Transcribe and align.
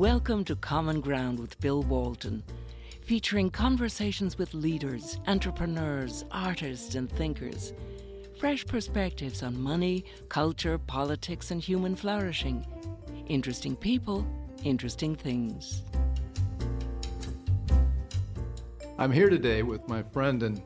Welcome 0.00 0.44
to 0.44 0.56
Common 0.56 1.02
Ground 1.02 1.38
with 1.38 1.60
Bill 1.60 1.82
Walton, 1.82 2.42
featuring 3.04 3.50
conversations 3.50 4.38
with 4.38 4.54
leaders, 4.54 5.20
entrepreneurs, 5.26 6.24
artists, 6.30 6.94
and 6.94 7.12
thinkers. 7.12 7.74
Fresh 8.38 8.64
perspectives 8.64 9.42
on 9.42 9.60
money, 9.60 10.06
culture, 10.30 10.78
politics, 10.78 11.50
and 11.50 11.60
human 11.60 11.94
flourishing. 11.96 12.64
Interesting 13.26 13.76
people, 13.76 14.26
interesting 14.64 15.14
things. 15.14 15.82
I'm 18.96 19.12
here 19.12 19.28
today 19.28 19.62
with 19.62 19.86
my 19.86 20.02
friend 20.02 20.42
and 20.42 20.62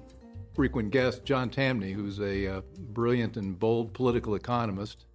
frequent 0.55 0.93
guest, 0.93 1.25
John 1.25 1.51
Tamny, 1.51 1.91
who's 1.91 2.21
a 2.21 2.59
uh, 2.59 2.61
brilliant 2.79 3.37
and 3.37 3.59
bold 3.59 3.95
political 3.95 4.37
economist. 4.37 5.07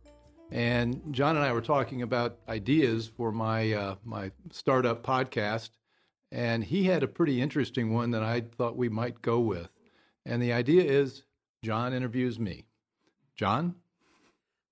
And 0.52 1.02
John 1.11 1.36
and 1.36 1.45
I 1.45 1.52
were 1.52 1.61
talking 1.61 2.01
about 2.01 2.39
ideas 2.47 3.07
for 3.07 3.32
my 3.32 3.73
uh, 3.73 3.96
my 4.04 4.32
startup 4.51 5.04
podcast, 5.04 5.69
and 6.32 6.64
he 6.64 6.86
had 6.86 7.04
a 7.04 7.07
pretty 7.07 7.42
interesting 7.42 7.93
one 7.93 8.11
that 8.11 8.23
I 8.23 8.42
thought 8.42 8.75
we 8.75 8.89
might 8.89 9.21
go 9.21 9.39
with. 9.39 9.70
And 10.25 10.42
the 10.42 10.54
idea 10.54 10.83
is 10.83 11.23
John 11.64 11.93
interviews 11.93 12.39
me. 12.39 12.65
John? 13.36 13.75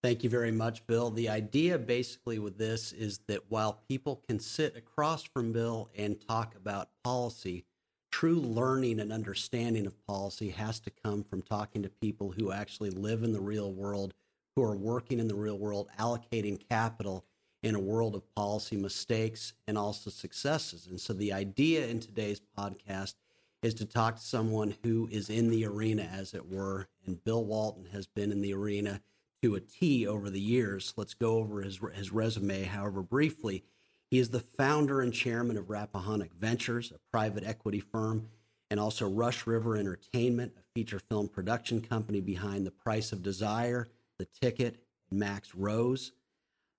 Thank 0.04 0.24
you 0.24 0.30
very 0.30 0.52
much, 0.52 0.86
Bill. 0.88 1.10
The 1.10 1.30
idea 1.30 1.78
basically 1.78 2.40
with 2.40 2.58
this 2.58 2.92
is 2.94 3.20
that 3.28 3.42
while 3.50 3.82
people 3.88 4.23
can 4.28 4.40
sit 4.40 4.78
across 4.78 5.23
from 5.23 5.52
Bill 5.52 5.90
and 5.98 6.20
talk 6.28 6.56
about 6.56 6.90
policy, 7.04 7.66
true 8.12 8.40
learning 8.40 9.00
and 9.00 9.12
understanding 9.12 9.86
of 9.86 10.06
policy 10.06 10.50
has 10.50 10.80
to 10.82 10.92
come 11.04 11.23
from 11.23 11.42
talking 11.42 11.82
to 11.84 11.90
people 11.90 12.32
who 12.32 12.52
actually 12.52 12.92
live 12.92 13.23
in 13.23 13.34
the 13.34 13.42
real 13.42 13.73
world, 13.73 14.14
who 14.58 14.64
are 14.64 14.76
working 14.76 15.20
in 15.20 15.28
the 15.28 15.36
real 15.36 15.60
world, 15.60 15.88
allocating 16.00 16.60
capital 16.68 17.24
in 17.62 17.76
a 17.76 17.80
world 17.80 18.16
of 18.16 18.34
policy 18.34 18.76
mistakes 18.76 19.54
and 19.68 19.78
also 19.78 20.09
successes. 20.09 20.88
And 20.88 21.00
so 21.00 21.14
the 21.14 21.31
idea 21.31 21.86
in 21.86 22.00
today's 22.00 22.42
podcast 22.58 23.14
is 23.62 23.76
to 23.76 23.86
talk 23.86 24.16
to 24.16 24.22
someone 24.22 24.73
who 24.81 25.08
is 25.12 25.30
in 25.30 25.52
the 25.52 25.64
arena, 25.68 26.09
as 26.12 26.34
it 26.34 26.50
were. 26.50 26.88
And 27.06 27.23
Bill 27.23 27.46
Walton 27.46 27.86
has 27.92 28.08
been 28.08 28.31
in 28.31 28.42
the 28.42 28.56
arena 28.56 29.00
to 29.44 29.54
a 29.54 29.59
T 29.59 30.08
over 30.08 30.28
the 30.31 30.42
years. 30.42 30.92
Let's 30.98 31.14
go 31.14 31.38
over 31.38 31.62
his, 31.62 31.80
his 31.94 32.12
resume, 32.12 32.64
however, 32.64 33.03
briefly. 33.03 33.64
He 34.09 34.18
is 34.18 34.31
the 34.31 34.40
founder 34.40 35.02
and 35.02 35.14
chairman 35.14 35.58
of 35.58 35.70
Rappahannock 35.70 36.34
Ventures, 36.34 36.92
a 36.92 37.12
private 37.12 37.44
equity 37.46 37.80
firm, 37.80 38.30
and 38.72 38.80
also 38.80 39.08
Rush 39.08 39.46
River 39.46 39.78
Entertainment, 39.78 40.53
a 40.58 40.64
feature 40.74 40.98
film 40.98 41.28
production 41.28 41.80
company 41.80 42.22
behind 42.22 42.66
The 42.66 42.72
Price 42.72 43.12
of 43.12 43.22
Desire, 43.22 43.88
The 44.20 44.26
Ticket, 44.26 44.78
Max 45.12 45.56
Rose. 45.56 46.12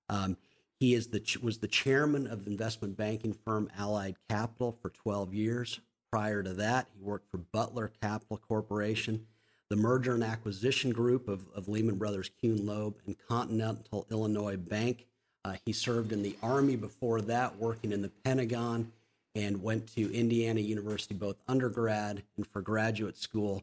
Um, 0.08 0.36
he 0.80 0.94
is 0.94 1.08
the 1.08 1.22
was 1.42 1.58
the 1.58 1.68
chairman 1.68 2.26
of 2.26 2.44
the 2.44 2.50
investment 2.50 2.96
banking 2.96 3.32
firm 3.32 3.70
Allied 3.76 4.16
Capital 4.28 4.76
for 4.80 4.90
12 4.90 5.34
years. 5.34 5.80
Prior 6.10 6.42
to 6.42 6.54
that, 6.54 6.86
he 6.94 7.02
worked 7.02 7.30
for 7.30 7.38
Butler 7.38 7.90
Capital 8.00 8.38
Corporation, 8.38 9.26
the 9.68 9.76
merger 9.76 10.14
and 10.14 10.24
acquisition 10.24 10.90
group 10.90 11.28
of, 11.28 11.46
of 11.54 11.68
Lehman 11.68 11.96
Brothers 11.96 12.30
Kuhn 12.40 12.64
Loeb, 12.64 12.96
and 13.06 13.16
Continental 13.28 14.06
Illinois 14.10 14.56
Bank. 14.56 15.06
Uh, 15.44 15.56
he 15.66 15.72
served 15.72 16.12
in 16.12 16.22
the 16.22 16.36
Army 16.42 16.76
before 16.76 17.20
that, 17.22 17.56
working 17.56 17.92
in 17.92 18.02
the 18.02 18.10
Pentagon, 18.24 18.90
and 19.34 19.62
went 19.62 19.86
to 19.94 20.12
Indiana 20.12 20.60
University 20.60 21.14
both 21.14 21.36
undergrad 21.46 22.22
and 22.36 22.46
for 22.46 22.60
graduate 22.60 23.16
school. 23.16 23.62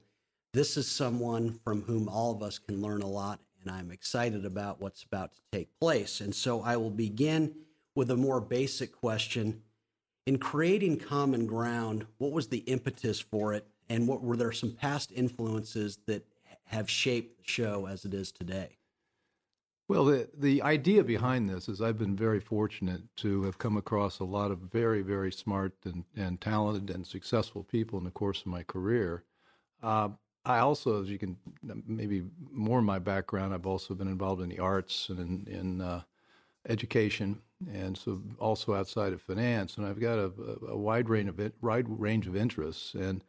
This 0.53 0.77
is 0.77 0.87
someone 0.89 1.51
from 1.63 1.81
whom 1.81 2.07
all 2.07 2.31
of 2.31 2.41
us 2.41 2.59
can 2.59 2.81
learn 2.81 3.01
a 3.01 3.07
lot, 3.07 3.39
and 3.65 3.75
I'm 3.75 3.91
excited 3.91 4.45
about 4.45 4.81
what's 4.81 5.03
about 5.03 5.33
to 5.33 5.39
take 5.51 5.69
place. 5.79 6.21
And 6.21 6.33
so 6.33 6.61
I 6.61 6.77
will 6.77 6.91
begin 6.91 7.55
with 7.95 8.11
a 8.11 8.17
more 8.17 8.41
basic 8.41 8.91
question. 8.91 9.61
In 10.25 10.37
creating 10.37 10.99
Common 10.99 11.45
Ground, 11.45 12.05
what 12.17 12.31
was 12.31 12.47
the 12.47 12.59
impetus 12.59 13.19
for 13.19 13.53
it, 13.53 13.67
and 13.89 14.07
what 14.07 14.23
were 14.23 14.35
there 14.35 14.51
some 14.51 14.71
past 14.71 15.11
influences 15.13 15.99
that 16.07 16.25
have 16.65 16.89
shaped 16.89 17.37
the 17.37 17.43
show 17.51 17.85
as 17.85 18.05
it 18.05 18.13
is 18.13 18.31
today? 18.31 18.77
Well, 19.87 20.05
the, 20.05 20.27
the 20.35 20.63
idea 20.63 21.03
behind 21.03 21.47
this 21.47 21.69
is 21.69 21.79
I've 21.79 21.99
been 21.99 22.15
very 22.15 22.39
fortunate 22.39 23.03
to 23.17 23.43
have 23.43 23.59
come 23.59 23.77
across 23.77 24.17
a 24.17 24.23
lot 24.23 24.49
of 24.49 24.57
very, 24.59 25.03
very 25.03 25.31
smart 25.31 25.73
and, 25.85 26.05
and 26.15 26.41
talented 26.41 26.93
and 26.95 27.05
successful 27.05 27.63
people 27.63 27.99
in 27.99 28.05
the 28.05 28.11
course 28.11 28.41
of 28.41 28.47
my 28.47 28.63
career. 28.63 29.23
Uh, 29.83 30.09
I 30.45 30.59
also, 30.59 31.01
as 31.01 31.09
you 31.09 31.17
can 31.17 31.37
maybe 31.87 32.23
more 32.51 32.81
my 32.81 32.99
background, 32.99 33.53
I've 33.53 33.65
also 33.65 33.95
been 33.95 34.07
involved 34.07 34.41
in 34.41 34.49
the 34.49 34.59
arts 34.59 35.09
and 35.09 35.19
in, 35.19 35.53
in 35.53 35.81
uh, 35.81 36.01
education, 36.69 37.41
and 37.71 37.97
so 37.97 38.21
also 38.39 38.75
outside 38.75 39.13
of 39.13 39.21
finance. 39.21 39.77
And 39.77 39.87
I've 39.87 39.99
got 39.99 40.19
a, 40.19 40.31
a 40.69 40.77
wide 40.77 41.09
range 41.09 41.29
of 41.29 41.51
wide 41.61 41.85
range 41.87 42.27
of 42.27 42.35
interests. 42.35 42.93
And 42.93 43.23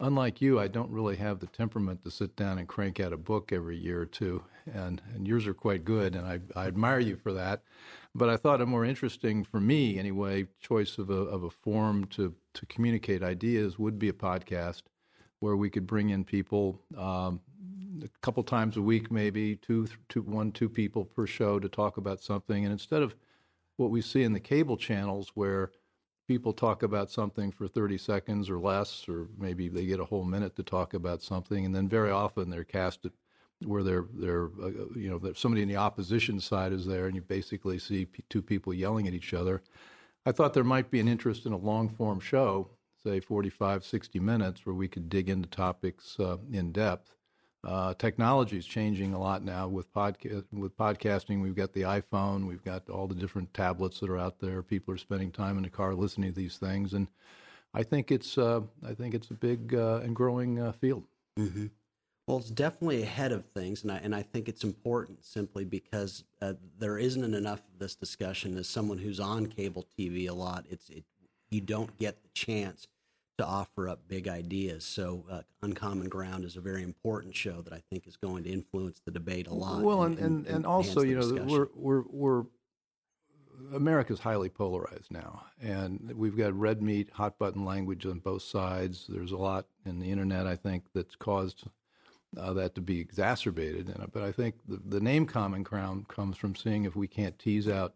unlike 0.00 0.42
you, 0.42 0.60
I 0.60 0.68
don't 0.68 0.90
really 0.90 1.16
have 1.16 1.40
the 1.40 1.46
temperament 1.46 2.04
to 2.04 2.10
sit 2.10 2.36
down 2.36 2.58
and 2.58 2.68
crank 2.68 3.00
out 3.00 3.14
a 3.14 3.16
book 3.16 3.52
every 3.52 3.78
year 3.78 4.02
or 4.02 4.06
two. 4.06 4.42
And, 4.74 5.00
and 5.14 5.26
yours 5.26 5.46
are 5.46 5.54
quite 5.54 5.84
good, 5.84 6.14
and 6.14 6.26
I, 6.26 6.40
I 6.54 6.66
admire 6.66 7.00
you 7.00 7.16
for 7.16 7.32
that. 7.32 7.62
But 8.14 8.28
I 8.28 8.36
thought 8.36 8.60
a 8.60 8.66
more 8.66 8.84
interesting, 8.84 9.44
for 9.44 9.60
me 9.60 9.98
anyway, 9.98 10.46
choice 10.60 10.98
of 10.98 11.08
a, 11.08 11.14
of 11.14 11.44
a 11.44 11.50
form 11.50 12.04
to, 12.08 12.34
to 12.52 12.66
communicate 12.66 13.22
ideas 13.22 13.78
would 13.78 13.98
be 13.98 14.10
a 14.10 14.12
podcast 14.12 14.82
where 15.40 15.56
we 15.56 15.70
could 15.70 15.86
bring 15.86 16.10
in 16.10 16.24
people 16.24 16.80
um, 16.96 17.40
a 18.02 18.08
couple 18.22 18.42
times 18.42 18.76
a 18.76 18.82
week, 18.82 19.10
maybe 19.10 19.56
two, 19.56 19.86
two, 20.08 20.22
one, 20.22 20.52
two 20.52 20.68
people 20.68 21.04
per 21.04 21.26
show 21.26 21.58
to 21.58 21.68
talk 21.68 21.96
about 21.96 22.20
something. 22.20 22.64
And 22.64 22.72
instead 22.72 23.02
of 23.02 23.14
what 23.76 23.90
we 23.90 24.02
see 24.02 24.22
in 24.22 24.32
the 24.32 24.40
cable 24.40 24.76
channels 24.76 25.32
where 25.34 25.72
people 26.28 26.52
talk 26.52 26.82
about 26.82 27.10
something 27.10 27.50
for 27.50 27.66
30 27.66 27.98
seconds 27.98 28.48
or 28.48 28.58
less, 28.58 29.06
or 29.08 29.26
maybe 29.38 29.68
they 29.68 29.86
get 29.86 29.98
a 29.98 30.04
whole 30.04 30.24
minute 30.24 30.54
to 30.56 30.62
talk 30.62 30.94
about 30.94 31.22
something, 31.22 31.64
and 31.64 31.74
then 31.74 31.88
very 31.88 32.10
often 32.10 32.48
they're 32.50 32.64
cast 32.64 33.06
where 33.66 33.82
they're 33.82 34.06
they're 34.14 34.46
uh, 34.62 34.70
you 34.94 35.10
know 35.10 35.32
somebody 35.34 35.62
in 35.62 35.68
the 35.68 35.76
opposition 35.76 36.40
side 36.40 36.72
is 36.72 36.86
there, 36.86 37.06
and 37.06 37.14
you 37.14 37.22
basically 37.22 37.78
see 37.78 38.06
p- 38.06 38.24
two 38.30 38.42
people 38.42 38.72
yelling 38.72 39.08
at 39.08 39.14
each 39.14 39.34
other. 39.34 39.62
I 40.24 40.32
thought 40.32 40.54
there 40.54 40.64
might 40.64 40.90
be 40.90 41.00
an 41.00 41.08
interest 41.08 41.46
in 41.46 41.52
a 41.52 41.58
long 41.58 41.88
form 41.88 42.20
show, 42.20 42.70
say 43.04 43.20
45, 43.20 43.84
60 43.84 44.20
minutes, 44.20 44.66
where 44.66 44.74
we 44.74 44.88
could 44.88 45.08
dig 45.08 45.28
into 45.28 45.48
topics 45.48 46.18
uh, 46.20 46.36
in 46.52 46.72
depth. 46.72 47.14
Uh, 47.62 47.92
technology 47.94 48.56
is 48.56 48.64
changing 48.64 49.12
a 49.12 49.20
lot 49.20 49.44
now 49.44 49.68
with 49.68 49.92
podcast 49.92 50.44
with 50.50 50.76
podcasting. 50.78 51.42
We've 51.42 51.54
got 51.54 51.74
the 51.74 51.82
iPhone, 51.82 52.46
we've 52.46 52.64
got 52.64 52.88
all 52.88 53.06
the 53.06 53.14
different 53.14 53.52
tablets 53.52 54.00
that 54.00 54.08
are 54.08 54.18
out 54.18 54.40
there. 54.40 54.62
People 54.62 54.94
are 54.94 54.98
spending 54.98 55.30
time 55.30 55.58
in 55.58 55.64
the 55.64 55.68
car 55.68 55.94
listening 55.94 56.32
to 56.32 56.36
these 56.36 56.56
things, 56.56 56.94
and 56.94 57.08
I 57.74 57.82
think 57.82 58.10
it's 58.10 58.38
uh, 58.38 58.62
I 58.86 58.94
think 58.94 59.14
it's 59.14 59.30
a 59.30 59.34
big 59.34 59.74
uh, 59.74 60.00
and 60.02 60.16
growing 60.16 60.58
uh, 60.58 60.72
field. 60.72 61.04
Mm-hmm. 61.38 61.66
Well, 62.26 62.38
it's 62.38 62.50
definitely 62.50 63.02
ahead 63.02 63.32
of 63.32 63.44
things, 63.44 63.82
and 63.82 63.92
I 63.92 63.96
and 63.96 64.14
I 64.14 64.22
think 64.22 64.48
it's 64.48 64.64
important 64.64 65.22
simply 65.22 65.66
because 65.66 66.24
uh, 66.40 66.54
there 66.78 66.96
isn't 66.96 67.34
enough 67.34 67.60
of 67.60 67.78
this 67.78 67.94
discussion. 67.94 68.56
As 68.56 68.68
someone 68.68 68.96
who's 68.96 69.20
on 69.20 69.46
cable 69.48 69.86
TV 69.98 70.30
a 70.30 70.32
lot, 70.32 70.64
it's 70.70 70.88
it 70.88 71.04
you 71.50 71.60
don't 71.60 71.96
get 71.98 72.22
the 72.22 72.28
chance 72.34 72.86
to 73.38 73.46
offer 73.46 73.88
up 73.88 74.00
big 74.06 74.28
ideas. 74.28 74.84
So, 74.84 75.24
uh, 75.30 75.40
Uncommon 75.62 76.08
Ground 76.08 76.44
is 76.44 76.56
a 76.56 76.60
very 76.60 76.82
important 76.82 77.34
show 77.34 77.62
that 77.62 77.72
I 77.72 77.82
think 77.90 78.06
is 78.06 78.16
going 78.16 78.44
to 78.44 78.50
influence 78.50 79.00
the 79.04 79.10
debate 79.10 79.46
a 79.46 79.54
lot. 79.54 79.82
Well, 79.82 80.02
and, 80.02 80.18
and, 80.18 80.46
and, 80.46 80.56
and 80.56 80.66
also, 80.66 81.02
you 81.02 81.14
know, 81.14 81.22
discussion. 81.22 81.48
we're, 81.48 81.68
we're, 81.74 82.02
we're, 82.10 82.44
America's 83.74 84.20
highly 84.20 84.48
polarized 84.48 85.10
now, 85.10 85.42
and 85.60 86.12
we've 86.16 86.36
got 86.36 86.58
red 86.58 86.82
meat, 86.82 87.08
hot 87.12 87.38
button 87.38 87.64
language 87.64 88.04
on 88.06 88.18
both 88.18 88.42
sides. 88.42 89.06
There's 89.08 89.32
a 89.32 89.36
lot 89.36 89.66
in 89.86 89.98
the 89.98 90.10
internet, 90.10 90.46
I 90.46 90.56
think, 90.56 90.84
that's 90.94 91.14
caused 91.16 91.64
uh, 92.38 92.52
that 92.54 92.74
to 92.74 92.80
be 92.80 93.00
exacerbated. 93.00 93.88
And, 93.88 94.12
but 94.12 94.22
I 94.22 94.32
think 94.32 94.56
the, 94.68 94.80
the 94.86 95.00
name 95.00 95.26
Common 95.26 95.62
Ground 95.62 96.08
comes 96.08 96.36
from 96.36 96.54
seeing 96.54 96.84
if 96.84 96.96
we 96.96 97.08
can't 97.08 97.38
tease 97.38 97.68
out 97.68 97.94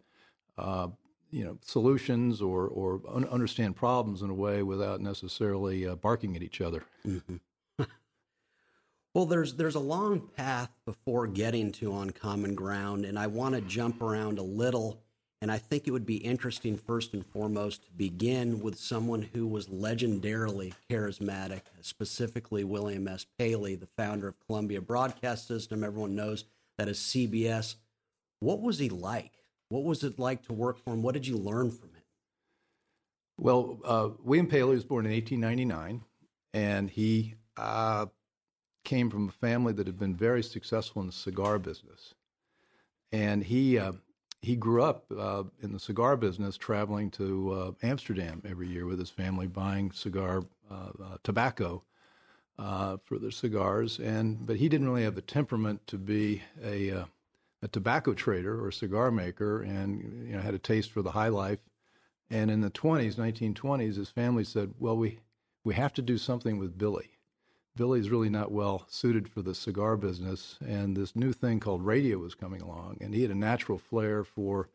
uh, 0.59 0.89
you 1.35 1.45
know 1.45 1.59
solutions 1.63 2.41
or 2.41 2.69
or 2.69 3.01
un- 3.13 3.27
understand 3.29 3.75
problems 3.75 4.23
in 4.23 4.31
a 4.31 4.35
way 4.35 4.63
without 4.63 5.01
necessarily 5.01 5.87
uh, 5.87 5.97
barking 5.97 6.37
at 6.37 6.43
each 6.43 6.61
other. 6.61 6.85
Mm-hmm. 7.07 7.37
well, 9.15 9.27
there's 9.27 9.55
there's 9.55 9.75
a 9.75 9.81
long 9.81 10.29
path 10.37 10.71
before 10.87 11.27
getting 11.27 11.73
to 11.73 11.93
on 11.93 12.11
common 12.11 12.55
ground, 12.55 13.05
and 13.05 13.19
I 13.19 13.27
want 13.27 13.57
to 13.57 13.61
jump 13.63 14.01
around 14.01 14.39
a 14.39 14.43
little. 14.43 15.01
And 15.43 15.53
I 15.53 15.59
think 15.59 15.87
it 15.87 15.91
would 15.91 16.07
be 16.07 16.17
interesting, 16.17 16.75
first 16.75 17.13
and 17.13 17.27
foremost, 17.27 17.85
to 17.85 17.91
begin 17.91 18.61
with 18.61 18.79
someone 18.79 19.21
who 19.21 19.47
was 19.47 19.67
legendarily 19.67 20.73
charismatic, 20.89 21.61
specifically 21.83 22.65
William 22.65 23.07
S. 23.09 23.27
Paley, 23.39 23.75
the 23.75 23.89
founder 23.99 24.27
of 24.27 24.41
Columbia 24.47 24.81
Broadcast 24.81 25.47
System. 25.47 25.85
Everyone 25.85 26.15
knows 26.15 26.47
that 26.79 26.89
is 26.89 26.99
CBS. 26.99 27.75
What 28.41 28.63
was 28.63 28.79
he 28.79 28.89
like? 28.89 29.44
What 29.69 29.85
was 29.85 30.05
it 30.05 30.19
like 30.19 30.43
to 30.47 30.53
work 30.53 30.79
for 30.79 30.93
him? 30.93 31.03
What 31.03 31.15
did 31.15 31.27
you 31.27 31.37
learn 31.37 31.71
from 31.71 31.89
him? 31.89 32.03
Well, 33.39 33.81
uh, 33.85 34.11
William 34.23 34.47
Paley 34.47 34.75
was 34.75 34.85
born 34.85 35.07
in 35.07 35.13
1899, 35.13 36.03
and 36.53 36.89
he 36.89 37.35
uh, 37.57 38.07
came 38.85 39.11
from 39.11 39.29
a 39.29 39.33
family 39.33 39.73
that 39.73 39.87
had 39.87 39.99
been 39.99 40.15
very 40.15 40.43
successful 40.43 41.01
in 41.03 41.07
the 41.07 41.13
cigar 41.13 41.59
business. 41.59 42.15
And 43.11 43.43
he 43.43 43.79
uh, 43.79 43.93
he 44.41 44.57
grew 44.57 44.83
up 44.83 45.07
uh, 45.17 45.45
in 45.63 45.73
the 45.73 45.81
cigar 45.81 46.17
business, 46.17 46.57
traveling 46.57 47.11
to 47.13 47.53
uh, 47.53 47.73
Amsterdam 47.83 48.43
every 48.47 48.69
year 48.69 48.87
with 48.87 48.99
his 48.99 49.11
family, 49.11 49.47
buying 49.47 49.91
cigar 49.93 50.43
uh, 50.71 51.17
tobacco 51.23 51.83
for 52.57 53.19
their 53.19 53.31
cigars. 53.31 53.99
And 53.99 54.47
but 54.47 54.57
he 54.57 54.69
didn't 54.69 54.89
really 54.89 55.05
have 55.05 55.15
the 55.15 55.23
temperament 55.23 55.87
to 55.89 55.99
be 55.99 56.43
a 56.63 57.05
a 57.65 57.69
tobacco 57.69 58.13
trader 58.13 58.63
or 58.63 58.71
cigar 58.71 59.11
maker, 59.11 59.63
and 59.63 60.29
you 60.29 60.37
know 60.37 60.43
had 60.43 60.55
a 60.55 60.59
taste 60.59 60.93
for 60.93 61.03
the 61.03 61.13
high 61.13 61.29
life. 61.29 61.59
And 62.31 62.51
in 62.51 62.61
the 62.61 62.71
20s, 62.71 63.17
1920s, 63.17 63.97
his 63.97 64.11
family 64.11 64.45
said, 64.45 64.75
"Well, 64.79 64.97
we 64.97 65.19
we 65.65 65.75
have 65.75 65.95
to 65.95 66.03
do 66.03 66.19
something 66.19 66.59
with 66.59 66.79
Billy." 66.79 67.11
Billy's 67.75 68.11
really 68.11 68.29
not 68.29 68.53
well 68.53 68.87
suited 68.89 69.29
for 69.29 69.43
the 69.43 69.55
cigar 69.55 69.97
business, 69.97 70.59
and 70.65 70.97
this 70.97 71.17
new 71.17 71.33
thing 71.33 71.59
called 71.59 71.85
radio 71.85 72.19
was 72.19 72.35
coming 72.35 72.61
along, 72.61 72.99
and 73.01 73.15
he 73.15 73.23
had 73.23 73.33
a 73.33 73.35
natural 73.35 73.79
flair 73.79 74.23
for 74.23 74.69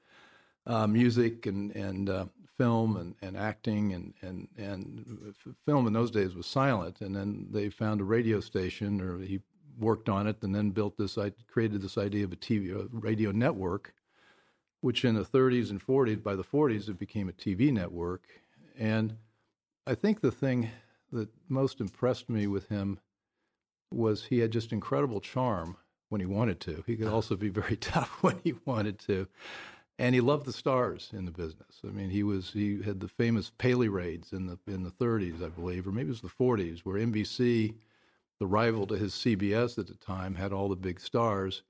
uh, 0.65 0.87
music 0.87 1.45
and 1.45 1.71
and 1.75 2.09
uh, 2.09 2.25
film 2.57 2.97
and, 2.97 3.15
and 3.21 3.37
acting 3.37 3.93
and, 3.93 4.13
and 4.21 4.47
and 4.57 5.35
film 5.63 5.85
in 5.85 5.93
those 5.93 6.11
days 6.11 6.35
was 6.35 6.47
silent, 6.47 7.01
and 7.01 7.15
then 7.15 7.47
they 7.51 7.69
found 7.69 8.01
a 8.01 8.03
radio 8.03 8.39
station, 8.39 8.99
or 8.99 9.19
he 9.19 9.39
worked 9.79 10.09
on 10.09 10.27
it, 10.27 10.37
and 10.41 10.53
then 10.53 10.71
built 10.71 10.97
this, 10.97 11.17
I 11.17 11.31
created 11.47 11.81
this 11.81 11.97
idea 11.97 12.25
of 12.25 12.33
a 12.33 12.35
TV 12.35 12.73
a 12.75 12.87
radio 12.91 13.31
network, 13.31 13.93
which 14.81 15.05
in 15.05 15.15
the 15.15 15.25
30s 15.25 15.69
and 15.69 15.85
40s, 15.85 16.21
by 16.21 16.35
the 16.35 16.43
40s, 16.43 16.89
it 16.89 16.99
became 16.99 17.29
a 17.29 17.33
TV 17.33 17.71
network, 17.71 18.23
and 18.77 19.15
I 19.85 19.95
think 19.95 20.21
the 20.21 20.31
thing 20.31 20.69
that 21.11 21.29
most 21.47 21.81
impressed 21.81 22.29
me 22.29 22.47
with 22.47 22.67
him 22.69 22.99
was 23.91 24.25
he 24.25 24.39
had 24.39 24.51
just 24.51 24.71
incredible 24.71 25.19
charm 25.19 25.77
when 26.09 26.21
he 26.21 26.27
wanted 26.27 26.59
to. 26.61 26.83
He 26.85 26.95
could 26.95 27.07
also 27.07 27.35
be 27.35 27.49
very 27.49 27.75
tough 27.81 28.21
when 28.21 28.39
he 28.43 28.53
wanted 28.65 28.99
to. 28.99 29.27
And 29.97 30.15
he 30.15 30.21
loved 30.21 30.45
the 30.45 30.53
stars 30.53 31.09
in 31.11 31.25
the 31.25 31.31
business. 31.31 31.81
I 31.83 31.89
mean, 31.89 32.09
he 32.09 32.23
was 32.23 32.51
he 32.51 32.81
had 32.81 33.01
the 33.01 33.07
famous 33.07 33.51
Paley 33.57 33.89
raids 33.89 34.31
in 34.31 34.47
the 34.47 34.57
in 34.65 34.83
the 34.83 34.91
30s, 34.91 35.43
I 35.43 35.49
believe, 35.49 35.87
or 35.87 35.91
maybe 35.91 36.07
it 36.07 36.11
was 36.11 36.21
the 36.21 36.29
40s, 36.29 36.79
where 36.79 36.95
NBC, 36.99 37.73
the 38.39 38.47
rival 38.47 38.87
to 38.87 38.95
his 38.95 39.13
CBS 39.13 39.77
at 39.77 39.87
the 39.87 39.95
time, 39.95 40.35
had 40.35 40.53
all 40.53 40.69
the 40.69 40.75
big 40.75 40.99
stars. 40.99 41.63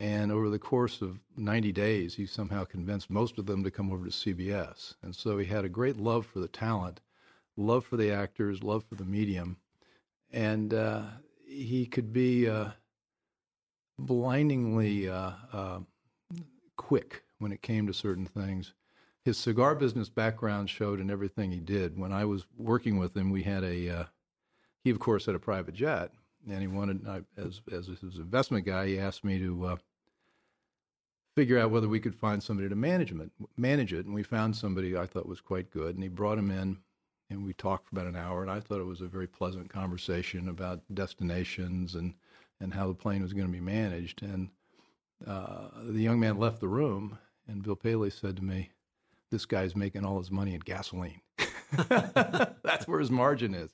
And 0.00 0.32
over 0.32 0.50
the 0.50 0.58
course 0.58 1.00
of 1.00 1.20
90 1.36 1.70
days, 1.72 2.14
he 2.16 2.26
somehow 2.26 2.64
convinced 2.64 3.08
most 3.08 3.38
of 3.38 3.46
them 3.46 3.62
to 3.62 3.70
come 3.70 3.92
over 3.92 4.06
to 4.06 4.10
CBS. 4.10 4.94
And 5.02 5.14
so 5.14 5.38
he 5.38 5.46
had 5.46 5.64
a 5.64 5.68
great 5.68 5.96
love 5.96 6.26
for 6.26 6.40
the 6.40 6.48
talent 6.48 7.00
love 7.56 7.84
for 7.84 7.96
the 7.96 8.10
actors, 8.10 8.62
love 8.62 8.84
for 8.88 8.94
the 8.94 9.04
medium, 9.04 9.56
and 10.30 10.72
uh, 10.72 11.02
he 11.46 11.86
could 11.86 12.12
be 12.12 12.48
uh, 12.48 12.70
blindingly 13.98 15.08
uh, 15.08 15.32
uh, 15.52 15.78
quick 16.76 17.22
when 17.38 17.52
it 17.52 17.62
came 17.62 17.86
to 17.86 17.92
certain 17.92 18.26
things. 18.26 18.72
His 19.24 19.38
cigar 19.38 19.74
business 19.74 20.08
background 20.08 20.70
showed 20.70 20.98
in 20.98 21.10
everything 21.10 21.50
he 21.50 21.60
did. 21.60 21.98
When 21.98 22.12
I 22.12 22.24
was 22.24 22.46
working 22.56 22.98
with 22.98 23.16
him, 23.16 23.30
we 23.30 23.42
had 23.42 23.62
a 23.62 23.88
uh, 23.88 24.04
he 24.84 24.90
of 24.90 24.98
course 24.98 25.26
had 25.26 25.34
a 25.34 25.40
private 25.40 25.74
jet, 25.74 26.12
and 26.48 26.60
he 26.60 26.66
wanted 26.66 27.06
I, 27.06 27.22
as 27.36 27.60
as 27.72 27.86
his 27.86 28.16
investment 28.16 28.66
guy, 28.66 28.86
he 28.86 28.98
asked 28.98 29.24
me 29.24 29.38
to 29.38 29.64
uh, 29.66 29.76
figure 31.36 31.58
out 31.58 31.70
whether 31.70 31.88
we 31.88 32.00
could 32.00 32.14
find 32.14 32.42
somebody 32.42 32.68
to 32.68 32.76
manage 32.76 33.12
it, 33.12 33.30
manage 33.56 33.92
it. 33.92 34.06
And 34.06 34.14
we 34.14 34.22
found 34.22 34.56
somebody 34.56 34.96
I 34.96 35.06
thought 35.06 35.26
was 35.26 35.40
quite 35.40 35.70
good, 35.70 35.94
and 35.94 36.02
he 36.02 36.08
brought 36.08 36.38
him 36.38 36.50
in 36.50 36.78
and 37.32 37.44
we 37.44 37.54
talked 37.54 37.88
for 37.88 37.96
about 37.96 38.06
an 38.06 38.16
hour. 38.16 38.42
And 38.42 38.50
I 38.50 38.60
thought 38.60 38.80
it 38.80 38.86
was 38.86 39.00
a 39.00 39.06
very 39.06 39.26
pleasant 39.26 39.68
conversation 39.70 40.48
about 40.48 40.82
destinations 40.94 41.94
and 41.94 42.14
and 42.60 42.72
how 42.72 42.86
the 42.86 42.94
plane 42.94 43.22
was 43.22 43.32
going 43.32 43.46
to 43.46 43.52
be 43.52 43.60
managed. 43.60 44.22
And 44.22 44.48
uh, 45.26 45.68
the 45.82 46.00
young 46.00 46.20
man 46.20 46.38
left 46.38 46.60
the 46.60 46.68
room, 46.68 47.18
and 47.48 47.62
Bill 47.62 47.74
Paley 47.74 48.10
said 48.10 48.36
to 48.36 48.44
me, 48.44 48.70
"This 49.30 49.46
guy's 49.46 49.74
making 49.74 50.04
all 50.04 50.18
his 50.18 50.30
money 50.30 50.54
in 50.54 50.60
gasoline. 50.60 51.20
That's 52.62 52.86
where 52.86 53.00
his 53.00 53.10
margin 53.10 53.54
is." 53.54 53.70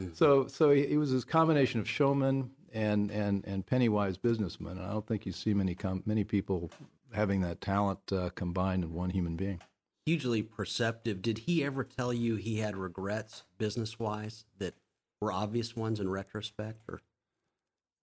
Mm-hmm. 0.00 0.14
So, 0.14 0.46
so 0.46 0.70
he, 0.70 0.86
he, 0.86 0.96
was 0.96 1.12
this 1.12 1.24
combination 1.24 1.80
of 1.80 1.88
showman 1.88 2.50
and 2.72 3.10
and 3.10 3.44
and 3.46 3.66
pennywise 3.66 4.16
businessman. 4.16 4.78
And 4.78 4.86
I 4.86 4.90
don't 4.90 5.06
think 5.06 5.26
you 5.26 5.32
see 5.32 5.54
many 5.54 5.74
com- 5.74 6.02
many 6.06 6.24
people 6.24 6.70
having 7.12 7.40
that 7.42 7.60
talent 7.60 8.00
uh, 8.12 8.30
combined 8.34 8.84
in 8.84 8.92
one 8.92 9.10
human 9.10 9.36
being 9.36 9.60
hugely 10.06 10.42
perceptive. 10.42 11.22
Did 11.22 11.38
he 11.38 11.64
ever 11.64 11.84
tell 11.84 12.12
you 12.12 12.36
he 12.36 12.58
had 12.58 12.76
regrets 12.76 13.44
business 13.58 13.98
wise 13.98 14.44
that 14.58 14.74
were 15.20 15.32
obvious 15.32 15.76
ones 15.76 16.00
in 16.00 16.08
retrospect 16.10 16.82
or? 16.88 17.00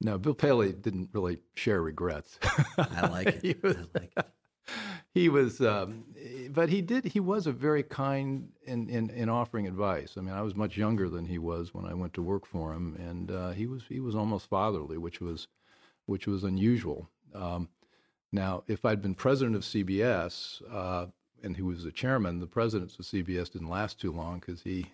No, 0.02 0.18
Bill 0.18 0.34
Paley 0.34 0.72
didn't 0.72 1.10
really 1.12 1.40
share 1.56 1.82
regrets. 1.82 2.40
I 2.78 3.08
like 3.08 3.44
it. 3.44 3.62
was, 3.64 3.76
I 3.76 4.00
like 4.00 4.14
it. 4.16 4.26
He 5.14 5.28
was 5.28 5.60
um, 5.62 6.06
but 6.52 6.70
he 6.70 6.82
did. 6.82 7.06
He 7.06 7.20
was 7.20 7.48
a 7.48 7.52
very 7.52 7.84
kind 7.84 8.50
in, 8.66 8.90
in, 8.90 9.10
in 9.10 9.28
offering 9.28 9.68
advice. 9.68 10.16
I 10.18 10.22
mean, 10.22 10.36
I 10.36 10.42
was 10.42 10.56
much 10.56 10.78
younger 10.78 11.10
than 11.10 11.26
he 11.26 11.40
was 11.40 11.74
when 11.74 11.86
I 11.86 11.94
went 11.94 12.14
to 12.14 12.22
work 12.22 12.46
for 12.46 12.74
him, 12.74 12.96
and 13.00 13.32
uh, 13.32 13.50
he 13.52 13.66
was 13.66 13.84
he 13.90 14.00
was 14.00 14.16
almost 14.16 14.48
fatherly, 14.50 14.98
which 14.98 15.20
was 15.20 15.48
which 16.06 16.28
was 16.28 16.44
unusual. 16.44 17.10
Um, 17.34 17.70
now, 18.32 18.64
if 18.68 18.86
I'd 18.86 19.02
been 19.02 19.16
president 19.16 19.56
of 19.56 19.64
CBS, 19.64 20.62
uh, 20.72 21.08
and 21.44 21.56
he 21.56 21.64
was 21.64 21.84
the 21.84 21.92
chairman, 21.92 22.40
the 22.40 22.48
president 22.48 22.92
of 23.00 23.06
CBS 23.06 23.52
didn't 23.52 23.70
last 23.70 24.00
too 24.00 24.12
long 24.12 24.40
because 24.40 24.62
he 24.62 24.86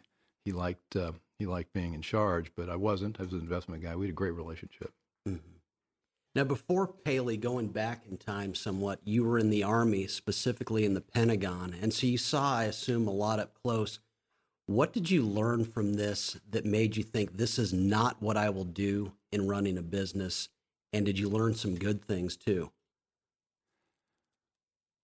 he 0.45 0.53
liked 0.53 0.95
uh, 0.95 1.11
he 1.39 1.45
liked 1.45 1.73
being 1.73 1.93
in 1.93 2.01
charge, 2.01 2.51
but 2.55 2.69
I 2.69 2.77
wasn't. 2.77 3.19
I 3.19 3.23
was 3.23 3.33
an 3.33 3.39
investment 3.39 3.83
guy. 3.83 3.95
We 3.95 4.05
had 4.05 4.11
a 4.11 4.15
great 4.15 4.33
relationship. 4.33 4.93
Mm-hmm. 5.27 5.54
Now, 6.35 6.43
before 6.43 6.87
Paley, 6.87 7.37
going 7.37 7.69
back 7.69 8.03
in 8.09 8.17
time 8.17 8.55
somewhat, 8.55 8.99
you 9.05 9.23
were 9.23 9.39
in 9.39 9.49
the 9.49 9.63
Army, 9.63 10.05
specifically 10.07 10.83
in 10.83 10.93
the 10.93 10.99
Pentagon, 10.99 11.73
and 11.81 11.93
so 11.93 12.07
you 12.07 12.17
saw, 12.17 12.57
I 12.57 12.65
assume, 12.65 13.07
a 13.07 13.11
lot 13.11 13.39
up 13.39 13.53
close. 13.63 13.99
What 14.65 14.91
did 14.91 15.09
you 15.09 15.23
learn 15.23 15.63
from 15.63 15.93
this 15.93 16.37
that 16.49 16.65
made 16.65 16.97
you 16.97 17.03
think 17.03 17.37
this 17.37 17.57
is 17.57 17.71
not 17.71 18.21
what 18.21 18.35
I 18.35 18.49
will 18.49 18.65
do 18.65 19.13
in 19.31 19.47
running 19.47 19.77
a 19.77 19.81
business? 19.81 20.49
And 20.91 21.05
did 21.05 21.17
you 21.17 21.29
learn 21.29 21.55
some 21.55 21.75
good 21.75 22.03
things 22.03 22.35
too? 22.35 22.69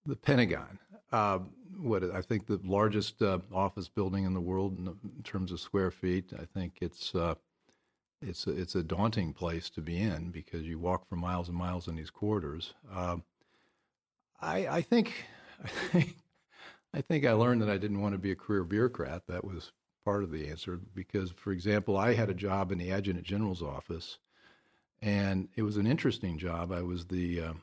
The 0.05 0.17
Pentagon. 0.17 0.79
Uh, 1.13 1.39
what 1.77 2.03
I 2.03 2.21
think 2.21 2.47
the 2.47 2.59
largest 2.63 3.21
uh, 3.21 3.39
office 3.53 3.87
building 3.87 4.25
in 4.25 4.33
the 4.33 4.41
world 4.41 4.77
in, 4.79 5.23
terms 5.23 5.51
of 5.51 5.59
square 5.59 5.91
feet. 5.91 6.31
I 6.37 6.45
think 6.45 6.79
it's 6.81 7.15
uh, 7.15 7.35
it's 8.21 8.47
a, 8.47 8.51
it's 8.51 8.75
a 8.75 8.83
daunting 8.83 9.33
place 9.33 9.69
to 9.71 9.81
be 9.81 9.97
in 9.97 10.31
because 10.31 10.63
you 10.63 10.79
walk 10.79 11.07
for 11.07 11.15
miles 11.15 11.50
and 11.50 11.57
miles 11.57 11.88
in 11.88 11.95
these 11.95 12.09
corridors. 12.09 12.73
Um, 12.94 13.23
I, 14.41 14.68
I 14.68 14.81
think 14.81 15.25
I 15.63 15.67
think 15.91 16.17
I 16.93 17.01
think 17.01 17.25
I 17.25 17.34
learned 17.34 17.62
that 17.62 17.69
I 17.69 17.77
didn't 17.77 18.01
want 18.01 18.13
to 18.13 18.19
be 18.19 18.31
a 18.31 18.36
career 18.36 18.63
bureaucrat. 18.63 19.24
That 19.27 19.45
was 19.45 19.72
part 20.05 20.24
of 20.24 20.31
the 20.31 20.50
answer 20.50 20.79
because, 20.93 21.31
for 21.31 21.51
example, 21.51 21.98
I 21.98 22.13
had 22.13 22.29
a 22.29 22.34
job 22.34 22.72
in 22.72 22.77
the 22.77 22.91
adjutant 22.91 23.25
general's 23.25 23.62
office, 23.62 24.17
and 25.01 25.48
it 25.55 25.63
was 25.63 25.77
an 25.77 25.88
interesting 25.88 26.38
job. 26.38 26.72
I 26.72 26.81
was 26.81 27.05
the 27.05 27.41
uh, 27.41 27.53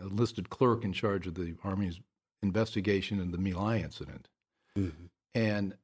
listed 0.00 0.50
clerk 0.50 0.84
in 0.84 0.92
charge 0.92 1.26
of 1.26 1.34
the 1.34 1.54
Army's 1.64 2.00
investigation 2.42 3.20
in 3.20 3.30
the 3.30 3.38
My 3.38 3.78
incident. 3.78 4.28
Mm-hmm. 4.76 5.06
And 5.34 5.74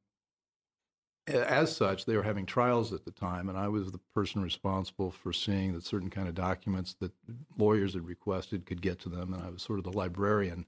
as 1.27 1.75
such, 1.75 2.05
they 2.05 2.17
were 2.17 2.23
having 2.23 2.47
trials 2.47 2.93
at 2.93 3.05
the 3.05 3.11
time, 3.11 3.49
and 3.49 3.57
I 3.57 3.69
was 3.69 3.91
the 3.91 4.01
person 4.15 4.43
responsible 4.43 5.11
for 5.11 5.33
seeing 5.33 5.73
that 5.73 5.85
certain 5.85 6.11
kind 6.11 6.29
of 6.29 6.35
documents 6.35 6.95
that 7.01 7.13
lawyers 7.57 7.95
had 7.95 8.07
requested 8.07 8.67
could 8.67 8.83
get 8.83 8.99
to 9.01 9.09
them, 9.09 9.33
and 9.33 9.43
I 9.43 9.51
was 9.51 9.63
sort 9.63 9.79
of 9.79 9.85
the 9.85 9.97
librarian 9.97 10.67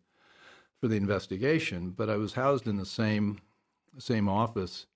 for 0.80 0.88
the 0.88 0.96
investigation. 0.96 1.90
But 1.90 2.08
I 2.08 2.16
was 2.16 2.32
housed 2.34 2.66
in 2.66 2.76
the 2.76 2.86
same 2.86 3.40
same 3.98 4.28
office 4.28 4.86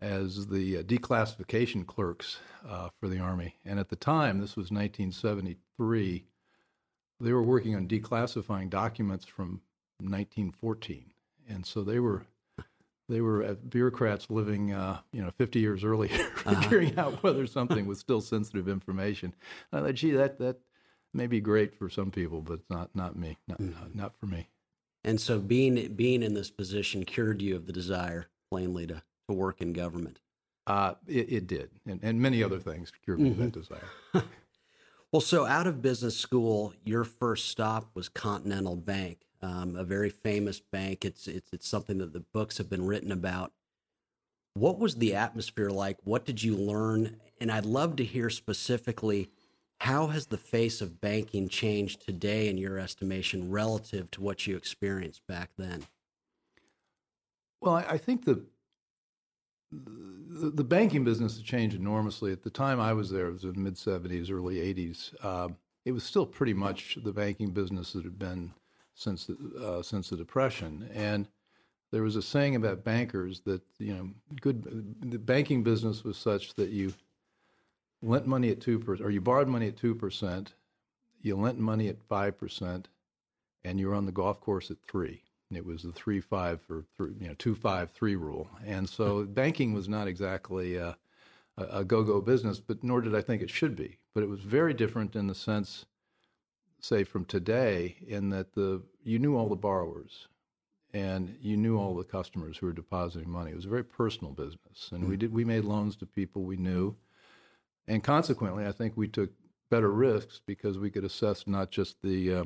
as 0.00 0.46
the 0.46 0.78
uh, 0.78 0.82
declassification 0.82 1.86
clerks 1.86 2.38
uh, 2.66 2.88
for 2.98 3.08
the 3.08 3.18
Army, 3.18 3.56
and 3.64 3.78
at 3.78 3.88
the 3.88 3.96
time, 3.96 4.38
this 4.38 4.56
was 4.56 4.70
1973, 4.70 6.24
they 7.20 7.32
were 7.32 7.42
working 7.42 7.74
on 7.74 7.88
declassifying 7.88 8.70
documents 8.70 9.24
from 9.24 9.60
1914, 9.98 11.10
and 11.48 11.66
so 11.66 11.82
they 11.82 11.98
were 11.98 12.24
they 13.08 13.20
were 13.20 13.54
bureaucrats 13.54 14.28
living, 14.30 14.72
uh, 14.72 15.00
you 15.12 15.22
know, 15.22 15.30
50 15.30 15.58
years 15.58 15.82
earlier, 15.82 16.12
uh-huh. 16.46 16.60
figuring 16.62 16.98
out 16.98 17.22
whether 17.22 17.46
something 17.46 17.86
was 17.86 17.98
still 17.98 18.20
sensitive 18.20 18.68
information. 18.68 19.34
And 19.72 19.80
I 19.80 19.86
thought, 19.86 19.94
gee, 19.94 20.12
that 20.12 20.38
that 20.38 20.58
may 21.14 21.26
be 21.26 21.40
great 21.40 21.74
for 21.74 21.88
some 21.88 22.10
people, 22.10 22.42
but 22.42 22.60
not 22.68 22.94
not 22.94 23.16
me, 23.16 23.38
not 23.46 23.60
mm-hmm. 23.60 23.80
not, 23.80 23.94
not 23.94 24.18
for 24.18 24.26
me. 24.26 24.48
And 25.04 25.20
so, 25.20 25.38
being 25.38 25.94
being 25.94 26.22
in 26.22 26.34
this 26.34 26.50
position 26.50 27.04
cured 27.04 27.40
you 27.40 27.56
of 27.56 27.66
the 27.66 27.72
desire, 27.72 28.28
plainly, 28.50 28.86
to 28.88 29.02
to 29.28 29.34
work 29.34 29.60
in 29.60 29.72
government. 29.72 30.20
Uh, 30.66 30.94
it, 31.06 31.32
it 31.32 31.46
did, 31.46 31.70
and, 31.86 31.98
and 32.02 32.20
many 32.20 32.42
other 32.42 32.58
things 32.58 32.92
cured 33.04 33.20
me 33.20 33.30
mm-hmm. 33.30 33.42
of 33.42 33.52
that 33.52 33.60
mm-hmm. 33.60 33.74
desire. 34.18 34.24
well, 35.12 35.20
so 35.20 35.46
out 35.46 35.66
of 35.66 35.80
business 35.80 36.14
school, 36.14 36.74
your 36.84 37.04
first 37.04 37.48
stop 37.48 37.88
was 37.94 38.10
Continental 38.10 38.76
Bank 38.76 39.27
um, 39.42 39.76
a 39.76 39.84
very 39.84 40.10
famous 40.10 40.60
bank. 40.60 41.04
It's, 41.04 41.28
it's 41.28 41.52
it's 41.52 41.68
something 41.68 41.98
that 41.98 42.12
the 42.12 42.20
books 42.20 42.58
have 42.58 42.68
been 42.70 42.86
written 42.86 43.12
about. 43.12 43.52
What 44.54 44.78
was 44.78 44.96
the 44.96 45.14
atmosphere 45.14 45.70
like? 45.70 45.98
What 46.04 46.24
did 46.24 46.42
you 46.42 46.56
learn? 46.56 47.16
And 47.40 47.52
I'd 47.52 47.66
love 47.66 47.96
to 47.96 48.04
hear 48.04 48.30
specifically 48.30 49.30
How 49.80 50.08
has 50.08 50.26
the 50.26 50.38
face 50.38 50.80
of 50.80 51.00
banking 51.00 51.48
changed 51.48 52.04
today, 52.04 52.48
in 52.48 52.58
your 52.58 52.78
estimation, 52.78 53.50
relative 53.50 54.10
to 54.12 54.20
what 54.22 54.46
you 54.46 54.56
experienced 54.56 55.26
back 55.28 55.50
then? 55.56 55.84
Well, 57.60 57.74
I, 57.76 57.84
I 57.90 57.98
think 57.98 58.24
the, 58.24 58.42
the, 59.70 60.50
the 60.50 60.64
banking 60.64 61.04
business 61.04 61.34
has 61.36 61.42
changed 61.42 61.76
enormously. 61.76 62.32
At 62.32 62.42
the 62.42 62.50
time 62.50 62.80
I 62.80 62.92
was 62.92 63.10
there, 63.10 63.28
it 63.28 63.32
was 63.32 63.44
in 63.44 63.52
the 63.52 63.60
mid 63.60 63.74
'70s, 63.74 64.30
early 64.30 64.56
'80s. 64.56 65.14
Uh, 65.22 65.48
it 65.84 65.92
was 65.92 66.04
still 66.04 66.26
pretty 66.26 66.54
much 66.54 66.98
the 67.04 67.12
banking 67.12 67.50
business 67.50 67.92
that 67.92 68.04
had 68.04 68.18
been 68.18 68.52
since 68.98 69.26
the, 69.26 69.36
uh, 69.64 69.82
since 69.82 70.10
the 70.10 70.16
Depression, 70.16 70.90
and 70.92 71.28
there 71.92 72.02
was 72.02 72.16
a 72.16 72.22
saying 72.22 72.56
about 72.56 72.84
bankers 72.84 73.40
that 73.40 73.62
you 73.78 73.94
know, 73.94 74.10
good 74.40 74.64
the 75.10 75.18
banking 75.18 75.62
business 75.62 76.04
was 76.04 76.16
such 76.16 76.54
that 76.54 76.70
you 76.70 76.92
lent 78.02 78.26
money 78.26 78.50
at 78.50 78.60
two 78.60 78.78
percent, 78.78 79.06
or 79.06 79.10
you 79.10 79.20
borrowed 79.20 79.48
money 79.48 79.68
at 79.68 79.76
two 79.76 79.94
percent, 79.94 80.54
you 81.22 81.36
lent 81.36 81.58
money 81.58 81.88
at 81.88 82.02
five 82.08 82.36
percent, 82.36 82.88
and 83.64 83.78
you 83.78 83.88
were 83.88 83.94
on 83.94 84.06
the 84.06 84.12
golf 84.12 84.40
course 84.40 84.70
at 84.70 84.78
three. 84.88 85.22
It 85.54 85.64
was 85.64 85.84
the 85.84 85.92
three 85.92 86.20
five 86.20 86.60
or 86.68 86.84
three, 86.96 87.14
you 87.20 87.28
know 87.28 87.34
two 87.38 87.54
five 87.54 87.92
three 87.92 88.16
rule, 88.16 88.48
and 88.66 88.88
so 88.88 89.24
banking 89.24 89.72
was 89.72 89.88
not 89.88 90.08
exactly 90.08 90.76
a, 90.76 90.96
a 91.56 91.84
go 91.84 92.02
go 92.02 92.20
business, 92.20 92.58
but 92.58 92.82
nor 92.82 93.00
did 93.00 93.14
I 93.14 93.20
think 93.20 93.42
it 93.42 93.50
should 93.50 93.76
be. 93.76 93.98
But 94.12 94.24
it 94.24 94.28
was 94.28 94.40
very 94.40 94.74
different 94.74 95.14
in 95.14 95.28
the 95.28 95.36
sense, 95.36 95.86
say, 96.80 97.04
from 97.04 97.24
today, 97.24 97.96
in 98.06 98.30
that 98.30 98.54
the 98.54 98.82
you 99.02 99.18
knew 99.18 99.36
all 99.36 99.48
the 99.48 99.56
borrowers, 99.56 100.28
and 100.92 101.36
you 101.40 101.56
knew 101.56 101.78
all 101.78 101.94
the 101.94 102.04
customers 102.04 102.56
who 102.56 102.66
were 102.66 102.72
depositing 102.72 103.30
money. 103.30 103.50
It 103.50 103.56
was 103.56 103.66
a 103.66 103.70
very 103.70 103.84
personal 103.84 104.32
business, 104.32 104.90
and 104.92 105.00
mm-hmm. 105.00 105.10
we 105.10 105.16
did 105.16 105.32
we 105.32 105.44
made 105.44 105.64
loans 105.64 105.96
to 105.96 106.06
people 106.06 106.42
we 106.42 106.56
knew, 106.56 106.94
and 107.86 108.02
consequently, 108.02 108.66
I 108.66 108.72
think 108.72 108.96
we 108.96 109.08
took 109.08 109.30
better 109.70 109.90
risks 109.90 110.40
because 110.46 110.78
we 110.78 110.90
could 110.90 111.04
assess 111.04 111.46
not 111.46 111.70
just 111.70 112.00
the 112.02 112.34
uh, 112.34 112.44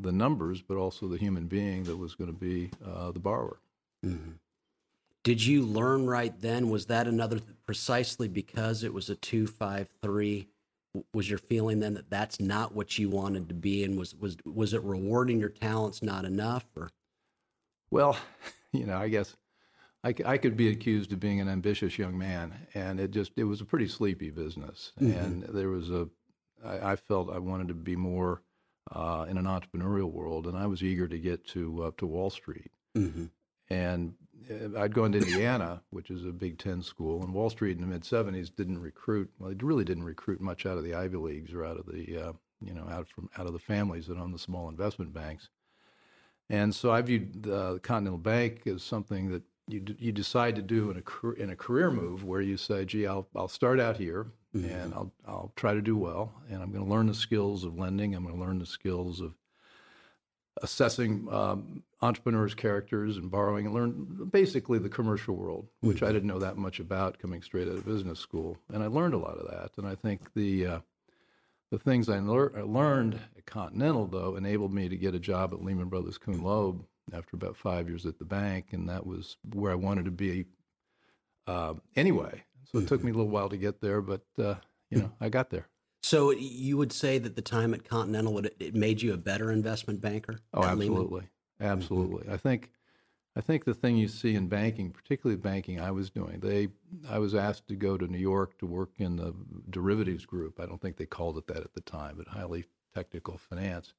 the 0.00 0.12
numbers, 0.12 0.62
but 0.62 0.76
also 0.76 1.08
the 1.08 1.18
human 1.18 1.46
being 1.46 1.84
that 1.84 1.96
was 1.96 2.14
going 2.14 2.32
to 2.32 2.38
be 2.38 2.70
uh, 2.84 3.12
the 3.12 3.20
borrower. 3.20 3.60
Mm-hmm. 4.04 4.32
Did 5.22 5.42
you 5.42 5.62
learn 5.62 6.06
right 6.06 6.38
then? 6.40 6.68
Was 6.68 6.86
that 6.86 7.06
another 7.06 7.40
precisely 7.64 8.28
because 8.28 8.84
it 8.84 8.92
was 8.92 9.08
a 9.08 9.14
two 9.16 9.46
five 9.46 9.88
three? 10.02 10.48
Was 11.12 11.28
your 11.28 11.38
feeling 11.38 11.80
then 11.80 11.94
that 11.94 12.08
that's 12.08 12.40
not 12.40 12.74
what 12.74 12.98
you 12.98 13.10
wanted 13.10 13.48
to 13.48 13.54
be, 13.54 13.84
and 13.84 13.98
was 13.98 14.14
was 14.14 14.36
was 14.44 14.74
it 14.74 14.82
rewarding 14.82 15.40
your 15.40 15.48
talents 15.48 16.02
not 16.02 16.24
enough? 16.24 16.64
Or 16.76 16.90
well, 17.90 18.16
you 18.72 18.86
know, 18.86 18.96
I 18.96 19.08
guess 19.08 19.36
I, 20.04 20.14
I 20.24 20.38
could 20.38 20.56
be 20.56 20.68
accused 20.68 21.12
of 21.12 21.20
being 21.20 21.40
an 21.40 21.48
ambitious 21.48 21.98
young 21.98 22.16
man, 22.16 22.54
and 22.74 23.00
it 23.00 23.10
just 23.10 23.32
it 23.36 23.44
was 23.44 23.60
a 23.60 23.64
pretty 23.64 23.88
sleepy 23.88 24.30
business, 24.30 24.92
mm-hmm. 25.00 25.18
and 25.18 25.42
there 25.44 25.70
was 25.70 25.90
a 25.90 26.08
I, 26.64 26.92
I 26.92 26.96
felt 26.96 27.30
I 27.30 27.38
wanted 27.38 27.68
to 27.68 27.74
be 27.74 27.96
more 27.96 28.42
uh, 28.92 29.26
in 29.28 29.38
an 29.38 29.46
entrepreneurial 29.46 30.12
world, 30.12 30.46
and 30.46 30.56
I 30.56 30.66
was 30.66 30.82
eager 30.82 31.08
to 31.08 31.18
get 31.18 31.46
to 31.48 31.84
uh, 31.84 31.90
to 31.98 32.06
Wall 32.06 32.30
Street. 32.30 32.70
Mm-hmm. 32.96 33.26
And 33.70 34.14
I'd 34.76 34.94
gone 34.94 35.12
to 35.12 35.18
Indiana, 35.18 35.82
which 35.90 36.10
is 36.10 36.24
a 36.24 36.32
Big 36.32 36.58
Ten 36.58 36.82
school, 36.82 37.22
and 37.22 37.32
Wall 37.32 37.50
Street 37.50 37.76
in 37.76 37.82
the 37.82 37.86
mid 37.86 38.02
'70s 38.02 38.54
didn't 38.54 38.80
recruit. 38.80 39.30
Well, 39.38 39.50
it 39.50 39.62
really 39.62 39.84
didn't 39.84 40.04
recruit 40.04 40.40
much 40.40 40.66
out 40.66 40.78
of 40.78 40.84
the 40.84 40.94
Ivy 40.94 41.16
Leagues 41.16 41.52
or 41.52 41.64
out 41.64 41.78
of 41.78 41.86
the 41.86 42.28
uh, 42.28 42.32
you 42.60 42.74
know 42.74 42.86
out 42.90 43.08
from 43.08 43.28
out 43.38 43.46
of 43.46 43.52
the 43.52 43.58
families 43.58 44.06
that 44.06 44.18
own 44.18 44.32
the 44.32 44.38
small 44.38 44.68
investment 44.68 45.12
banks. 45.12 45.48
And 46.50 46.74
so 46.74 46.90
I 46.90 47.00
viewed 47.00 47.42
the 47.42 47.78
Continental 47.82 48.18
Bank 48.18 48.66
as 48.66 48.82
something 48.82 49.30
that 49.30 49.42
you 49.68 49.84
you 49.98 50.12
decide 50.12 50.56
to 50.56 50.62
do 50.62 50.90
in 50.90 51.02
a 51.02 51.30
in 51.32 51.50
a 51.50 51.56
career 51.56 51.90
move 51.90 52.24
where 52.24 52.40
you 52.40 52.56
say, 52.56 52.84
"Gee, 52.84 53.06
I'll 53.06 53.28
I'll 53.34 53.48
start 53.48 53.80
out 53.80 53.96
here 53.96 54.26
mm-hmm. 54.54 54.68
and 54.68 54.94
I'll 54.94 55.12
I'll 55.26 55.52
try 55.56 55.74
to 55.74 55.82
do 55.82 55.96
well, 55.96 56.32
and 56.50 56.62
I'm 56.62 56.70
going 56.70 56.84
to 56.84 56.90
learn 56.90 57.06
the 57.06 57.14
skills 57.14 57.64
of 57.64 57.78
lending. 57.78 58.14
I'm 58.14 58.24
going 58.24 58.36
to 58.36 58.40
learn 58.40 58.58
the 58.58 58.66
skills 58.66 59.20
of 59.20 59.34
assessing 60.62 61.26
um, 61.30 61.82
entrepreneurs' 62.02 62.54
characters 62.54 63.16
and 63.16 63.30
borrowing, 63.30 63.66
and 63.66 63.74
learn 63.74 64.28
basically 64.30 64.78
the 64.78 64.88
commercial 64.88 65.34
world, 65.34 65.68
which 65.80 65.98
mm-hmm. 65.98 66.06
I 66.06 66.12
didn't 66.12 66.28
know 66.28 66.38
that 66.38 66.56
much 66.56 66.80
about 66.80 67.18
coming 67.18 67.42
straight 67.42 67.68
out 67.68 67.76
of 67.76 67.84
business 67.84 68.20
school. 68.20 68.58
And 68.72 68.82
I 68.82 68.86
learned 68.86 69.14
a 69.14 69.18
lot 69.18 69.38
of 69.38 69.50
that. 69.50 69.70
And 69.76 69.86
I 69.86 69.94
think 69.94 70.32
the 70.34 70.66
uh, 70.66 70.78
the 71.70 71.78
things 71.78 72.08
I, 72.08 72.18
lear- 72.20 72.52
I 72.56 72.62
learned 72.62 73.18
at 73.36 73.46
Continental, 73.46 74.06
though, 74.06 74.36
enabled 74.36 74.72
me 74.72 74.88
to 74.88 74.96
get 74.96 75.14
a 75.14 75.18
job 75.18 75.52
at 75.52 75.64
Lehman 75.64 75.88
Brothers 75.88 76.18
Kuhn 76.18 76.42
Loeb 76.42 76.84
after 77.12 77.36
about 77.36 77.56
five 77.56 77.88
years 77.88 78.06
at 78.06 78.18
the 78.18 78.24
bank, 78.24 78.66
and 78.72 78.88
that 78.88 79.04
was 79.06 79.36
where 79.52 79.72
I 79.72 79.76
wanted 79.76 80.04
to 80.04 80.10
be 80.10 80.44
uh, 81.46 81.74
anyway. 81.96 82.44
So 82.70 82.78
it 82.78 82.88
took 82.88 83.04
me 83.04 83.10
a 83.10 83.14
little 83.14 83.30
while 83.30 83.48
to 83.48 83.56
get 83.56 83.80
there, 83.80 84.00
but 84.00 84.24
uh, 84.38 84.54
you 84.90 84.98
know, 84.98 85.12
I 85.20 85.28
got 85.28 85.50
there. 85.50 85.68
So 86.04 86.32
you 86.32 86.76
would 86.76 86.92
say 86.92 87.16
that 87.16 87.34
the 87.34 87.40
time 87.40 87.72
at 87.72 87.88
Continental 87.88 88.34
would 88.34 88.54
it 88.60 88.74
made 88.74 89.00
you 89.00 89.14
a 89.14 89.16
better 89.16 89.50
investment 89.50 90.02
banker? 90.02 90.38
Oh, 90.52 90.62
absolutely, 90.62 91.28
absolutely. 91.62 92.24
Mm-hmm. 92.24 92.32
I 92.34 92.36
think 92.36 92.70
I 93.34 93.40
think 93.40 93.64
the 93.64 93.72
thing 93.72 93.96
you 93.96 94.08
see 94.08 94.34
in 94.34 94.46
banking, 94.46 94.90
particularly 94.90 95.40
banking, 95.40 95.80
I 95.80 95.92
was 95.92 96.10
doing. 96.10 96.40
They, 96.40 96.68
I 97.08 97.18
was 97.18 97.34
asked 97.34 97.68
to 97.68 97.74
go 97.74 97.96
to 97.96 98.06
New 98.06 98.18
York 98.18 98.58
to 98.58 98.66
work 98.66 98.90
in 98.98 99.16
the 99.16 99.34
derivatives 99.70 100.26
group. 100.26 100.60
I 100.60 100.66
don't 100.66 100.78
think 100.78 100.98
they 100.98 101.06
called 101.06 101.38
it 101.38 101.46
that 101.46 101.64
at 101.64 101.72
the 101.72 101.80
time, 101.80 102.16
but 102.18 102.28
highly 102.28 102.66
technical 102.94 103.38
finance. 103.38 103.94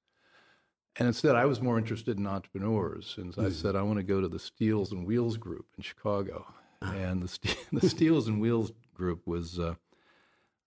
And 0.97 1.07
instead, 1.07 1.35
I 1.35 1.45
was 1.45 1.59
more 1.59 1.79
interested 1.79 2.19
in 2.19 2.27
entrepreneurs, 2.27 3.15
and 3.17 3.33
mm-hmm. 3.33 3.47
I 3.47 3.49
said 3.49 3.75
I 3.75 3.81
want 3.81 3.97
to 3.97 4.03
go 4.03 4.21
to 4.21 4.27
the 4.27 4.37
Steels 4.37 4.91
and 4.91 5.07
Wheels 5.07 5.37
group 5.37 5.65
in 5.75 5.81
Chicago. 5.81 6.45
Ah. 6.83 6.93
And 6.93 7.23
the 7.23 7.55
the 7.81 7.89
Steels 7.89 8.27
and 8.27 8.39
Wheels 8.39 8.73
group 8.93 9.25
was 9.25 9.57
uh, 9.59 9.73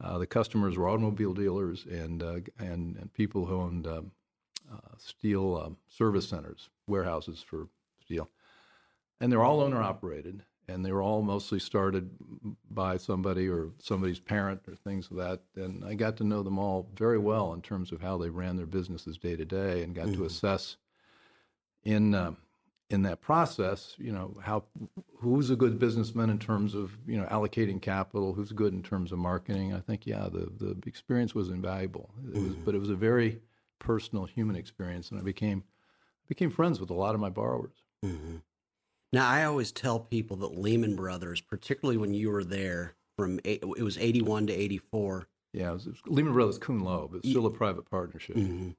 the 0.00 0.26
customers 0.26 0.76
were 0.76 0.88
automobile 0.88 1.35
dealers 1.35 1.85
and 1.90 2.23
uh, 2.23 2.40
and 2.59 2.97
and 2.97 3.12
people 3.14 3.47
who 3.47 3.61
owned 3.61 3.87
um, 3.87 4.12
uh, 4.73 4.97
steel 4.97 5.62
um, 5.64 5.76
service 5.88 6.28
centers, 6.28 6.71
warehouses 6.87 7.43
for 7.43 7.69
steel 8.00 8.28
and 9.21 9.33
they're 9.33 9.45
all 9.45 9.61
owner 9.61 9.83
operated 9.83 10.43
and 10.69 10.85
they 10.85 10.93
were 10.93 11.02
all 11.02 11.23
mostly 11.23 11.59
started 11.59 12.11
by 12.71 12.97
somebody 12.97 13.49
or 13.49 13.71
somebody's 13.78 14.21
parent 14.21 14.61
or 14.69 14.75
things 14.75 15.11
of 15.11 15.17
that 15.17 15.40
and 15.57 15.85
i 15.85 15.95
got 15.95 16.17
to 16.17 16.25
know 16.25 16.43
them 16.43 16.59
all 16.59 16.88
very 16.95 17.19
well 17.19 17.52
in 17.52 17.62
terms 17.62 17.93
of 17.93 18.00
how 18.00 18.17
they 18.17 18.28
ran 18.28 18.57
their 18.57 18.67
businesses 18.67 19.19
day 19.19 19.37
to 19.37 19.45
day 19.45 19.83
and 19.83 19.95
got 19.95 20.07
mm-hmm. 20.07 20.17
to 20.21 20.25
assess 20.25 20.76
in 21.85 22.14
uh, 22.14 22.33
in 22.90 23.02
that 23.02 23.21
process 23.21 23.95
you 23.99 24.11
know 24.11 24.35
how 24.42 24.64
who's 25.18 25.50
a 25.50 25.57
good 25.57 25.78
businessman 25.78 26.30
in 26.30 26.38
terms 26.38 26.75
of 26.75 26.97
you 27.07 27.18
know 27.18 27.26
allocating 27.26 27.80
capital 27.80 28.33
who's 28.33 28.52
good 28.52 28.73
in 28.73 28.83
terms 28.83 29.12
of 29.12 29.18
marketing 29.18 29.75
i 29.75 29.80
think 29.80 30.07
yeah 30.07 30.28
the 30.33 30.50
the 30.59 30.76
experience 30.87 31.35
was 31.35 31.50
invaluable 31.50 32.11
it 32.26 32.35
was, 32.35 32.42
mm-hmm. 32.45 32.64
but 32.64 32.75
it 32.75 32.78
was 32.78 32.90
a 32.90 32.95
very 32.95 33.40
personal 33.78 34.25
human 34.25 34.57
experience 34.57 35.11
and 35.11 35.21
i 35.21 35.23
became 35.23 35.62
became 36.28 36.50
friends 36.50 36.80
with 36.80 36.90
a 36.90 36.95
lot 36.95 37.14
of 37.14 37.21
my 37.21 37.30
borrowers 37.30 37.76
mm-hmm. 38.04 38.37
Now, 39.12 39.28
I 39.28 39.45
always 39.45 39.73
tell 39.73 39.99
people 40.00 40.37
that 40.38 40.59
Lehman 40.59 40.95
Brothers, 40.95 41.40
particularly 41.40 41.97
when 41.97 42.12
you 42.12 42.30
were 42.30 42.45
there 42.45 42.95
from 43.16 43.40
it 43.42 43.66
was 43.66 43.99
81 43.99 44.49
to 44.49 44.52
84. 44.52 45.28
Yeah, 45.52 45.71
it 45.71 45.73
was, 45.73 45.87
it 45.87 45.90
was 45.90 46.00
Lehman 46.07 46.35
Brothers 46.35 46.59
Kuhn 46.59 46.80
Loeb. 46.80 47.14
It's 47.14 47.28
still 47.28 47.47
a 47.47 47.50
private 47.50 47.90
partnership. 47.90 48.37
Mm-hmm. 48.37 48.71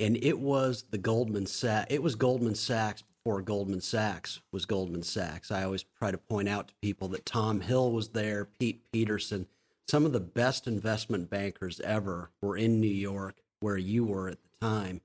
And 0.00 0.16
it 0.22 0.38
was 0.38 0.84
the 0.90 0.98
Goldman 0.98 1.46
Sachs. 1.46 1.92
It 1.92 2.02
was 2.02 2.14
Goldman 2.14 2.54
Sachs 2.54 3.02
before 3.26 3.42
Goldman 3.42 3.80
Sachs 3.80 4.40
was 4.52 4.66
Goldman 4.66 5.02
Sachs. 5.02 5.50
I 5.50 5.64
always 5.64 5.84
try 5.98 6.12
to 6.12 6.16
point 6.16 6.48
out 6.48 6.68
to 6.68 6.74
people 6.80 7.08
that 7.08 7.26
Tom 7.26 7.60
Hill 7.60 7.90
was 7.90 8.10
there, 8.10 8.44
Pete 8.44 8.80
Peterson, 8.92 9.48
some 9.88 10.06
of 10.06 10.12
the 10.12 10.20
best 10.20 10.68
investment 10.68 11.28
bankers 11.28 11.80
ever 11.80 12.30
were 12.40 12.56
in 12.56 12.80
New 12.80 12.86
York, 12.86 13.42
where 13.58 13.78
you 13.78 14.04
were 14.04 14.28
at 14.28 14.38
the 14.44 14.64
time. 14.64 15.00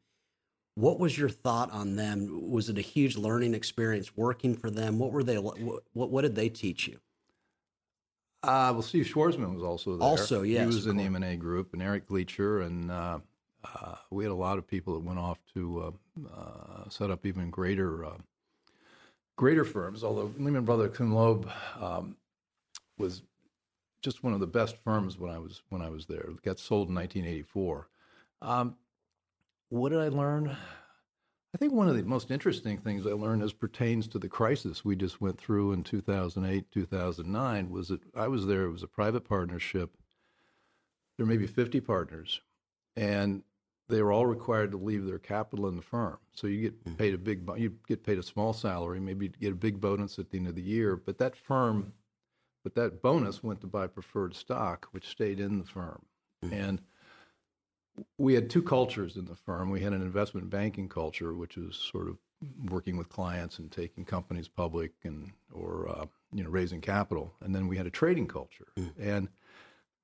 What 0.75 0.99
was 0.99 1.17
your 1.17 1.29
thought 1.29 1.71
on 1.71 1.95
them? 1.95 2.51
Was 2.51 2.69
it 2.69 2.77
a 2.77 2.81
huge 2.81 3.17
learning 3.17 3.55
experience 3.55 4.15
working 4.15 4.55
for 4.55 4.69
them? 4.69 4.99
What 4.99 5.11
were 5.11 5.23
they? 5.23 5.39
What 5.39 5.57
what 5.91 6.21
did 6.21 6.35
they 6.35 6.49
teach 6.49 6.87
you? 6.87 6.99
Uh, 8.43 8.69
well, 8.71 8.83
Steve 8.83 9.05
Schwarzman 9.05 9.55
was 9.55 9.63
also 9.63 9.97
there. 9.97 10.07
Also, 10.07 10.43
yes, 10.43 10.59
he 10.59 10.65
was 10.67 10.85
in 10.85 10.95
the 10.95 11.05
M 11.05 11.15
and 11.15 11.25
A 11.25 11.35
group, 11.35 11.73
and 11.73 11.81
Eric 11.81 12.05
Gleacher, 12.05 12.61
and 12.61 12.91
uh, 12.91 13.17
uh, 13.75 13.95
we 14.09 14.23
had 14.23 14.31
a 14.31 14.35
lot 14.35 14.57
of 14.57 14.67
people 14.67 14.93
that 14.93 15.03
went 15.03 15.19
off 15.19 15.39
to 15.53 15.93
uh, 16.19 16.29
uh, 16.35 16.89
set 16.89 17.11
up 17.11 17.25
even 17.25 17.49
greater 17.49 18.05
uh, 18.05 18.17
greater 19.37 19.65
firms. 19.65 20.03
Although 20.03 20.33
Lehman 20.37 20.65
Brothers 20.65 20.95
Kuhn 20.95 21.11
Loeb 21.11 21.49
um, 21.79 22.15
was 22.97 23.21
just 24.01 24.23
one 24.23 24.33
of 24.33 24.39
the 24.39 24.47
best 24.47 24.75
firms 24.83 25.17
when 25.17 25.31
I 25.31 25.37
was 25.37 25.61
when 25.69 25.81
I 25.81 25.89
was 25.89 26.05
there. 26.05 26.21
It 26.21 26.41
got 26.41 26.59
sold 26.59 26.89
in 26.89 26.95
1984. 26.95 27.87
Um, 28.41 28.75
what 29.69 29.89
did 29.89 29.99
I 29.99 30.09
learn? 30.09 30.55
I 31.53 31.57
think 31.57 31.73
one 31.73 31.89
of 31.89 31.97
the 31.97 32.03
most 32.03 32.31
interesting 32.31 32.77
things 32.77 33.05
I 33.05 33.11
learned 33.11 33.43
as 33.43 33.51
pertains 33.51 34.07
to 34.09 34.19
the 34.19 34.29
crisis 34.29 34.85
we 34.85 34.95
just 34.95 35.19
went 35.19 35.37
through 35.37 35.73
in 35.73 35.83
2008, 35.83 36.71
2009 36.71 37.69
was 37.69 37.89
that 37.89 37.99
I 38.15 38.29
was 38.29 38.45
there, 38.45 38.63
it 38.63 38.71
was 38.71 38.83
a 38.83 38.87
private 38.87 39.27
partnership. 39.27 39.91
There 41.17 41.25
may 41.25 41.35
be 41.35 41.47
50 41.47 41.81
partners, 41.81 42.39
and 42.95 43.43
they 43.91 44.01
were 44.01 44.11
all 44.11 44.25
required 44.25 44.71
to 44.71 44.77
leave 44.77 45.05
their 45.05 45.19
capital 45.19 45.67
in 45.67 45.75
the 45.75 45.81
firm. 45.81 46.17
So 46.33 46.47
you 46.47 46.61
get 46.61 46.73
hmm. 46.85 46.93
paid 46.93 47.13
a 47.13 47.17
big, 47.17 47.47
you 47.57 47.75
get 47.87 48.03
paid 48.03 48.17
a 48.17 48.23
small 48.23 48.53
salary, 48.53 48.99
maybe 48.99 49.29
get 49.29 49.51
a 49.51 49.55
big 49.55 49.79
bonus 49.79 50.17
at 50.17 50.29
the 50.29 50.37
end 50.37 50.47
of 50.47 50.55
the 50.55 50.61
year, 50.61 50.95
but 50.95 51.17
that 51.19 51.35
firm, 51.35 51.93
but 52.63 52.75
that 52.75 53.01
bonus 53.01 53.43
went 53.43 53.61
to 53.61 53.67
buy 53.67 53.87
preferred 53.87 54.35
stock, 54.35 54.87
which 54.91 55.07
stayed 55.07 55.39
in 55.39 55.59
the 55.59 55.65
firm. 55.65 56.01
Mm-hmm. 56.43 56.53
And 56.53 56.81
we 58.17 58.33
had 58.33 58.49
two 58.49 58.63
cultures 58.63 59.17
in 59.17 59.25
the 59.25 59.35
firm. 59.35 59.69
We 59.69 59.81
had 59.81 59.93
an 59.93 60.01
investment 60.01 60.49
banking 60.49 60.89
culture, 60.89 61.33
which 61.33 61.57
was 61.57 61.75
sort 61.75 62.07
of 62.07 62.17
working 62.69 62.97
with 62.97 63.09
clients 63.09 63.59
and 63.59 63.71
taking 63.71 64.05
companies 64.05 64.47
public 64.47 64.91
and 65.03 65.31
or 65.53 65.89
uh, 65.89 66.05
you 66.33 66.43
know 66.43 66.49
raising 66.49 66.81
capital, 66.81 67.33
and 67.41 67.53
then 67.53 67.67
we 67.67 67.77
had 67.77 67.85
a 67.85 67.91
trading 67.91 68.27
culture. 68.27 68.67
Mm. 68.77 68.91
And 68.99 69.27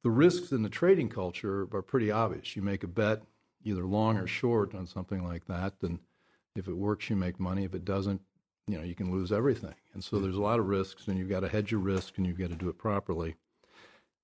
the 0.04 0.10
risks 0.10 0.52
in 0.52 0.62
the 0.62 0.70
trading 0.70 1.10
culture 1.10 1.68
are 1.74 1.82
pretty 1.82 2.12
obvious. 2.12 2.56
You 2.56 2.62
make 2.62 2.84
a 2.84 2.88
bet, 2.88 3.24
either 3.68 3.86
long 3.86 4.18
or 4.18 4.28
short, 4.28 4.74
on 4.74 4.88
something 4.88 5.24
like 5.24 5.46
that, 5.48 5.74
and 5.82 6.00
if 6.56 6.68
it 6.68 6.78
works, 6.78 7.10
you 7.10 7.16
make 7.16 7.40
money. 7.40 7.64
If 7.64 7.76
it 7.76 7.86
doesn't, 7.86 8.22
you 8.68 8.78
know 8.78 8.84
you 8.84 8.96
can 8.96 9.12
lose 9.12 9.32
everything. 9.32 9.76
And 9.94 10.04
so 10.04 10.20
there's 10.20 10.36
a 10.36 10.42
lot 10.42 10.60
of 10.60 10.68
risks, 10.68 11.08
and 11.08 11.18
you've 11.18 11.30
got 11.30 11.42
to 11.42 11.50
hedge 11.50 11.72
your 11.72 11.80
risk, 11.80 12.18
and 12.18 12.26
you've 12.26 12.40
got 12.40 12.50
to 12.50 12.56
do 12.56 12.70
it 12.70 12.78
properly. 12.78 13.36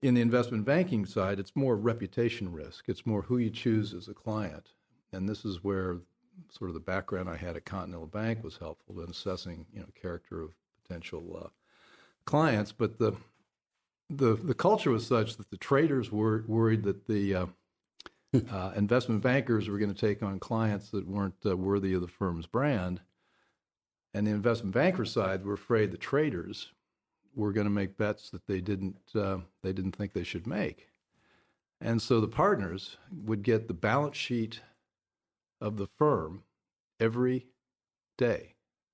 In 0.01 0.15
the 0.15 0.21
investment 0.21 0.65
banking 0.65 1.05
side, 1.05 1.39
it's 1.39 1.55
more 1.55 1.75
reputation 1.75 2.51
risk. 2.51 2.85
It's 2.87 3.05
more 3.05 3.21
who 3.21 3.37
you 3.37 3.49
choose 3.49 3.93
as 3.93 4.07
a 4.07 4.13
client, 4.13 4.69
and 5.11 5.29
this 5.29 5.45
is 5.45 5.63
where 5.63 5.97
sort 6.49 6.69
of 6.69 6.73
the 6.73 6.79
background 6.79 7.29
I 7.29 7.37
had 7.37 7.55
at 7.55 7.65
Continental 7.65 8.07
Bank 8.07 8.43
was 8.43 8.57
helpful 8.57 9.01
in 9.01 9.09
assessing, 9.09 9.65
you 9.73 9.81
know, 9.81 9.87
character 9.99 10.41
of 10.41 10.51
potential 10.81 11.41
uh, 11.45 11.49
clients. 12.25 12.71
But 12.71 12.99
the 12.99 13.13
the 14.09 14.35
the 14.35 14.53
culture 14.53 14.91
was 14.91 15.05
such 15.07 15.37
that 15.37 15.49
the 15.49 15.57
traders 15.57 16.11
were 16.11 16.43
worried 16.47 16.83
that 16.83 17.07
the 17.07 17.35
uh, 17.35 17.45
uh, 18.51 18.71
investment 18.75 19.21
bankers 19.21 19.69
were 19.69 19.77
going 19.77 19.93
to 19.93 20.07
take 20.07 20.23
on 20.23 20.39
clients 20.39 20.89
that 20.91 21.07
weren't 21.07 21.35
uh, 21.45 21.55
worthy 21.55 21.93
of 21.93 22.01
the 22.01 22.07
firm's 22.07 22.47
brand, 22.47 23.01
and 24.13 24.25
the 24.25 24.31
investment 24.31 24.73
banker 24.73 25.05
side 25.05 25.45
were 25.45 25.53
afraid 25.53 25.91
the 25.91 25.97
traders 25.97 26.71
were 27.35 27.51
going 27.51 27.65
to 27.65 27.71
make 27.71 27.97
bets 27.97 28.29
that 28.29 28.45
they 28.47 28.61
didn't 28.61 28.97
uh, 29.15 29.37
they 29.61 29.73
didn't 29.73 29.95
think 29.95 30.13
they 30.13 30.23
should 30.23 30.47
make, 30.47 30.87
and 31.81 32.01
so 32.01 32.19
the 32.19 32.27
partners 32.27 32.97
would 33.11 33.43
get 33.43 33.67
the 33.67 33.73
balance 33.73 34.17
sheet 34.17 34.61
of 35.61 35.77
the 35.77 35.87
firm 35.97 36.43
every 36.99 37.47
day. 38.17 38.53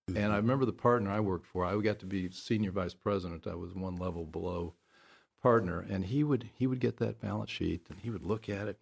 Mm-hmm. 0.09 0.17
And 0.17 0.33
I 0.33 0.37
remember 0.37 0.65
the 0.65 0.73
partner 0.73 1.11
I 1.11 1.19
worked 1.19 1.47
for. 1.47 1.65
I 1.65 1.75
got 1.77 1.99
to 1.99 2.05
be 2.05 2.29
senior 2.31 2.71
vice 2.71 2.93
president. 2.93 3.47
I 3.47 3.55
was 3.55 3.73
one 3.73 3.95
level 3.95 4.25
below 4.25 4.75
partner, 5.41 5.85
and 5.89 6.05
he 6.05 6.23
would 6.23 6.49
he 6.53 6.67
would 6.67 6.79
get 6.79 6.97
that 6.97 7.21
balance 7.21 7.49
sheet 7.49 7.85
and 7.89 7.99
he 7.99 8.09
would 8.09 8.23
look 8.23 8.49
at 8.49 8.67
it, 8.67 8.79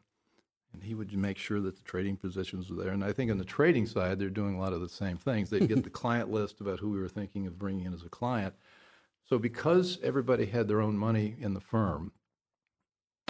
and 0.77 0.87
he 0.87 0.93
would 0.93 1.11
make 1.17 1.39
sure 1.39 1.59
that 1.59 1.75
the 1.75 1.83
trading 1.83 2.17
positions 2.17 2.69
were 2.69 2.83
there. 2.83 2.93
And 2.93 3.03
I 3.03 3.11
think 3.11 3.31
on 3.31 3.39
the 3.39 3.45
trading 3.45 3.87
side, 3.87 4.19
they're 4.19 4.29
doing 4.29 4.55
a 4.55 4.59
lot 4.59 4.73
of 4.73 4.81
the 4.81 4.89
same 4.89 5.17
things. 5.17 5.49
They'd 5.49 5.67
get 5.67 5.83
the 5.83 5.89
client 6.03 6.29
list 6.29 6.61
about 6.61 6.79
who 6.79 6.91
we 6.91 6.99
were 6.99 7.09
thinking 7.09 7.47
of 7.47 7.57
bringing 7.57 7.85
in 7.85 7.93
as 7.93 8.03
a 8.03 8.09
client. 8.09 8.53
So 9.25 9.39
because 9.39 9.97
everybody 10.03 10.45
had 10.45 10.67
their 10.67 10.81
own 10.81 10.95
money 10.95 11.35
in 11.39 11.55
the 11.55 11.59
firm, 11.59 12.11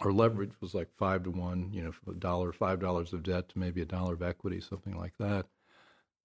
our 0.02 0.12
leverage 0.12 0.52
was 0.62 0.74
like 0.74 0.90
five 0.98 1.24
to 1.24 1.32
one, 1.32 1.72
you 1.72 1.82
know, 1.84 1.92
a 2.08 2.14
dollar, 2.16 2.52
five 2.52 2.80
dollars 2.80 3.14
of 3.14 3.24
debt 3.24 3.50
to 3.50 3.60
maybe 3.60 3.82
a 3.82 3.86
dollar 3.86 4.14
of 4.14 4.22
equity, 4.22 4.60
something 4.60 4.96
like 4.98 5.14
that. 5.20 5.46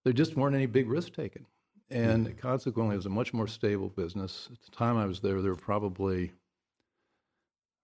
There 0.05 0.13
just 0.13 0.37
weren't 0.37 0.57
any 0.57 0.67
big 0.67 0.91
risks 0.91 1.15
taken. 1.15 1.47
And 1.89 2.27
mm-hmm. 2.27 2.39
consequently, 2.39 2.95
it 2.95 2.99
was 2.99 3.07
a 3.07 3.11
much 3.11 3.33
more 3.33 3.47
stable 3.47 3.91
business. 3.91 4.49
At 4.53 4.61
the 4.63 4.77
time 4.77 4.97
I 4.97 5.07
was 5.07 5.21
there, 5.21 5.41
there 5.41 5.53
were 5.53 5.57
probably, 5.57 6.33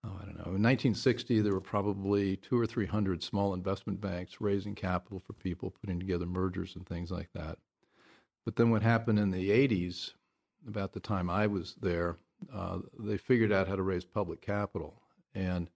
oh, 0.04 0.18
I 0.20 0.24
don't 0.24 0.36
know, 0.36 0.54
in 0.54 0.62
1960, 0.62 1.40
there 1.40 1.52
were 1.52 1.60
probably 1.60 2.36
two 2.36 2.58
or 2.58 2.66
300 2.66 3.22
small 3.22 3.54
investment 3.54 4.00
banks 4.00 4.40
raising 4.40 4.74
capital 4.74 5.18
for 5.18 5.32
people, 5.34 5.74
putting 5.80 5.98
together 5.98 6.26
mergers 6.26 6.76
and 6.76 6.86
things 6.86 7.10
like 7.10 7.30
that. 7.34 7.58
But 8.44 8.56
then 8.56 8.70
what 8.70 8.82
happened 8.82 9.18
in 9.18 9.30
the 9.30 9.50
80s, 9.50 10.12
about 10.66 10.92
the 10.92 11.00
time 11.00 11.28
I 11.28 11.46
was 11.46 11.74
there, 11.80 12.16
uh, 12.52 12.78
they 12.98 13.16
figured 13.16 13.52
out 13.52 13.68
how 13.68 13.76
to 13.76 13.82
raise 13.82 14.04
public 14.04 14.40
capital. 14.40 15.02
And 15.34 15.68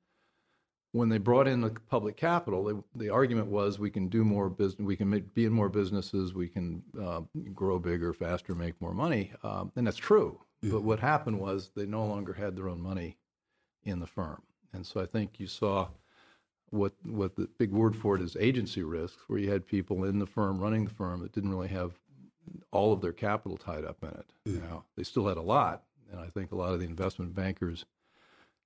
when 0.93 1.09
they 1.09 1.19
brought 1.19 1.49
in 1.49 1.61
the 1.61 1.71
public 1.89 2.17
capital, 2.17 2.65
they, 2.65 3.05
the 3.05 3.11
argument 3.11 3.49
was 3.49 3.79
we 3.79 3.91
can 3.91 4.09
do 4.09 4.25
more 4.25 4.49
business, 4.49 4.87
we 4.87 4.97
can 4.97 5.11
make, 5.11 5.35
be 5.35 5.45
in 5.45 5.53
more 5.53 5.69
businesses, 5.69 6.35
we 6.35 6.49
can 6.49 6.83
uh, 7.01 7.23
grow 7.55 7.79
bigger, 7.79 8.13
faster, 8.13 8.55
make 8.55 8.81
more 8.81 8.95
money, 8.95 9.33
um, 9.43 9.73
and 9.77 9.87
that's 9.87 9.97
true. 9.97 10.41
Mm-hmm. 10.63 10.75
But 10.75 10.83
what 10.83 11.01
happened 11.01 11.41
was 11.41 11.71
they 11.75 11.87
no 11.87 12.05
longer 12.05 12.33
had 12.33 12.57
their 12.57 12.69
own 12.69 12.81
money 12.81 13.17
in 13.85 14.01
the 14.01 14.07
firm, 14.07 14.43
and 14.73 14.87
so 14.87 15.01
I 15.01 15.07
think 15.07 15.39
you 15.39 15.47
saw 15.47 15.89
what 16.71 16.93
what 17.05 17.37
the 17.37 17.49
big 17.59 17.73
word 17.73 17.95
for 17.95 18.17
it 18.17 18.23
is 18.23 18.37
agency 18.39 18.83
risks, 18.83 19.23
where 19.27 19.39
you 19.39 19.51
had 19.51 19.67
people 19.67 20.05
in 20.05 20.19
the 20.19 20.27
firm 20.27 20.59
running 20.59 20.85
the 20.85 20.91
firm 20.91 21.21
that 21.21 21.33
didn't 21.33 21.51
really 21.51 21.69
have 21.69 21.93
all 22.71 22.93
of 22.93 23.01
their 23.01 23.13
capital 23.13 23.57
tied 23.57 23.85
up 23.85 23.99
in 24.03 24.09
it. 24.09 24.33
Mm-hmm. 24.49 24.67
Now 24.67 24.85
they 24.97 25.03
still 25.03 25.29
had 25.29 25.37
a 25.37 25.43
lot, 25.43 25.83
and 26.11 26.21
I 26.21 26.29
think 26.29 26.53
a 26.53 26.57
lot 26.57 26.73
of 26.73 26.81
the 26.81 26.87
investment 26.87 27.35
bankers 27.35 27.85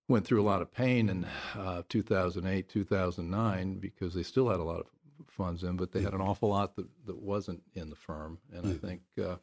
went 0.09 0.25
through 0.25 0.41
a 0.41 0.45
lot 0.45 0.63
of 0.63 0.73
pain 0.73 1.09
in 1.09 1.27
uh, 1.57 1.83
2008, 1.89 2.69
2009 2.69 3.75
because 3.75 4.15
they 4.15 4.23
still 4.23 4.49
had 4.49 4.61
a 4.61 4.65
lot 4.65 4.79
of 4.79 4.87
funds 5.27 5.65
in, 5.65 5.77
but 5.77 5.91
they 5.91 6.01
had 6.01 6.15
an 6.15 6.21
awful 6.21 6.51
lot 6.51 6.77
that, 6.77 6.87
that 7.07 7.21
wasn't 7.21 7.61
in 7.75 7.91
the 7.91 7.97
firm. 7.97 8.39
And. 8.53 8.67
I 8.67 8.75
think 8.75 9.01
uh, 9.23 9.37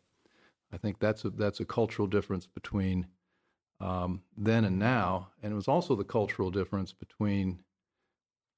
I 0.74 0.78
think 0.78 1.00
that's 1.00 1.24
a 1.24 1.30
that's 1.30 1.60
a 1.60 1.66
cultural 1.66 2.08
difference 2.08 2.48
between 2.48 3.06
um, 3.80 4.22
then 4.38 4.66
and 4.66 4.80
now, 4.80 5.30
and 5.42 5.52
it 5.52 5.56
was 5.56 5.68
also 5.68 5.96
the 5.96 6.04
cultural 6.04 6.52
difference 6.52 6.94
between 6.94 7.60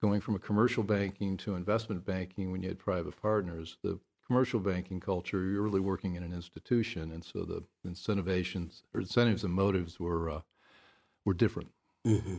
going 0.01 0.21
from 0.21 0.35
a 0.35 0.39
commercial 0.39 0.83
banking 0.83 1.37
to 1.37 1.55
investment 1.55 2.05
banking 2.05 2.51
when 2.51 2.61
you 2.61 2.69
had 2.69 2.79
private 2.79 3.19
partners. 3.21 3.77
The 3.83 3.99
commercial 4.27 4.59
banking 4.59 4.99
culture, 4.99 5.43
you're 5.43 5.61
really 5.61 5.79
working 5.79 6.15
in 6.15 6.23
an 6.23 6.33
institution, 6.33 7.11
and 7.11 7.23
so 7.23 7.43
the 7.43 7.63
incentivations 7.85 8.83
or 8.93 9.01
incentives 9.01 9.43
and 9.43 9.53
motives 9.53 9.99
were 9.99 10.29
uh, 10.29 10.41
were 11.25 11.33
different. 11.33 11.71
Mm-hmm. 12.05 12.37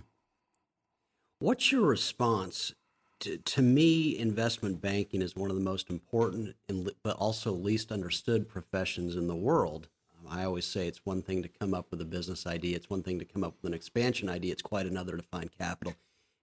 What's 1.38 1.70
your 1.70 1.82
response? 1.82 2.74
To, 3.20 3.38
to 3.38 3.62
me, 3.62 4.18
investment 4.18 4.80
banking 4.80 5.22
is 5.22 5.34
one 5.34 5.50
of 5.50 5.56
the 5.56 5.62
most 5.62 5.90
important 5.90 6.54
and, 6.68 6.90
but 7.02 7.16
also 7.16 7.52
least 7.52 7.90
understood 7.90 8.48
professions 8.48 9.16
in 9.16 9.26
the 9.26 9.34
world. 9.34 9.88
I 10.30 10.44
always 10.44 10.66
say 10.66 10.86
it's 10.86 11.04
one 11.04 11.22
thing 11.22 11.42
to 11.42 11.48
come 11.48 11.74
up 11.74 11.86
with 11.90 12.00
a 12.00 12.04
business 12.04 12.46
idea, 12.46 12.76
it's 12.76 12.90
one 12.90 13.02
thing 13.02 13.18
to 13.18 13.24
come 13.24 13.44
up 13.44 13.54
with 13.60 13.68
an 13.70 13.74
expansion 13.74 14.28
idea, 14.28 14.52
it's 14.52 14.62
quite 14.62 14.86
another 14.86 15.16
to 15.16 15.22
find 15.22 15.50
capital. 15.56 15.94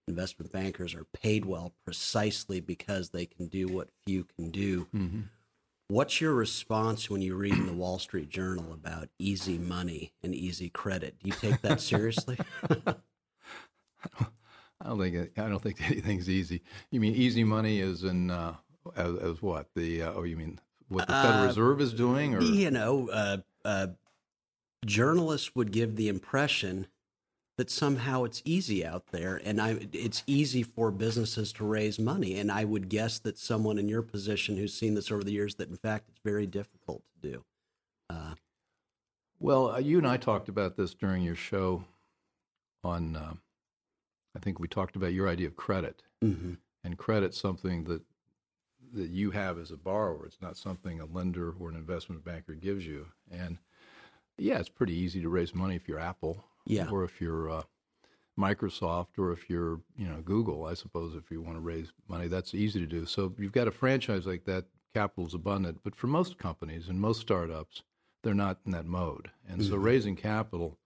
Investment 0.06 0.52
bankers 0.52 0.94
are 0.94 1.04
paid 1.04 1.44
well 1.44 1.72
precisely 1.84 2.60
because 2.60 3.10
they 3.10 3.24
can 3.24 3.46
do 3.46 3.68
what 3.68 3.88
few 4.06 4.24
can 4.36 4.50
do. 4.50 4.86
Mm-hmm. 4.94 5.20
What's 5.88 6.20
your 6.20 6.34
response 6.34 7.10
when 7.10 7.22
you 7.22 7.36
read 7.36 7.54
in 7.54 7.66
the 7.66 7.72
Wall 7.72 7.98
Street 7.98 8.30
Journal 8.30 8.72
about 8.72 9.08
easy 9.18 9.58
money 9.58 10.12
and 10.22 10.34
easy 10.34 10.70
credit? 10.70 11.16
Do 11.22 11.28
you 11.28 11.34
take 11.34 11.60
that 11.62 11.80
seriously? 11.80 12.38
I 14.80 14.88
don't 14.88 14.98
think 14.98 15.38
I 15.38 15.48
don't 15.48 15.62
think 15.62 15.80
anything's 15.90 16.28
easy. 16.28 16.62
You 16.90 17.00
mean 17.00 17.14
easy 17.14 17.44
money 17.44 17.80
is 17.80 18.04
in 18.04 18.30
uh, 18.30 18.54
as, 18.96 19.16
as, 19.16 19.42
what 19.42 19.68
the 19.74 20.02
uh, 20.02 20.12
oh 20.14 20.22
you 20.24 20.36
mean 20.36 20.58
what 20.88 21.06
the 21.06 21.12
Federal 21.12 21.44
uh, 21.44 21.46
Reserve 21.46 21.80
is 21.80 21.92
doing 21.92 22.34
or 22.34 22.42
you 22.42 22.70
know 22.70 23.42
uh, 23.64 23.68
uh, 23.68 23.86
journalists 24.84 25.54
would 25.54 25.72
give 25.72 25.96
the 25.96 26.08
impression 26.08 26.86
that 27.56 27.70
somehow 27.70 28.24
it's 28.24 28.42
easy 28.44 28.84
out 28.84 29.06
there 29.12 29.40
and 29.44 29.60
I 29.60 29.78
it's 29.92 30.22
easy 30.26 30.62
for 30.62 30.90
businesses 30.90 31.52
to 31.54 31.64
raise 31.64 31.98
money 31.98 32.38
and 32.38 32.50
I 32.50 32.64
would 32.64 32.88
guess 32.88 33.18
that 33.20 33.38
someone 33.38 33.78
in 33.78 33.88
your 33.88 34.02
position 34.02 34.56
who's 34.56 34.74
seen 34.74 34.94
this 34.94 35.10
over 35.10 35.24
the 35.24 35.32
years 35.32 35.54
that 35.54 35.70
in 35.70 35.76
fact 35.76 36.08
it's 36.08 36.20
very 36.24 36.46
difficult 36.46 37.02
to 37.12 37.30
do. 37.30 37.44
Uh, 38.10 38.34
well, 39.38 39.80
you 39.80 39.98
and 39.98 40.06
I 40.06 40.16
talked 40.16 40.48
about 40.48 40.76
this 40.76 40.94
during 40.94 41.22
your 41.22 41.36
show 41.36 41.84
on 42.82 43.38
I 44.36 44.38
think 44.40 44.58
we 44.58 44.68
talked 44.68 44.96
about 44.96 45.12
your 45.12 45.28
idea 45.28 45.46
of 45.46 45.56
credit, 45.56 46.02
mm-hmm. 46.22 46.54
and 46.82 46.98
credit 46.98 47.34
something 47.34 47.84
that 47.84 48.02
that 48.94 49.10
you 49.10 49.30
have 49.32 49.58
as 49.58 49.70
a 49.70 49.76
borrower. 49.76 50.26
It's 50.26 50.40
not 50.40 50.56
something 50.56 51.00
a 51.00 51.06
lender 51.06 51.52
or 51.58 51.68
an 51.68 51.76
investment 51.76 52.24
banker 52.24 52.54
gives 52.54 52.86
you. 52.86 53.06
And 53.30 53.58
yeah, 54.38 54.58
it's 54.58 54.68
pretty 54.68 54.94
easy 54.94 55.20
to 55.22 55.28
raise 55.28 55.54
money 55.54 55.76
if 55.76 55.88
you're 55.88 55.98
Apple, 55.98 56.44
yeah. 56.66 56.88
or 56.90 57.04
if 57.04 57.20
you're 57.20 57.50
uh, 57.50 57.62
Microsoft, 58.38 59.18
or 59.18 59.32
if 59.32 59.48
you're 59.48 59.80
you 59.96 60.08
know 60.08 60.20
Google. 60.24 60.66
I 60.66 60.74
suppose 60.74 61.14
if 61.14 61.30
you 61.30 61.40
want 61.40 61.56
to 61.56 61.60
raise 61.60 61.92
money, 62.08 62.28
that's 62.28 62.54
easy 62.54 62.80
to 62.80 62.86
do. 62.86 63.06
So 63.06 63.32
you've 63.38 63.52
got 63.52 63.68
a 63.68 63.72
franchise 63.72 64.26
like 64.26 64.44
that, 64.46 64.64
capital 64.92 65.26
is 65.26 65.34
abundant. 65.34 65.80
But 65.84 65.94
for 65.94 66.06
most 66.06 66.38
companies 66.38 66.88
and 66.88 67.00
most 67.00 67.20
startups, 67.20 67.82
they're 68.22 68.34
not 68.34 68.58
in 68.64 68.72
that 68.72 68.86
mode, 68.86 69.30
and 69.48 69.60
mm-hmm. 69.60 69.70
so 69.70 69.76
raising 69.76 70.16
capital 70.16 70.78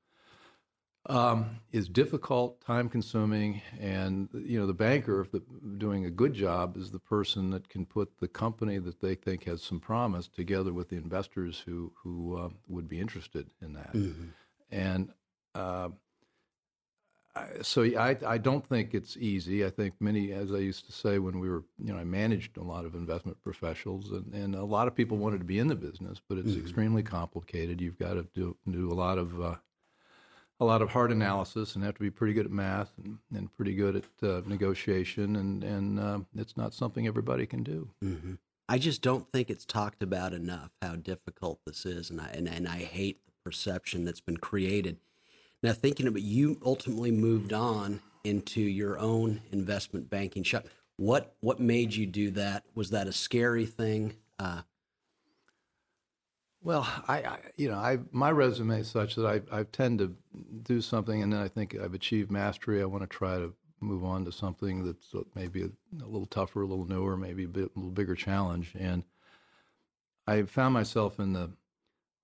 um, 1.06 1.61
is 1.72 1.88
difficult, 1.88 2.61
time 2.61 2.88
consuming, 2.88 3.62
and 3.80 4.28
you 4.32 4.58
know 4.58 4.66
the 4.66 4.74
banker, 4.74 5.20
if 5.20 5.30
the, 5.30 5.42
doing 5.78 6.04
a 6.04 6.11
good 6.11 6.34
job, 6.34 6.76
is 6.76 6.90
the 6.90 6.98
person 6.98 7.50
that 7.50 7.68
can 7.68 7.87
put 7.87 8.18
the 8.18 8.28
company 8.28 8.78
that 8.78 9.00
they 9.00 9.14
think 9.14 9.44
has 9.44 9.62
some 9.62 9.80
promise 9.80 10.28
together 10.28 10.72
with 10.72 10.88
the 10.88 10.96
investors 10.96 11.62
who 11.64 11.92
who 12.02 12.37
uh, 12.37 12.48
would 12.68 12.88
be 12.88 13.00
interested 13.00 13.50
in 13.62 13.72
that. 13.74 13.92
Mm-hmm. 13.94 14.28
And 14.70 15.08
uh, 15.54 15.88
so 17.62 17.82
I, 17.82 18.16
I 18.26 18.38
don't 18.38 18.66
think 18.66 18.94
it's 18.94 19.16
easy. 19.16 19.64
I 19.64 19.70
think 19.70 19.94
many, 20.00 20.32
as 20.32 20.52
I 20.52 20.58
used 20.58 20.87
to 20.87 20.92
say 20.92 21.18
when 21.18 21.38
we 21.38 21.48
were, 21.48 21.64
you 21.78 21.92
know, 21.92 21.98
I 21.98 22.04
managed 22.04 22.56
a 22.56 22.62
lot 22.62 22.84
of 22.84 22.94
investment 22.94 23.42
professionals, 23.42 24.11
and, 24.11 24.32
and 24.34 24.54
a 24.54 24.64
lot 24.64 24.88
of 24.88 24.94
people 24.94 25.16
wanted 25.16 25.38
to 25.38 25.44
be 25.44 25.58
in 25.58 25.68
the 25.68 25.74
business, 25.74 26.20
but 26.28 26.38
it's 26.38 26.50
mm-hmm. 26.50 26.61
extremely 26.61 27.02
complicated. 27.02 27.80
You've 27.80 27.98
got 27.98 28.14
to 28.14 28.26
do 28.34 28.56
do 28.70 28.90
a 28.90 28.94
lot 28.94 29.18
of 29.18 29.40
uh, 29.40 29.54
a 30.61 30.64
lot 30.64 30.83
of 30.83 30.90
hard 30.90 31.12
analysis 31.12 31.75
and 31.75 31.85
have 31.85 31.94
to 31.94 32.01
be 32.01 32.11
pretty 32.11 32.35
good 32.35 32.47
at 32.47 32.53
math 32.53 32.90
and, 33.03 33.18
and 33.35 33.55
pretty 33.57 33.75
good 33.75 33.97
at 33.97 34.29
uh, 34.29 34.42
negotiation, 34.47 35.37
and 35.37 35.64
and 35.64 36.01
uh, 36.01 36.18
it's 36.37 36.57
not 36.57 36.75
something 36.75 37.07
everybody 37.07 37.47
can 37.47 37.62
do. 37.62 37.88
Mm-hmm. 38.05 38.35
I 38.68 38.79
just 38.79 39.01
don't 39.01 39.31
think 39.33 39.49
it's 39.49 39.64
talked 39.64 40.03
about 40.03 40.35
enough 40.35 40.71
how 40.83 40.97
difficult 40.97 41.61
this 41.64 41.87
is, 41.87 42.11
and 42.11 42.21
I 42.21 42.29
and, 42.29 42.49
and 42.49 42.68
I 42.68 42.79
hate 42.79 43.25
the 43.27 43.33
perception 43.44 44.05
that's 44.05 44.21
been 44.21 44.37
created. 44.37 44.99
Now, 45.62 45.73
thinking 45.73 46.07
about 46.07 46.23
you, 46.23 46.61
ultimately 46.64 47.11
moved 47.11 47.53
on 47.53 48.01
into 48.25 48.61
your 48.61 48.99
own 48.99 49.40
investment 49.53 50.11
banking 50.11 50.42
shop. 50.42 50.66
What 50.97 51.35
what 51.40 51.61
made 51.61 51.94
you 51.94 52.07
do 52.07 52.31
that? 52.33 52.64
Was 52.75 52.90
that 52.90 53.07
a 53.07 53.12
scary 53.12 53.66
thing? 53.66 54.14
Uh, 54.38 54.62
well, 56.62 56.87
I, 57.07 57.18
I, 57.18 57.38
you 57.57 57.71
know, 57.71 57.77
I 57.77 57.99
my 58.11 58.31
resume 58.31 58.81
is 58.81 58.90
such 58.90 59.14
that 59.14 59.27
I 59.27 59.61
I 59.61 59.62
tend 59.64 60.01
to 60.01 60.14
do 60.62 60.81
something 60.81 61.23
and 61.23 61.33
then 61.33 61.40
I 61.40 61.49
think 61.49 61.77
I've 61.77 61.94
achieved 61.94 62.31
mastery. 62.31 62.83
I 62.83 62.87
want 62.87 63.03
to 63.03 63.09
try 63.09 63.37
to 63.38 63.55
move 63.81 64.05
on 64.05 64.25
to 64.25 64.33
something 64.33 64.85
that's 64.85 65.14
maybe 65.35 65.62
a, 65.62 65.71
a 66.03 66.07
little 66.07 66.27
tougher, 66.27 66.62
a 66.62 66.66
little 66.66 66.87
newer, 66.87 67.16
maybe 67.16 67.44
a, 67.44 67.49
bit, 67.49 67.71
a 67.75 67.79
little 67.79 67.92
bigger 67.92 68.16
challenge. 68.16 68.75
And 68.79 69.05
I 70.27 70.42
found 70.42 70.75
myself 70.75 71.21
in 71.21 71.33
the 71.33 71.51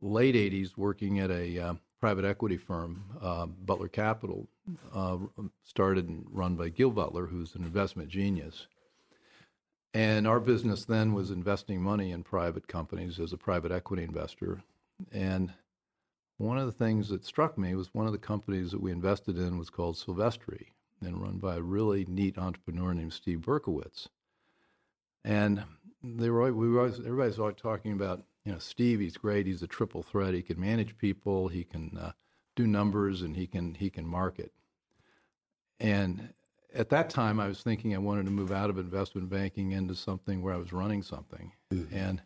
late 0.00 0.34
'80s 0.34 0.76
working 0.76 1.20
at 1.20 1.30
a 1.30 1.58
uh, 1.58 1.74
private 2.00 2.24
equity 2.24 2.56
firm, 2.56 3.04
uh, 3.22 3.46
Butler 3.46 3.88
Capital, 3.88 4.48
uh, 4.92 5.16
started 5.62 6.08
and 6.08 6.26
run 6.30 6.56
by 6.56 6.68
Gil 6.68 6.90
Butler, 6.90 7.26
who's 7.26 7.54
an 7.54 7.64
investment 7.64 8.08
genius. 8.08 8.66
And 9.94 10.26
our 10.26 10.40
business 10.40 10.84
then 10.84 11.14
was 11.14 11.30
investing 11.30 11.80
money 11.80 12.10
in 12.10 12.24
private 12.24 12.66
companies 12.66 13.20
as 13.20 13.32
a 13.32 13.38
private 13.38 13.70
equity 13.70 14.02
investor. 14.02 14.60
And 15.12 15.52
one 16.36 16.58
of 16.58 16.66
the 16.66 16.72
things 16.72 17.08
that 17.10 17.24
struck 17.24 17.56
me 17.56 17.76
was 17.76 17.94
one 17.94 18.06
of 18.06 18.12
the 18.12 18.18
companies 18.18 18.72
that 18.72 18.82
we 18.82 18.90
invested 18.90 19.38
in 19.38 19.56
was 19.56 19.70
called 19.70 19.94
Silvestri 19.94 20.66
and 21.00 21.22
run 21.22 21.38
by 21.38 21.56
a 21.56 21.62
really 21.62 22.04
neat 22.06 22.38
entrepreneur 22.38 22.92
named 22.92 23.12
Steve 23.12 23.38
Berkowitz. 23.40 24.08
And 25.24 25.62
they 26.02 26.28
were 26.28 26.52
we 26.52 26.68
were 26.68 26.80
always, 26.80 26.98
everybody's 26.98 27.38
always 27.38 27.56
talking 27.56 27.92
about 27.92 28.24
you 28.44 28.52
know 28.52 28.58
Steve. 28.58 29.00
He's 29.00 29.16
great. 29.16 29.46
He's 29.46 29.62
a 29.62 29.66
triple 29.66 30.02
threat. 30.02 30.34
He 30.34 30.42
can 30.42 30.60
manage 30.60 30.98
people. 30.98 31.48
He 31.48 31.64
can 31.64 31.96
uh, 31.96 32.12
do 32.56 32.66
numbers, 32.66 33.22
and 33.22 33.36
he 33.36 33.46
can 33.46 33.74
he 33.74 33.88
can 33.90 34.06
market. 34.06 34.52
And 35.80 36.34
at 36.74 36.88
that 36.90 37.10
time, 37.10 37.40
I 37.40 37.46
was 37.46 37.62
thinking 37.62 37.94
I 37.94 37.98
wanted 37.98 38.24
to 38.24 38.30
move 38.30 38.52
out 38.52 38.70
of 38.70 38.78
investment 38.78 39.28
banking 39.28 39.72
into 39.72 39.94
something 39.94 40.42
where 40.42 40.54
I 40.54 40.58
was 40.58 40.72
running 40.72 41.02
something. 41.02 41.52
Mm-hmm. 41.72 41.96
And 41.96 42.22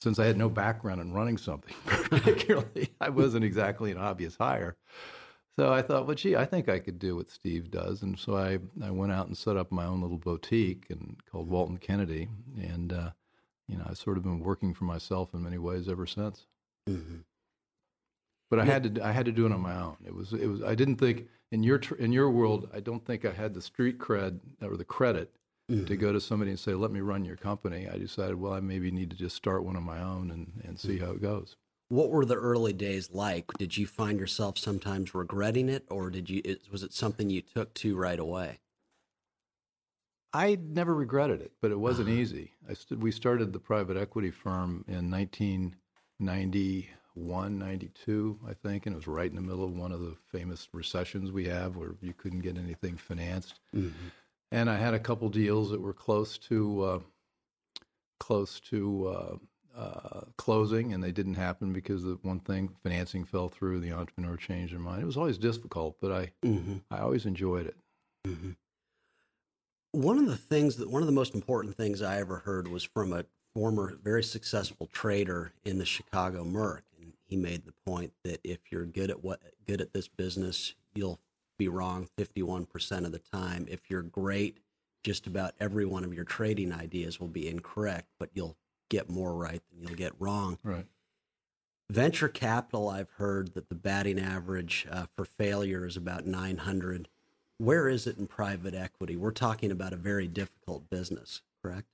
since 0.00 0.18
I 0.18 0.26
had 0.26 0.36
no 0.36 0.48
background 0.48 1.00
in 1.00 1.12
running 1.12 1.38
something 1.38 1.74
particularly, 1.86 2.90
I 3.00 3.08
wasn't 3.08 3.44
exactly 3.44 3.90
an 3.90 3.98
obvious 3.98 4.36
hire. 4.36 4.76
So 5.58 5.72
I 5.72 5.80
thought, 5.80 6.06
well, 6.06 6.14
gee, 6.14 6.36
I 6.36 6.44
think 6.44 6.68
I 6.68 6.78
could 6.78 6.98
do 6.98 7.16
what 7.16 7.30
Steve 7.30 7.70
does. 7.70 8.02
And 8.02 8.18
so 8.18 8.36
I, 8.36 8.58
I 8.84 8.90
went 8.90 9.12
out 9.12 9.26
and 9.26 9.36
set 9.36 9.56
up 9.56 9.72
my 9.72 9.86
own 9.86 10.02
little 10.02 10.18
boutique 10.18 10.84
and 10.90 11.16
called 11.30 11.48
Walton 11.48 11.78
Kennedy. 11.78 12.28
And, 12.60 12.92
uh, 12.92 13.10
you 13.66 13.78
know, 13.78 13.84
I've 13.88 13.96
sort 13.96 14.18
of 14.18 14.22
been 14.22 14.40
working 14.40 14.74
for 14.74 14.84
myself 14.84 15.32
in 15.32 15.42
many 15.42 15.56
ways 15.56 15.88
ever 15.88 16.06
since. 16.06 16.46
Mm-hmm. 16.88 17.18
But 18.50 18.60
I 18.60 18.64
yeah. 18.64 18.72
had 18.72 18.94
to 18.94 19.04
I 19.04 19.12
had 19.12 19.26
to 19.26 19.32
do 19.32 19.46
it 19.46 19.52
on 19.52 19.60
my 19.60 19.74
own. 19.74 19.96
It 20.06 20.14
was 20.14 20.32
it 20.32 20.46
was 20.46 20.62
I 20.62 20.76
didn't 20.76 20.96
think 20.96 21.26
in 21.52 21.62
your 21.62 21.80
in 21.98 22.12
your 22.12 22.30
world 22.30 22.68
I 22.74 22.80
don't 22.80 23.04
think 23.04 23.24
I 23.24 23.32
had 23.32 23.54
the 23.54 23.62
street 23.62 23.98
cred 23.98 24.40
or 24.62 24.76
the 24.76 24.84
credit 24.84 25.32
mm-hmm. 25.70 25.84
to 25.84 25.96
go 25.96 26.12
to 26.12 26.20
somebody 26.20 26.50
and 26.50 26.60
say 26.60 26.74
let 26.74 26.90
me 26.90 27.00
run 27.00 27.24
your 27.24 27.36
company. 27.36 27.88
I 27.88 27.98
decided 27.98 28.36
well 28.36 28.52
I 28.52 28.60
maybe 28.60 28.90
need 28.90 29.10
to 29.10 29.16
just 29.16 29.36
start 29.36 29.64
one 29.64 29.76
of 29.76 29.82
my 29.82 30.02
own 30.02 30.30
and 30.30 30.52
and 30.64 30.78
see 30.78 30.96
mm-hmm. 30.96 31.06
how 31.06 31.12
it 31.12 31.22
goes. 31.22 31.56
What 31.88 32.10
were 32.10 32.24
the 32.24 32.34
early 32.34 32.72
days 32.72 33.10
like? 33.12 33.46
Did 33.58 33.76
you 33.76 33.86
find 33.86 34.18
yourself 34.18 34.58
sometimes 34.58 35.14
regretting 35.14 35.68
it, 35.68 35.86
or 35.88 36.10
did 36.10 36.28
you? 36.28 36.42
It, 36.44 36.62
was 36.70 36.82
it 36.82 36.92
something 36.92 37.30
you 37.30 37.42
took 37.42 37.72
to 37.74 37.96
right 37.96 38.18
away? 38.18 38.58
I 40.32 40.58
never 40.60 40.94
regretted 40.94 41.40
it, 41.40 41.52
but 41.62 41.70
it 41.70 41.78
wasn't 41.78 42.08
uh-huh. 42.08 42.18
easy. 42.18 42.54
St- 42.74 43.00
we 43.00 43.12
started 43.12 43.52
the 43.52 43.60
private 43.60 43.96
equity 43.96 44.32
firm 44.32 44.84
in 44.88 45.10
1990 45.10 46.90
91, 47.16 47.58
92, 47.58 48.38
I 48.46 48.52
think, 48.52 48.86
and 48.86 48.94
it 48.94 48.96
was 48.96 49.06
right 49.06 49.28
in 49.28 49.36
the 49.36 49.42
middle 49.42 49.64
of 49.64 49.74
one 49.74 49.92
of 49.92 50.00
the 50.00 50.16
famous 50.30 50.68
recessions 50.72 51.32
we 51.32 51.46
have 51.46 51.76
where 51.76 51.94
you 52.02 52.12
couldn't 52.12 52.40
get 52.40 52.58
anything 52.58 52.96
financed. 52.96 53.60
Mm-hmm. 53.74 54.08
And 54.52 54.70
I 54.70 54.76
had 54.76 54.94
a 54.94 54.98
couple 54.98 55.28
deals 55.28 55.70
that 55.70 55.80
were 55.80 55.94
close 55.94 56.38
to 56.38 56.82
uh, 56.82 56.98
close 58.20 58.60
to 58.60 59.06
uh, 59.08 59.80
uh, 59.80 60.20
closing, 60.36 60.92
and 60.92 61.02
they 61.02 61.10
didn't 61.10 61.34
happen 61.34 61.72
because 61.72 62.04
of 62.04 62.22
one 62.22 62.40
thing: 62.40 62.70
financing 62.82 63.24
fell 63.24 63.48
through. 63.48 63.80
The 63.80 63.92
entrepreneur 63.92 64.36
changed 64.36 64.72
their 64.72 64.80
mind. 64.80 65.02
It 65.02 65.06
was 65.06 65.16
always 65.16 65.38
difficult, 65.38 65.96
but 66.00 66.12
I 66.12 66.30
mm-hmm. 66.44 66.76
I 66.90 66.98
always 66.98 67.26
enjoyed 67.26 67.66
it. 67.66 67.76
Mm-hmm. 68.28 68.50
One 69.92 70.18
of 70.18 70.26
the 70.26 70.36
things 70.36 70.76
that 70.76 70.90
one 70.90 71.02
of 71.02 71.06
the 71.06 71.12
most 71.12 71.34
important 71.34 71.76
things 71.76 72.02
I 72.02 72.18
ever 72.18 72.38
heard 72.38 72.68
was 72.68 72.84
from 72.84 73.12
a 73.12 73.24
former 73.56 73.96
very 74.04 74.22
successful 74.22 74.86
trader 74.92 75.50
in 75.64 75.78
the 75.78 75.86
Chicago 75.86 76.44
Merc, 76.44 76.84
he 77.26 77.36
made 77.36 77.64
the 77.66 77.74
point 77.84 78.12
that 78.24 78.40
if 78.44 78.58
you're 78.70 78.86
good 78.86 79.10
at 79.10 79.22
what 79.22 79.40
good 79.66 79.80
at 79.80 79.92
this 79.92 80.08
business, 80.08 80.74
you'll 80.94 81.20
be 81.58 81.68
wrong 81.68 82.08
51% 82.18 83.04
of 83.04 83.12
the 83.12 83.18
time. 83.18 83.66
If 83.68 83.90
you're 83.90 84.02
great, 84.02 84.58
just 85.02 85.26
about 85.26 85.54
every 85.60 85.84
one 85.84 86.04
of 86.04 86.14
your 86.14 86.24
trading 86.24 86.72
ideas 86.72 87.18
will 87.18 87.28
be 87.28 87.48
incorrect, 87.48 88.08
but 88.18 88.30
you'll 88.34 88.56
get 88.88 89.08
more 89.08 89.34
right 89.34 89.62
than 89.70 89.82
you'll 89.82 89.96
get 89.96 90.12
wrong. 90.18 90.58
Right. 90.62 90.86
Venture 91.90 92.28
capital, 92.28 92.88
I've 92.88 93.10
heard 93.10 93.54
that 93.54 93.68
the 93.68 93.74
batting 93.74 94.18
average 94.18 94.86
uh, 94.90 95.06
for 95.16 95.24
failure 95.24 95.86
is 95.86 95.96
about 95.96 96.26
900. 96.26 97.08
Where 97.58 97.88
is 97.88 98.06
it 98.06 98.18
in 98.18 98.26
private 98.26 98.74
equity? 98.74 99.16
We're 99.16 99.30
talking 99.30 99.70
about 99.70 99.92
a 99.92 99.96
very 99.96 100.26
difficult 100.26 100.90
business, 100.90 101.42
correct? 101.62 101.86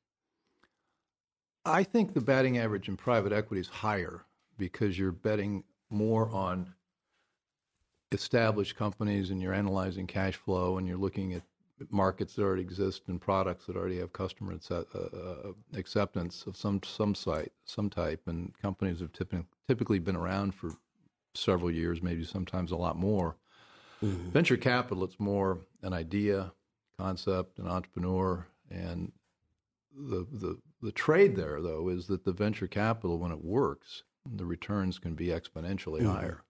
I 1.64 1.84
think 1.84 2.14
the 2.14 2.20
batting 2.20 2.58
average 2.58 2.88
in 2.88 2.96
private 2.96 3.32
equity 3.32 3.60
is 3.60 3.68
higher 3.68 4.24
because 4.58 4.98
you're 4.98 5.12
betting 5.12 5.64
more 5.90 6.30
on 6.30 6.74
established 8.12 8.76
companies 8.76 9.30
and 9.30 9.40
you're 9.40 9.54
analyzing 9.54 10.06
cash 10.06 10.36
flow 10.36 10.78
and 10.78 10.86
you're 10.86 10.98
looking 10.98 11.32
at 11.32 11.42
markets 11.90 12.34
that 12.34 12.42
already 12.42 12.62
exist 12.62 13.02
and 13.08 13.20
products 13.20 13.66
that 13.66 13.76
already 13.76 13.98
have 13.98 14.12
customer 14.12 14.56
uh, 14.70 14.74
uh, 14.74 15.52
acceptance 15.74 16.44
of 16.46 16.56
some 16.56 16.80
some 16.82 17.14
site 17.14 17.52
some 17.64 17.90
type. 17.90 18.20
And 18.26 18.52
companies 18.60 19.00
have 19.00 19.12
typically 19.12 19.46
typically 19.66 19.98
been 19.98 20.16
around 20.16 20.54
for 20.54 20.70
several 21.34 21.70
years 21.70 22.02
maybe 22.02 22.24
sometimes 22.24 22.72
a 22.72 22.76
lot 22.76 22.96
more. 22.96 23.36
Mm-hmm. 24.02 24.30
venture 24.30 24.56
capital 24.56 25.04
it's 25.04 25.20
more 25.20 25.60
an 25.82 25.92
idea 25.92 26.52
concept 26.98 27.58
an 27.58 27.66
entrepreneur. 27.68 28.46
And 28.70 29.12
the 29.96 30.26
the 30.32 30.58
the 30.80 30.92
trade 30.92 31.36
there 31.36 31.60
though 31.60 31.88
is 31.88 32.06
that 32.06 32.24
the 32.24 32.32
venture 32.32 32.66
capital 32.66 33.18
when 33.18 33.32
it 33.32 33.44
works 33.44 34.04
the 34.36 34.44
returns 34.44 34.98
can 34.98 35.14
be 35.14 35.28
exponentially 35.28 36.00
mm-hmm. 36.00 36.12
higher, 36.12 36.42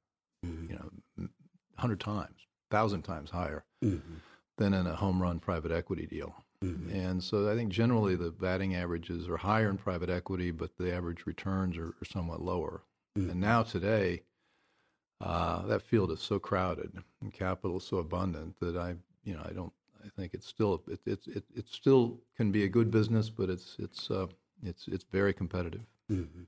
mm-hmm. 0.44 0.70
you 0.70 0.76
know, 0.76 1.28
hundred 1.76 2.00
times, 2.00 2.46
thousand 2.70 3.02
times 3.02 3.30
higher 3.30 3.64
mm-hmm. 3.84 4.14
than 4.58 4.74
in 4.74 4.86
a 4.86 4.94
home 4.94 5.20
run 5.20 5.38
private 5.38 5.72
equity 5.72 6.06
deal. 6.06 6.34
Mm-hmm. 6.62 6.94
And 6.94 7.22
so 7.22 7.50
I 7.50 7.56
think 7.56 7.72
generally 7.72 8.14
the 8.14 8.30
batting 8.30 8.76
averages 8.76 9.28
are 9.28 9.36
higher 9.36 9.68
in 9.68 9.78
private 9.78 10.10
equity, 10.10 10.50
but 10.50 10.76
the 10.78 10.94
average 10.94 11.26
returns 11.26 11.76
are, 11.76 11.88
are 11.88 12.04
somewhat 12.04 12.40
lower. 12.40 12.82
And 13.16 13.28
mm-hmm. 13.28 13.40
now 13.40 13.62
today, 13.62 14.22
uh, 15.20 15.66
that 15.66 15.82
field 15.82 16.10
is 16.10 16.20
so 16.20 16.38
crowded 16.38 16.92
and 17.20 17.32
capital 17.32 17.78
is 17.78 17.84
so 17.84 17.98
abundant 17.98 18.58
that 18.60 18.76
I, 18.76 18.94
you 19.24 19.34
know, 19.34 19.42
I 19.44 19.52
don't. 19.52 19.72
I 20.04 20.08
think 20.16 20.34
it's 20.34 20.48
still 20.48 20.82
it 20.88 20.98
it 21.06 21.20
it, 21.28 21.44
it 21.54 21.68
still 21.68 22.18
can 22.36 22.50
be 22.50 22.64
a 22.64 22.68
good 22.68 22.90
business, 22.90 23.30
but 23.30 23.48
it's 23.48 23.76
it's 23.78 24.10
uh, 24.10 24.26
it's 24.64 24.88
it's 24.88 25.04
very 25.12 25.32
competitive. 25.32 25.82
Mm-hmm. 26.10 26.42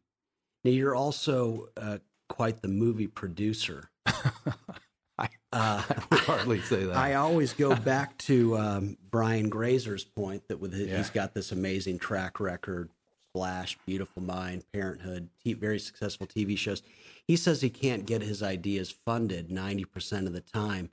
Now, 0.65 0.71
you're 0.71 0.95
also 0.95 1.69
uh, 1.77 1.99
quite 2.29 2.63
the 2.63 2.69
movie 2.69 3.07
producer. 3.07 3.91
I, 4.07 5.29
uh, 5.53 5.83
I 5.89 6.03
would 6.11 6.21
hardly 6.21 6.61
say 6.63 6.85
that. 6.85 6.97
I 6.97 7.15
always 7.15 7.53
go 7.53 7.75
back 7.77 8.17
to 8.19 8.57
um, 8.57 8.97
Brian 9.11 9.49
Grazer's 9.49 10.05
point 10.05 10.49
that 10.49 10.59
with 10.59 10.73
his, 10.73 10.89
yeah. 10.89 10.97
he's 10.97 11.11
got 11.11 11.35
this 11.35 11.53
amazing 11.53 11.99
track 11.99 12.41
record, 12.41 12.91
Splash, 13.31 13.79
Beautiful 13.87 14.23
Mind, 14.23 14.65
Parenthood, 14.73 15.29
t- 15.43 15.53
very 15.53 15.79
successful 15.79 16.27
TV 16.27 16.57
shows. 16.57 16.83
He 17.27 17.37
says 17.37 17.61
he 17.61 17.71
can't 17.71 18.07
get 18.07 18.23
his 18.23 18.43
ideas 18.43 18.91
funded 18.91 19.51
90% 19.51 20.27
of 20.27 20.33
the 20.33 20.41
time. 20.41 20.91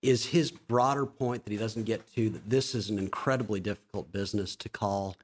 Is 0.00 0.26
his 0.26 0.50
broader 0.52 1.06
point 1.06 1.44
that 1.44 1.50
he 1.50 1.56
doesn't 1.56 1.84
get 1.84 2.06
to 2.14 2.30
that 2.30 2.48
this 2.48 2.74
is 2.74 2.88
an 2.88 2.98
incredibly 2.98 3.58
difficult 3.58 4.12
business 4.12 4.54
to 4.56 4.68
call? 4.68 5.16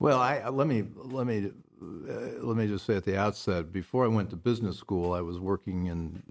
Well, 0.00 0.20
I 0.20 0.48
let 0.48 0.66
me 0.66 0.84
let 0.96 1.26
me 1.26 1.52
let 1.80 2.56
me 2.56 2.66
just 2.66 2.86
say 2.86 2.96
at 2.96 3.04
the 3.04 3.16
outset, 3.18 3.72
before 3.72 4.04
I 4.04 4.08
went 4.08 4.30
to 4.30 4.36
business 4.36 4.78
school, 4.78 5.12
I 5.12 5.20
was 5.20 5.38
working 5.38 5.86
in 5.86 6.22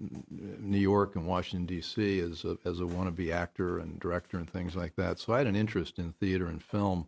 New 0.60 0.78
York 0.78 1.16
and 1.16 1.26
Washington 1.26 1.66
D.C. 1.66 2.20
as 2.20 2.44
a, 2.44 2.56
as 2.64 2.80
a 2.80 2.84
wannabe 2.84 3.32
actor 3.32 3.78
and 3.78 4.00
director 4.00 4.38
and 4.38 4.48
things 4.48 4.74
like 4.74 4.96
that. 4.96 5.18
So 5.18 5.32
I 5.32 5.38
had 5.38 5.46
an 5.46 5.56
interest 5.56 5.98
in 5.98 6.12
theater 6.12 6.46
and 6.46 6.62
film 6.62 7.06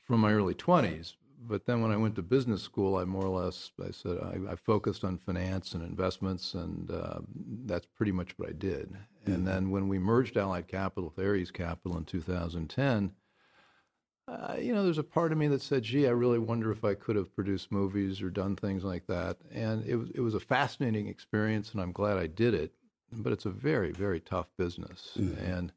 from 0.00 0.20
my 0.20 0.32
early 0.32 0.54
twenties. 0.54 1.16
but 1.48 1.66
then 1.66 1.82
when 1.82 1.90
I 1.90 1.96
went 1.96 2.14
to 2.16 2.22
business 2.22 2.62
school, 2.62 2.96
I 2.96 3.04
more 3.04 3.26
or 3.26 3.42
less 3.42 3.72
I 3.84 3.90
said 3.90 4.18
I, 4.18 4.52
I 4.52 4.56
focused 4.56 5.04
on 5.04 5.18
finance 5.18 5.72
and 5.72 5.82
investments, 5.82 6.54
and 6.54 6.90
uh, 6.90 7.18
that's 7.66 7.86
pretty 7.86 8.12
much 8.12 8.32
what 8.38 8.48
I 8.48 8.52
did. 8.52 8.90
Mm-hmm. 8.92 9.32
And 9.32 9.46
then 9.46 9.70
when 9.70 9.88
we 9.88 9.98
merged 9.98 10.36
Allied 10.36 10.68
Capital 10.68 11.12
with 11.14 11.24
Ares 11.24 11.50
Capital 11.50 11.98
in 11.98 12.04
2010, 12.04 13.12
uh, 14.28 14.56
you 14.58 14.72
know, 14.72 14.84
there's 14.84 14.98
a 14.98 15.04
part 15.04 15.32
of 15.32 15.38
me 15.38 15.48
that 15.48 15.62
said, 15.62 15.82
"Gee, 15.82 16.06
I 16.06 16.10
really 16.10 16.38
wonder 16.38 16.70
if 16.70 16.84
I 16.84 16.94
could 16.94 17.16
have 17.16 17.34
produced 17.34 17.72
movies 17.72 18.22
or 18.22 18.30
done 18.30 18.56
things 18.56 18.84
like 18.84 19.06
that." 19.08 19.38
And 19.52 19.84
it 19.84 19.96
was 19.96 20.10
it 20.10 20.20
was 20.20 20.34
a 20.34 20.40
fascinating 20.40 21.08
experience, 21.08 21.72
and 21.72 21.80
I'm 21.80 21.92
glad 21.92 22.18
I 22.18 22.28
did 22.28 22.54
it. 22.54 22.72
But 23.12 23.32
it's 23.32 23.46
a 23.46 23.50
very 23.50 23.92
very 23.92 24.20
tough 24.20 24.46
business, 24.56 25.12
mm-hmm. 25.18 25.44
and 25.44 25.72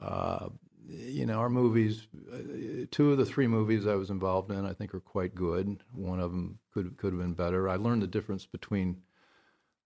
uh, 0.00 0.48
you 0.88 1.26
know, 1.26 1.38
our 1.40 1.50
movies, 1.50 2.06
uh, 2.32 2.86
two 2.90 3.10
of 3.10 3.18
the 3.18 3.26
three 3.26 3.48
movies 3.48 3.86
I 3.86 3.96
was 3.96 4.10
involved 4.10 4.50
in, 4.52 4.64
I 4.64 4.72
think 4.72 4.94
are 4.94 5.00
quite 5.00 5.34
good. 5.34 5.82
One 5.92 6.20
of 6.20 6.30
them 6.30 6.58
could 6.72 6.96
could 6.96 7.12
have 7.12 7.20
been 7.20 7.34
better. 7.34 7.68
I 7.68 7.76
learned 7.76 8.02
the 8.02 8.06
difference 8.06 8.46
between 8.46 9.02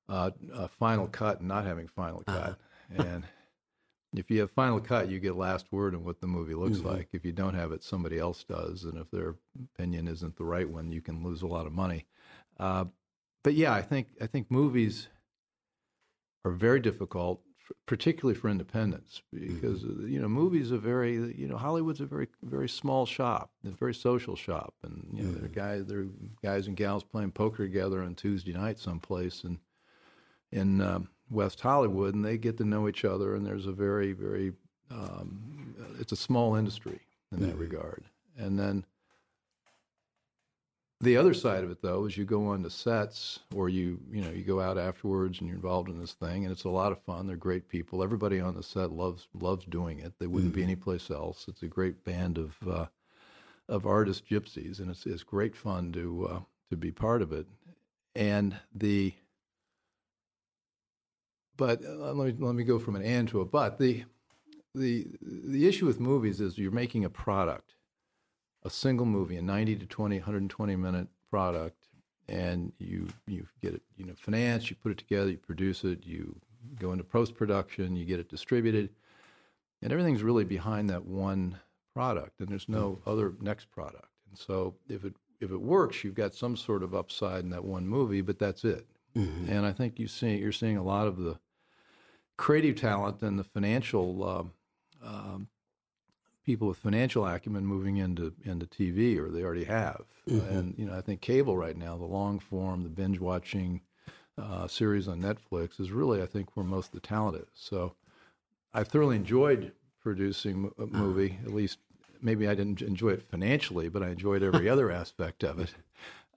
uh, 0.09 0.31
final 0.79 1.07
cut 1.07 1.39
and 1.39 1.49
not 1.49 1.65
having 1.65 1.89
final 1.89 2.23
uh-huh. 2.27 2.39
cut. 2.39 2.59
Uh-huh. 2.99 3.03
and 3.09 3.25
if 4.15 4.31
you 4.31 4.41
have 4.41 4.51
final 4.51 4.81
cut, 4.81 5.09
you 5.09 5.21
get 5.21 5.37
last 5.37 5.67
word 5.71 5.95
on 5.95 6.05
what 6.05 6.21
the 6.21 6.27
movie 6.27 6.55
looks 6.55 6.79
mm-hmm. 6.79 6.89
like. 6.89 7.09
If 7.13 7.25
you 7.25 7.33
don't 7.33 7.55
have 7.55 7.73
it, 7.73 7.85
somebody 7.85 8.19
else 8.19 8.45
does, 8.45 8.85
and 8.85 8.99
if 8.99 9.11
their 9.11 9.37
opinion 9.75 10.09
isn't 10.09 10.37
the 10.37 10.45
right 10.45 10.69
one, 10.69 10.91
you 10.91 11.01
can 11.01 11.23
lose 11.23 11.43
a 11.43 11.47
lot 11.47 11.67
of 11.67 11.73
money. 11.73 12.07
Uh, 12.59 12.87
but 13.43 13.55
yeah, 13.55 13.73
I 13.73 13.83
think 13.83 14.09
I 14.21 14.27
think 14.27 14.51
movies 14.51 15.09
are 16.45 16.53
very 16.53 16.81
difficult 16.81 17.43
particularly 17.87 18.39
for 18.39 18.49
independents, 18.49 19.23
because 19.33 19.85
mm-hmm. 19.85 20.09
you 20.09 20.21
know 20.21 20.29
movies 20.29 20.73
are 20.73 20.79
very 20.79 21.35
you 21.37 21.47
know 21.47 21.57
Hollywood's 21.57 22.01
a 22.01 22.07
very 22.07 22.29
very 22.43 22.69
small 22.69 23.07
shop, 23.07 23.51
a 23.65 23.71
very 23.71 23.95
social 23.95 24.37
shop, 24.37 24.75
and 24.83 25.07
you 25.13 25.23
know 25.23 25.31
mm-hmm. 25.31 25.39
there 25.39 25.45
are 25.45 25.49
guys 25.49 25.87
there 25.87 26.01
are 26.01 26.09
guys 26.43 26.67
and 26.67 26.77
gals 26.77 27.05
playing 27.05 27.33
poker 27.33 27.65
together 27.65 28.03
on 28.03 28.15
Tuesday 28.15 28.53
night 28.53 28.79
someplace 28.79 29.45
and 29.45 29.59
in 30.53 30.81
um, 30.81 31.09
West 31.31 31.61
Hollywood, 31.61 32.15
and 32.15 32.25
they 32.25 32.39
get 32.39 32.59
to 32.59 32.65
know 32.65 32.89
each 32.89 33.05
other, 33.05 33.35
and 33.35 33.47
there's 33.47 33.67
a 33.67 33.73
very 33.73 34.13
very 34.13 34.53
um, 34.91 35.75
it's 35.99 36.13
a 36.13 36.17
small 36.17 36.57
industry 36.57 37.01
in 37.33 37.41
that 37.41 37.51
mm-hmm. 37.51 37.61
regard, 37.61 38.05
and 38.37 38.59
then 38.59 38.85
the 41.03 41.17
other 41.17 41.33
side 41.33 41.65
of 41.65 41.71
it, 41.71 41.81
though, 41.81 42.05
is 42.05 42.19
you 42.19 42.27
go 42.27 42.49
on 42.49 42.63
to 42.63 42.69
sets 42.69 43.41
or 43.55 43.71
you 43.71 43.99
you 44.13 44.21
know 44.21 44.31
you 44.31 44.43
go 44.43 44.61
out 44.61 44.77
afterwards 44.77 45.41
and 45.41 45.49
you're 45.49 45.57
involved 45.57 45.89
in 45.89 45.99
this 45.99 46.13
thing, 46.13 46.45
and 46.45 46.53
it's 46.53 46.65
a 46.65 46.71
lot 46.71 46.93
of 46.93 47.03
fun. 47.03 47.27
They're 47.27 47.37
great 47.37 47.69
people. 47.69 48.03
Everybody 48.03 48.39
on 48.39 48.55
the 48.55 48.63
set 48.63 48.93
loves 48.93 49.27
loves 49.33 49.65
doing 49.65 50.01
it. 50.01 50.13
They 50.19 50.27
wouldn't 50.27 50.53
mm-hmm. 50.53 50.61
be 50.61 50.65
anyplace 50.65 51.11
else. 51.11 51.47
It's 51.49 51.63
a 51.63 51.69
great 51.69 52.05
band 52.05 52.37
of 52.37 52.57
uh, 52.69 52.87
of 53.69 53.87
artist 53.87 54.29
gypsies, 54.29 54.81
and 54.81 54.91
it's 54.91 55.07
it's 55.07 55.23
great 55.23 55.57
fun 55.57 55.91
to 55.93 56.29
uh, 56.31 56.41
to 56.69 56.77
be 56.77 56.91
part 56.91 57.23
of 57.23 57.33
it. 57.33 57.47
And 58.15 58.57
the 58.75 59.15
but 61.61 61.85
uh, 61.85 62.13
let 62.13 62.27
me 62.27 62.45
let 62.45 62.55
me 62.57 62.65
go 62.65 62.79
from 62.79 62.97
an 62.97 63.03
and 63.03 63.29
to 63.29 63.41
a 63.41 63.45
but. 63.45 63.79
The 63.79 64.05
the 64.75 65.07
the 65.23 65.69
issue 65.69 65.87
with 65.87 66.01
movies 66.01 66.41
is 66.41 66.59
you're 66.59 66.73
making 66.73 67.05
a 67.05 67.11
product 67.11 67.75
a 68.65 68.71
single 68.71 69.07
movie, 69.07 69.37
a 69.37 69.43
90 69.43 69.77
to 69.77 69.87
20, 69.87 70.17
120 70.17 70.77
minute 70.77 71.09
product, 71.31 71.89
and 72.29 72.73
you 72.79 73.09
you 73.27 73.47
get 73.63 73.75
it, 73.75 73.83
you 73.97 74.05
know, 74.05 74.15
finance, 74.17 74.71
you 74.71 74.77
put 74.77 74.93
it 74.93 74.99
together, 74.99 75.31
you 75.31 75.39
produce 75.39 75.85
it, 75.85 76.05
you 76.05 76.35
go 76.79 76.93
into 76.93 77.05
post 77.05 77.35
production, 77.35 77.97
you 77.97 78.05
get 78.05 78.21
it 78.21 78.29
distributed, 78.29 78.91
and 79.83 79.93
everything's 79.93 80.23
really 80.23 80.45
behind 80.45 80.91
that 80.91 81.05
one 81.05 81.59
product, 81.95 82.41
and 82.41 82.49
there's 82.49 82.69
no 82.69 82.99
other 83.07 83.35
next 83.41 83.71
product. 83.71 84.09
And 84.29 84.39
so 84.39 84.75
if 84.89 85.05
it 85.05 85.15
if 85.41 85.51
it 85.51 85.61
works, 85.61 86.05
you've 86.05 86.15
got 86.15 86.35
some 86.35 86.57
sort 86.57 86.83
of 86.83 86.95
upside 86.95 87.45
in 87.45 87.51
that 87.51 87.65
one 87.65 87.87
movie, 87.87 88.21
but 88.21 88.39
that's 88.39 88.65
it. 88.65 88.87
Mm-hmm. 89.17 89.51
And 89.51 89.67
I 89.67 89.73
think 89.73 89.99
you 89.99 90.07
see 90.07 90.37
you're 90.37 90.53
seeing 90.53 90.77
a 90.77 90.85
lot 90.85 91.07
of 91.07 91.17
the 91.17 91.39
creative 92.41 92.75
talent 92.75 93.21
and 93.21 93.39
the 93.39 93.45
financial 93.45 94.27
um, 94.27 94.53
um, 95.05 95.47
people 96.43 96.69
with 96.69 96.79
financial 96.79 97.27
acumen 97.27 97.67
moving 97.67 97.99
into 97.99 98.33
into 98.45 98.65
TV, 98.65 99.19
or 99.19 99.31
they 99.31 99.43
already 99.43 99.65
have. 99.65 100.05
Mm-hmm. 100.29 100.57
And 100.57 100.75
you 100.79 100.87
know, 100.87 100.97
I 100.97 101.03
think 101.03 101.21
cable 101.21 101.55
right 101.55 101.77
now, 101.77 101.99
the 101.99 102.05
long 102.05 102.39
form, 102.39 102.83
the 102.83 102.89
binge 102.89 103.21
watching 103.21 103.83
uh, 104.39 104.67
series 104.67 105.07
on 105.07 105.21
Netflix 105.21 105.79
is 105.79 105.91
really, 105.91 106.23
I 106.23 106.27
think, 106.27 106.57
where 106.57 106.65
most 106.65 106.87
of 106.87 106.93
the 106.93 107.07
talent 107.07 107.37
is. 107.37 107.49
So, 107.55 107.95
I 108.73 108.85
thoroughly 108.85 109.17
enjoyed 109.17 109.73
producing 110.03 110.73
a 110.79 110.85
uh-huh. 110.85 110.97
movie. 110.97 111.39
At 111.45 111.53
least, 111.53 111.77
maybe 112.23 112.49
I 112.49 112.55
didn't 112.55 112.81
enjoy 112.81 113.11
it 113.11 113.23
financially, 113.23 113.91
but 113.91 114.03
I 114.03 114.09
enjoyed 114.09 114.43
every 114.43 114.67
other 114.75 114.91
aspect 114.91 115.45
of 115.45 115.61
it. 115.61 115.75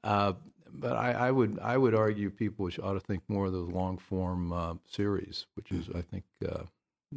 Uh, 0.03 0.33
but 0.73 0.97
I, 0.97 1.11
I, 1.11 1.31
would 1.31 1.59
I 1.61 1.77
would 1.77 1.93
argue 1.95 2.29
people 2.29 2.69
ought 2.81 2.93
to 2.93 2.99
think 2.99 3.23
more 3.27 3.45
of 3.45 3.53
those 3.53 3.69
long 3.69 3.97
form 3.97 4.51
uh, 4.51 4.75
series, 4.89 5.45
which 5.55 5.71
is 5.71 5.87
I 5.95 6.01
think 6.01 6.23
uh, 6.43 6.63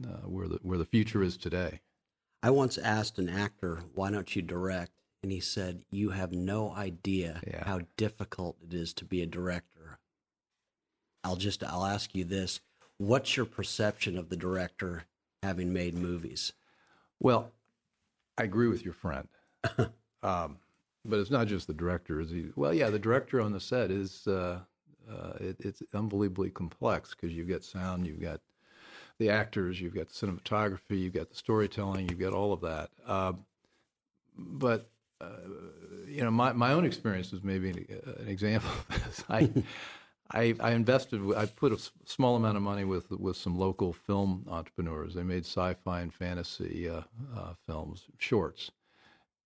uh, 0.05 0.27
where 0.27 0.49
the 0.49 0.59
where 0.63 0.79
the 0.79 0.85
future 0.85 1.23
is 1.23 1.37
today. 1.37 1.81
I 2.43 2.51
once 2.51 2.79
asked 2.79 3.19
an 3.19 3.29
actor, 3.29 3.81
why 3.95 4.11
don't 4.11 4.37
you 4.37 4.43
direct? 4.43 4.93
And 5.23 5.33
he 5.33 5.41
said, 5.41 5.83
You 5.91 6.11
have 6.11 6.33
no 6.33 6.71
idea 6.73 7.41
yeah. 7.47 7.65
how 7.65 7.81
difficult 7.97 8.57
it 8.63 8.75
is 8.75 8.93
to 8.95 9.05
be 9.05 9.23
a 9.23 9.27
director. 9.27 9.99
I'll 11.25 11.37
just 11.37 11.65
I'll 11.65 11.85
ask 11.85 12.15
you 12.15 12.25
this. 12.25 12.61
What's 12.99 13.37
your 13.37 13.47
perception 13.47 14.17
of 14.17 14.29
the 14.29 14.37
director 14.37 15.05
having 15.43 15.73
made 15.73 15.95
movies? 15.95 16.53
Well, 17.19 17.51
I 18.39 18.45
agree 18.45 18.69
with 18.69 18.85
your 18.85 18.95
friend. 18.95 19.29
um, 20.23 20.59
but 21.09 21.19
it's 21.19 21.31
not 21.31 21.47
just 21.47 21.67
the 21.67 21.75
director. 21.75 22.21
Is 22.21 22.31
he? 22.31 22.47
Well, 22.57 22.75
yeah, 22.75 22.91
the 22.91 22.99
director 22.99 23.41
on 23.41 23.53
the 23.53 23.61
set 23.61 23.91
is 23.91 24.27
uh, 24.27 24.61
uh, 25.11 25.33
it, 25.41 25.57
it's 25.61 25.83
unbelievably 25.95 26.51
complex 26.51 27.15
because 27.15 27.35
you've 27.35 27.49
got 27.49 27.63
sound, 27.63 28.07
you've 28.07 28.21
got 28.21 28.41
the 29.19 29.31
actors, 29.31 29.81
you've 29.81 29.95
got 29.95 30.09
the 30.09 30.15
cinematography, 30.15 31.01
you've 31.01 31.15
got 31.15 31.29
the 31.29 31.37
storytelling, 31.37 32.09
you've 32.09 32.19
got 32.19 32.33
all 32.33 32.53
of 32.53 32.61
that. 32.61 32.91
Uh, 33.07 33.33
but 34.37 34.91
uh, 35.21 35.27
you 36.07 36.23
know, 36.23 36.31
my, 36.31 36.53
my 36.53 36.73
own 36.73 36.85
experience 36.85 37.33
is 37.33 37.43
maybe 37.43 37.71
an, 37.71 37.87
an 38.21 38.29
example 38.29 38.71
of 38.91 39.05
this. 39.05 39.25
I, 39.29 39.51
I, 40.31 40.55
I 40.59 40.73
invested. 40.73 41.23
I 41.37 41.47
put 41.47 41.73
a 41.73 41.79
small 42.05 42.37
amount 42.37 42.57
of 42.57 42.63
money 42.63 42.85
with 42.85 43.11
with 43.13 43.37
some 43.37 43.57
local 43.57 43.93
film 43.93 44.45
entrepreneurs. 44.51 45.15
They 45.15 45.23
made 45.23 45.45
sci-fi 45.45 46.01
and 46.01 46.13
fantasy 46.13 46.89
uh, 46.89 47.03
uh 47.37 47.55
films, 47.65 48.07
shorts, 48.19 48.73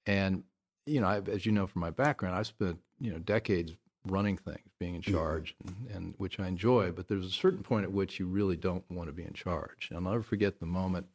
and 0.06 0.42
you 0.86 1.00
know, 1.00 1.06
I, 1.06 1.20
as 1.30 1.46
you 1.46 1.52
know 1.52 1.66
from 1.66 1.80
my 1.80 1.90
background, 1.90 2.36
I've 2.36 2.46
spent 2.46 2.78
you 3.00 3.12
know 3.12 3.18
decades 3.18 3.72
running 4.06 4.36
things, 4.36 4.70
being 4.78 4.94
in 4.94 5.02
mm-hmm. 5.02 5.12
charge, 5.12 5.54
mm-hmm. 5.64 5.86
and, 5.88 5.96
and, 5.96 6.14
which 6.18 6.40
I 6.40 6.48
enjoy. 6.48 6.92
But 6.92 7.08
there's 7.08 7.26
a 7.26 7.30
certain 7.30 7.62
point 7.62 7.84
at 7.84 7.92
which 7.92 8.18
you 8.18 8.26
really 8.26 8.56
don't 8.56 8.84
want 8.90 9.08
to 9.08 9.12
be 9.12 9.24
in 9.24 9.32
charge. 9.32 9.88
And 9.90 9.98
I'll 9.98 10.12
never 10.12 10.22
forget 10.22 10.58
the 10.58 10.66
moment 10.66 11.06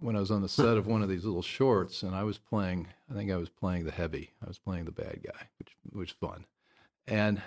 when 0.00 0.16
I 0.16 0.20
was 0.20 0.30
on 0.30 0.42
the 0.42 0.48
set 0.48 0.76
of 0.76 0.86
one 0.86 1.02
of 1.02 1.08
these 1.08 1.24
little 1.24 1.42
shorts, 1.42 2.02
and 2.02 2.14
I 2.14 2.22
was 2.22 2.38
playing. 2.38 2.88
I 3.10 3.14
think 3.14 3.30
I 3.30 3.36
was 3.36 3.48
playing 3.48 3.84
the 3.84 3.90
heavy. 3.90 4.30
I 4.42 4.48
was 4.48 4.58
playing 4.58 4.84
the 4.84 4.92
bad 4.92 5.20
guy, 5.24 5.48
which 5.58 5.72
was 5.92 6.10
fun. 6.10 6.44
And 7.06 7.40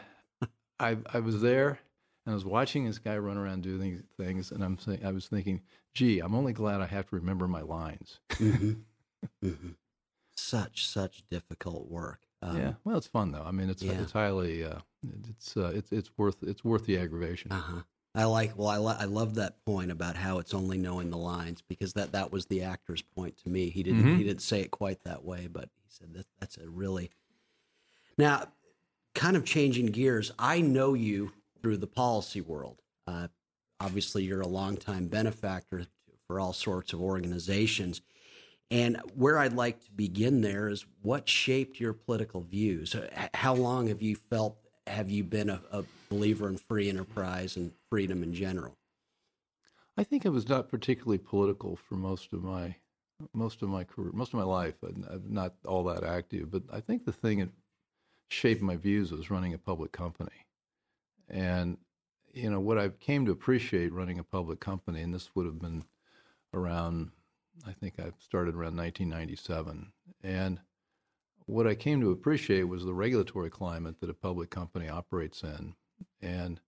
I 0.80 0.98
I 1.14 1.20
was 1.20 1.42
there, 1.42 1.80
and 2.26 2.32
I 2.32 2.34
was 2.34 2.46
watching 2.46 2.86
this 2.86 3.00
guy 3.00 3.18
run 3.18 3.38
around 3.38 3.64
do 3.64 3.78
these 3.78 4.04
things, 4.18 4.52
and 4.52 4.64
I'm 4.64 4.78
saying 4.78 5.06
I 5.06 5.12
was 5.12 5.28
thinking, 5.28 5.62
gee, 5.94 6.20
I'm 6.20 6.36
only 6.36 6.54
glad 6.54 6.82
I 6.82 6.88
have 6.88 7.08
to 7.10 7.16
remember 7.16 7.48
my 7.48 7.62
lines. 7.62 8.20
Mm-hmm. 8.32 8.74
Mm-hmm. 9.46 9.70
Such 10.36 10.86
such 10.88 11.24
difficult 11.30 11.90
work. 11.90 12.22
Um, 12.42 12.58
yeah, 12.58 12.74
well, 12.84 12.98
it's 12.98 13.08
fun 13.08 13.32
though. 13.32 13.44
I 13.46 13.52
mean, 13.52 13.70
it's 13.70 13.84
yeah. 13.84 14.02
it's 14.02 14.12
highly 14.12 14.64
uh, 14.64 14.80
it's 15.30 15.56
uh, 15.56 15.72
it's 15.74 15.92
it's 15.92 16.12
worth 16.18 16.38
it's 16.42 16.64
worth 16.64 16.86
the 16.86 16.98
aggravation. 16.98 17.52
Uh-huh. 17.52 17.82
I 18.14 18.26
like 18.26 18.58
well, 18.58 18.68
I 18.68 18.78
lo- 18.78 18.98
I 18.98 19.06
love 19.06 19.36
that 19.36 19.64
point 19.66 19.92
about 19.92 20.16
how 20.16 20.40
it's 20.40 20.54
only 20.54 20.78
knowing 20.78 21.12
the 21.12 21.18
lines 21.18 21.62
because 21.62 21.94
that 21.94 22.12
that 22.12 22.32
was 22.32 22.46
the 22.48 22.64
actor's 22.64 23.02
point 23.02 23.38
to 23.44 23.50
me. 23.50 23.70
He 23.70 23.84
didn't 23.84 24.02
mm-hmm. 24.02 24.18
he 24.18 24.24
didn't 24.24 24.42
say 24.42 24.62
it 24.62 24.72
quite 24.72 25.04
that 25.04 25.24
way, 25.24 25.48
but 25.52 25.70
he 25.84 25.90
said 25.90 26.14
that 26.16 26.26
that's 26.40 26.58
a 26.58 26.68
really 26.70 27.10
now 28.18 28.48
kind 29.16 29.38
of 29.38 29.46
changing 29.46 29.88
gears. 29.88 30.32
I 30.38 30.62
know 30.62 30.94
you 30.94 31.32
through 31.62 31.78
the 31.78 31.88
policy 31.88 32.42
world. 32.42 32.82
Uh, 33.08 33.28
obviously, 33.80 34.24
you're 34.24 34.42
a 34.42 34.48
longtime 34.48 35.08
benefactor 35.08 35.86
for 36.28 36.40
all 36.40 36.54
sorts 36.54 36.94
of 36.94 37.02
organizations. 37.02 38.02
And 38.72 39.02
where 39.16 39.38
I'd 39.38 39.54
like 39.54 39.84
to 39.84 39.92
begin 39.92 40.40
there 40.40 40.70
is 40.70 40.86
what 41.02 41.28
shaped 41.28 41.80
your 41.80 41.92
political 41.92 42.40
views? 42.40 42.96
How 43.34 43.54
long 43.54 43.88
have 43.88 44.02
you 44.02 44.16
felt, 44.16 44.58
have 44.88 45.12
you 45.12 45.26
been 45.26 45.50
a, 45.50 45.62
a 45.72 45.84
believer 46.10 46.48
in 46.48 46.58
free 46.58 46.90
enterprise 46.90 47.58
and 47.58 47.74
freedom 47.90 48.24
in 48.24 48.34
general? 48.34 48.78
I 49.98 50.06
think 50.06 50.26
I 50.26 50.30
was 50.30 50.48
not 50.48 50.70
particularly 50.70 51.18
political 51.18 51.76
for 51.76 51.96
most 51.96 52.32
of 52.34 52.44
my 52.44 52.76
most 53.34 53.62
of 53.62 53.70
my 53.70 53.84
career, 53.84 54.10
most 54.14 54.34
of 54.34 54.40
my 54.40 54.46
life. 54.46 54.74
I'm 54.82 55.24
not 55.30 55.54
all 55.66 55.84
that 55.84 56.04
active, 56.04 56.50
but 56.50 56.64
I 56.74 56.80
think 56.80 57.06
the 57.06 57.12
thing 57.12 57.38
that 57.40 57.50
shaped 58.30 58.64
my 58.64 58.78
views 58.78 59.12
was 59.12 59.30
running 59.30 59.54
a 59.54 59.60
public 59.60 59.92
company. 59.92 60.48
And 61.30 61.78
you 62.34 62.50
know 62.50 62.60
what 62.60 62.80
I 62.80 62.90
came 62.90 63.26
to 63.26 63.32
appreciate 63.32 63.94
running 63.94 64.18
a 64.18 64.24
public 64.24 64.60
company, 64.60 65.02
and 65.02 65.14
this 65.14 65.30
would 65.36 65.46
have 65.46 65.60
been 65.60 65.84
around 66.52 67.12
I 67.68 67.74
think 67.74 68.00
I 68.00 68.12
started 68.20 68.56
around 68.56 68.78
1997. 68.78 69.92
And 70.24 70.60
what 71.46 71.68
I 71.68 71.76
came 71.76 72.02
to 72.02 72.12
appreciate 72.12 72.64
was 72.64 72.86
the 72.86 72.94
regulatory 72.94 73.50
climate 73.50 74.00
that 74.00 74.10
a 74.10 74.14
public 74.14 74.50
company 74.50 74.90
operates 74.90 75.44
in, 75.44 75.76
and 76.22 76.60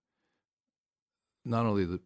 not 1.44 1.66
only 1.66 1.84
the 1.84 2.00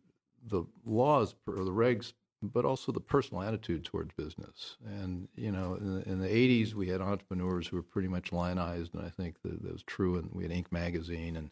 the 0.46 0.64
laws 0.84 1.34
or 1.46 1.64
the 1.64 1.70
regs, 1.70 2.12
but 2.42 2.64
also 2.64 2.92
the 2.92 3.00
personal 3.00 3.42
attitude 3.42 3.84
towards 3.84 4.12
business. 4.14 4.76
And 4.86 5.28
you 5.34 5.50
know, 5.50 5.74
in 5.74 5.94
the, 5.94 6.08
in 6.08 6.20
the 6.20 6.28
80s, 6.28 6.74
we 6.74 6.88
had 6.88 7.00
entrepreneurs 7.00 7.66
who 7.66 7.76
were 7.76 7.82
pretty 7.82 8.08
much 8.08 8.32
lionized, 8.32 8.94
and 8.94 9.04
I 9.04 9.10
think 9.10 9.42
that, 9.42 9.62
that 9.62 9.72
was 9.72 9.82
true. 9.82 10.16
And 10.16 10.30
we 10.32 10.44
had 10.44 10.52
Inc. 10.52 10.70
magazine 10.70 11.36
and 11.36 11.50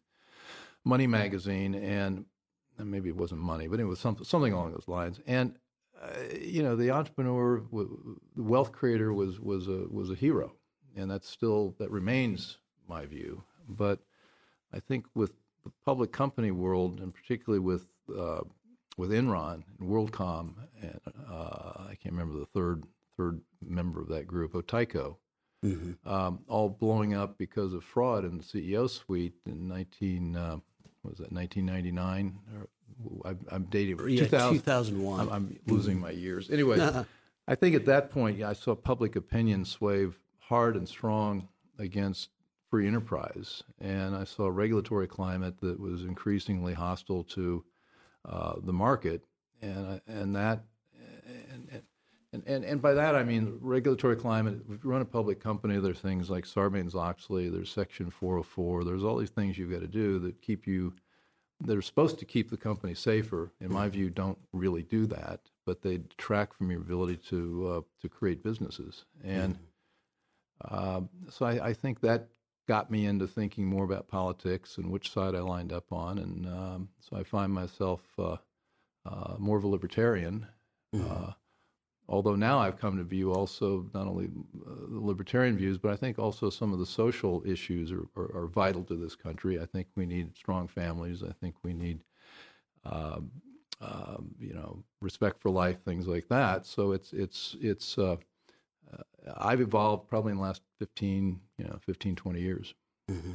Money 0.85 1.09
magazine, 1.09 1.75
and, 1.75 2.27
and 2.79 2.89
maybe 2.89 3.09
it 3.09 3.17
wasn't 3.17 3.41
Money, 3.41 3.67
but 3.67 3.81
it 3.81 3.85
was 3.85 3.99
something 3.99 4.25
something 4.25 4.53
along 4.53 4.71
those 4.71 4.87
lines. 4.87 5.19
And 5.27 5.59
uh, 6.03 6.09
you 6.41 6.63
know, 6.63 6.77
the 6.77 6.91
entrepreneur, 6.91 7.63
the 7.73 8.43
wealth 8.43 8.73
creator, 8.73 9.13
was 9.13 9.41
was 9.41 9.69
a 9.69 9.87
was 9.91 10.11
a 10.11 10.15
hero, 10.15 10.53
and 10.97 11.11
that's 11.11 11.29
still 11.29 11.75
that 11.79 11.91
remains 11.91 12.59
my 12.89 13.07
view. 13.07 13.43
But 13.69 14.01
I 14.73 14.81
think 14.81 15.07
with 15.15 15.33
the 15.65 15.73
public 15.85 16.13
company 16.13 16.51
world, 16.51 17.01
and 17.01 17.15
particularly 17.15 17.61
with 17.61 17.87
uh, 18.17 18.41
with 18.97 19.11
Enron 19.11 19.63
and 19.79 19.89
WorldCom, 19.89 20.55
and 20.81 21.01
uh, 21.31 21.85
I 21.89 21.97
can't 22.01 22.15
remember 22.15 22.39
the 22.39 22.47
third 22.47 22.85
third 23.17 23.41
member 23.63 24.01
of 24.01 24.09
that 24.09 24.27
group, 24.27 24.53
Tyco, 24.53 25.17
mm-hmm. 25.65 26.09
um, 26.09 26.41
all 26.49 26.69
blowing 26.69 27.15
up 27.15 27.39
because 27.39 27.73
of 27.73 27.85
fraud 27.85 28.25
in 28.25 28.39
the 28.39 28.45
CEO 28.45 28.89
suite 28.89 29.35
in 29.47 29.67
19 29.67 30.37
uh, 30.37 30.57
was 31.03 31.19
that 31.19 31.33
1999 31.33 32.39
I, 32.49 32.65
I'm, 33.51 33.65
dating 33.71 33.99
yeah, 34.09 34.25
2000, 34.25 34.59
2001. 34.59 35.21
I'm, 35.21 35.33
I'm 35.33 35.59
losing 35.67 36.01
my 36.01 36.11
years. 36.11 36.51
Anyway, 36.51 36.79
I 37.49 37.55
think 37.55 37.75
at 37.77 37.85
that 37.87 38.11
point 38.11 38.39
yeah, 38.39 38.51
I 38.51 38.53
saw 38.55 38.75
public 38.75 39.17
opinion 39.17 39.65
sway 39.65 40.09
hard 40.39 40.77
and 40.77 40.89
strong 40.89 41.49
against 41.79 42.31
free 42.71 42.87
enterprise, 42.87 43.63
and 43.81 44.17
I 44.17 44.25
saw 44.25 44.45
a 44.45 44.51
regulatory 44.51 45.07
climate 45.07 45.61
that 45.61 45.79
was 45.79 46.03
increasingly 46.03 46.75
hostile 46.75 47.25
to 47.25 47.65
uh, 48.25 48.55
the 48.63 48.73
market, 48.73 49.25
and 49.63 50.01
and 50.07 50.35
that 50.35 50.65
and, 51.53 51.83
and 52.33 52.43
and 52.47 52.65
and 52.65 52.83
by 52.83 52.95
that 52.95 53.15
I 53.15 53.23
mean 53.25 53.59
regulatory 53.61 54.17
climate. 54.17 54.61
If 54.71 54.85
you 54.85 54.91
run 54.91 55.03
a 55.03 55.07
public 55.07 55.41
company, 55.41 55.79
there's 55.79 56.01
things 56.01 56.29
like 56.29 56.45
Sarbanes-Oxley, 56.45 57.49
there's 57.49 57.71
Section 57.71 58.11
404, 58.11 58.85
there's 58.85 59.05
all 59.05 59.17
these 59.17 59.31
things 59.31 59.57
you've 59.57 59.71
got 59.71 59.81
to 59.81 59.87
do 59.87 60.19
that 60.21 60.43
keep 60.43 60.67
you 60.67 60.95
that 61.61 61.77
are 61.77 61.83
supposed 61.83 62.19
to 62.19 62.25
keep 62.25 62.51
the 62.51 62.57
company 62.57 62.95
safer. 62.95 63.53
In 63.61 63.73
my 63.73 63.89
view, 63.89 64.11
don't 64.11 64.39
really 64.53 64.83
do 64.83 65.07
that, 65.07 65.41
but 65.65 65.83
they 65.83 65.99
detract 65.99 66.55
from 66.55 66.71
your 66.71 66.81
ability 66.81 67.17
to 67.29 67.69
uh, 67.69 67.81
to 68.03 68.09
create 68.09 68.43
businesses. 68.43 69.05
And 69.25 69.55
mm-hmm. 69.55 70.75
uh, 70.75 71.01
so 71.31 71.47
I, 71.47 71.69
I, 71.69 71.73
think 71.73 72.01
that 72.01 72.29
got 72.69 72.91
me 72.91 73.07
into 73.07 73.27
thinking 73.27 73.65
more 73.65 73.85
about 73.85 74.09
politics 74.09 74.77
and 74.77 74.91
which 74.91 75.13
side 75.13 75.35
I 75.35 75.41
lined 75.41 75.73
up 75.73 75.93
on. 75.93 76.19
And 76.19 76.47
um, 76.47 76.89
so 77.01 77.17
I 77.17 77.23
find 77.23 77.53
myself 77.53 78.03
uh, 78.19 78.37
uh, 79.07 79.35
more 79.39 79.57
of 79.57 79.65
a 79.65 79.69
libertarian. 79.69 80.47
Mm-hmm. 80.95 81.31
Uh, 82.09 82.13
although 82.13 82.37
now 82.37 82.59
I've 82.59 82.79
come 82.79 82.97
to 82.97 83.05
view 83.05 83.33
also 83.33 83.89
not 83.95 84.07
only 84.07 84.27
uh, 84.27 84.71
the 84.89 85.01
libertarian 85.01 85.57
views, 85.57 85.79
but 85.79 85.93
I 85.93 85.97
think 85.97 86.19
also 86.19 86.51
some 86.51 86.73
of 86.73 86.79
the 86.79 86.87
social 86.87 87.43
issues 87.47 87.93
are, 87.93 88.07
are, 88.17 88.43
are 88.43 88.47
vital 88.47 88.83
to 88.85 88.97
this 88.97 89.15
country. 89.15 89.61
I 89.61 89.67
think 89.67 89.89
we 89.97 90.07
need 90.07 90.37
strong 90.37 90.69
families. 90.69 91.23
I 91.23 91.33
think 91.33 91.55
we 91.63 91.73
need, 91.73 92.01
um, 92.85 93.31
um, 93.81 94.35
you 94.41 94.55
know, 94.55 94.83
respect 95.01 95.41
for 95.41 95.51
life, 95.51 95.83
things 95.85 96.07
like 96.07 96.29
that. 96.29 96.67
So 96.67 96.93
it's 96.93 97.13
it's 97.13 97.57
it's 97.61 97.99
uh, 97.99 98.17
uh, 98.93 99.03
I've 99.37 99.61
evolved 99.61 100.09
probably 100.09 100.33
in 100.33 100.39
the 100.39 100.43
last 100.43 100.63
15, 100.79 101.41
you 101.59 101.65
know, 101.65 101.79
15, 101.85 102.17
20 102.17 102.41
years. 102.41 102.75
Mm-hmm. 103.11 103.35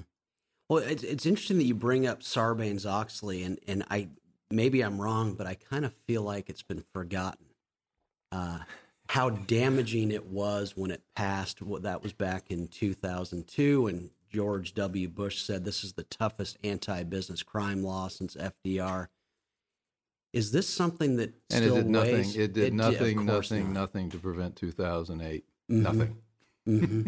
Well, 0.69 0.83
it's, 0.83 1.03
it's 1.03 1.25
interesting 1.25 1.57
that 1.57 1.65
you 1.65 1.75
bring 1.75 2.07
up 2.07 2.21
Sarbanes 2.21 2.89
Oxley, 2.89 3.43
and, 3.43 3.59
and 3.67 3.83
I 3.89 4.09
maybe 4.49 4.81
I'm 4.81 5.01
wrong, 5.01 5.33
but 5.33 5.47
I 5.47 5.55
kind 5.55 5.85
of 5.85 5.93
feel 5.93 6.21
like 6.21 6.49
it's 6.49 6.63
been 6.63 6.83
forgotten. 6.93 7.47
Uh, 8.31 8.59
how 9.07 9.29
damaging 9.29 10.11
it 10.11 10.27
was 10.27 10.77
when 10.77 10.89
it 10.89 11.01
passed. 11.15 11.61
What 11.61 11.83
that 11.83 12.01
was 12.01 12.13
back 12.13 12.45
in 12.49 12.69
2002, 12.69 13.87
and 13.87 14.09
George 14.29 14.73
W. 14.73 15.09
Bush 15.09 15.41
said 15.41 15.65
this 15.65 15.83
is 15.83 15.93
the 15.93 16.03
toughest 16.03 16.57
anti-business 16.63 17.43
crime 17.43 17.83
law 17.83 18.07
since 18.07 18.35
FDR. 18.35 19.07
Is 20.31 20.51
this 20.51 20.69
something 20.69 21.17
that 21.17 21.33
and 21.51 21.65
it 21.65 21.73
did 21.73 21.89
nothing? 21.89 22.13
Weighs? 22.13 22.37
It 22.37 22.53
did 22.53 22.63
it 22.67 22.73
nothing, 22.73 23.25
nothing, 23.25 23.73
not. 23.73 23.81
nothing 23.81 24.09
to 24.11 24.17
prevent 24.17 24.55
2008. 24.55 25.43
Mm-hmm. 25.69 25.83
Nothing. 25.83 26.17
Mm-hmm. 26.67 27.07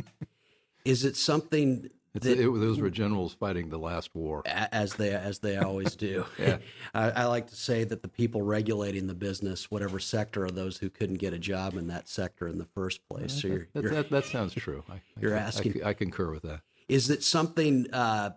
Is 0.83 1.05
it 1.05 1.15
something 1.15 1.89
that, 2.13 2.39
it, 2.39 2.45
those 2.45 2.79
were 2.79 2.91
generals 2.91 3.33
fighting 3.33 3.69
the 3.69 3.79
last 3.79 4.13
war, 4.13 4.43
as 4.45 4.93
they 4.95 5.11
as 5.13 5.39
they 5.39 5.57
always 5.57 5.95
do. 5.95 6.25
yeah. 6.39 6.57
I, 6.93 7.09
I, 7.09 7.25
like 7.25 7.47
to 7.47 7.55
say 7.55 7.83
that 7.85 8.03
the 8.03 8.07
people 8.07 8.43
regulating 8.43 9.07
the 9.07 9.15
business, 9.15 9.71
whatever 9.71 9.97
sector, 9.97 10.45
are 10.45 10.51
those 10.51 10.77
who 10.77 10.91
couldn't 10.91 11.17
get 11.17 11.33
a 11.33 11.39
job 11.39 11.73
in 11.73 11.87
that 11.87 12.07
sector 12.07 12.47
in 12.47 12.59
the 12.59 12.67
first 12.75 13.01
place. 13.09 13.41
So 13.41 13.47
you're, 13.47 13.67
that, 13.73 13.83
you're, 13.83 13.91
that, 13.93 14.09
that, 14.11 14.25
sounds 14.25 14.53
true. 14.53 14.83
I, 14.87 15.01
you're 15.19 15.33
asking. 15.33 15.83
I, 15.83 15.93
concur 15.93 16.31
with 16.31 16.43
that. 16.43 16.61
Is 16.87 17.09
it 17.09 17.23
something? 17.23 17.91
Uh, 17.91 18.31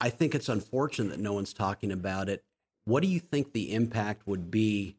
I 0.00 0.10
think 0.10 0.36
it's 0.36 0.48
unfortunate 0.48 1.10
that 1.10 1.20
no 1.20 1.32
one's 1.32 1.52
talking 1.52 1.90
about 1.90 2.28
it. 2.28 2.44
What 2.84 3.02
do 3.02 3.08
you 3.08 3.18
think 3.18 3.52
the 3.52 3.74
impact 3.74 4.26
would 4.28 4.50
be? 4.50 4.96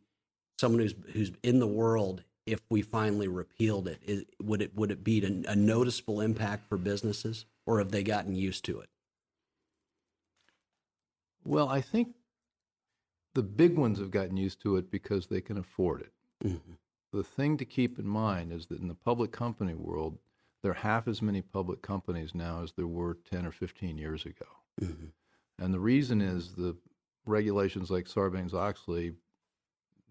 Someone 0.59 0.81
who's 0.81 0.95
who's 1.13 1.31
in 1.41 1.59
the 1.59 1.67
world 1.67 2.23
if 2.45 2.59
we 2.69 2.81
finally 2.81 3.27
repealed 3.27 3.87
it? 3.87 3.99
Is, 4.05 4.25
would 4.41 4.61
it 4.61 4.75
would 4.75 4.91
it 4.91 5.03
be 5.05 5.23
a, 5.23 5.51
a 5.51 5.55
noticeable 5.55 6.19
impact 6.19 6.67
for 6.67 6.77
businesses, 6.77 7.45
or 7.65 7.80
have 7.80 7.91
they 7.91 8.04
gotten 8.04 8.36
used 8.36 8.65
to 8.65 8.80
it? 8.80 8.89
Well, 11.45 11.69
I 11.69 11.82
think 11.82 12.10
the 13.34 13.43
big 13.43 13.78
ones 13.78 13.99
have 13.99 14.12
gotten 14.12 14.38
used 14.38 14.62
to 14.62 14.78
it 14.78 14.91
because 14.91 15.28
they 15.28 15.41
can 15.41 15.58
afford 15.58 16.02
it. 16.02 16.13
Mm-hmm. 16.45 16.73
The 17.12 17.23
thing 17.23 17.58
to 17.58 17.65
keep 17.65 17.99
in 17.99 18.08
mind 18.08 18.52
is 18.52 18.67
that 18.67 18.80
in 18.80 18.88
the 18.88 18.95
public 18.95 19.32
company 19.32 19.73
world, 19.73 20.17
there 20.62 20.71
are 20.71 20.76
half 20.76 21.08
as 21.08 21.21
many 21.21 21.41
public 21.41 21.82
companies 21.82 22.34
now 22.34 22.63
as 22.63 22.71
there 22.71 22.88
were 22.88 23.17
10 23.30 23.45
or 23.45 23.52
15 23.52 23.97
years 23.97 24.26
ago. 24.26 24.45
Mm-hmm. 24.82 25.08
And 25.60 25.73
the 25.73 25.80
reason 25.80 26.21
is 26.21 26.54
the 26.54 26.76
regulations 27.26 27.91
like 27.91 28.06
Sarbanes 28.06 28.54
Oxley 28.54 29.13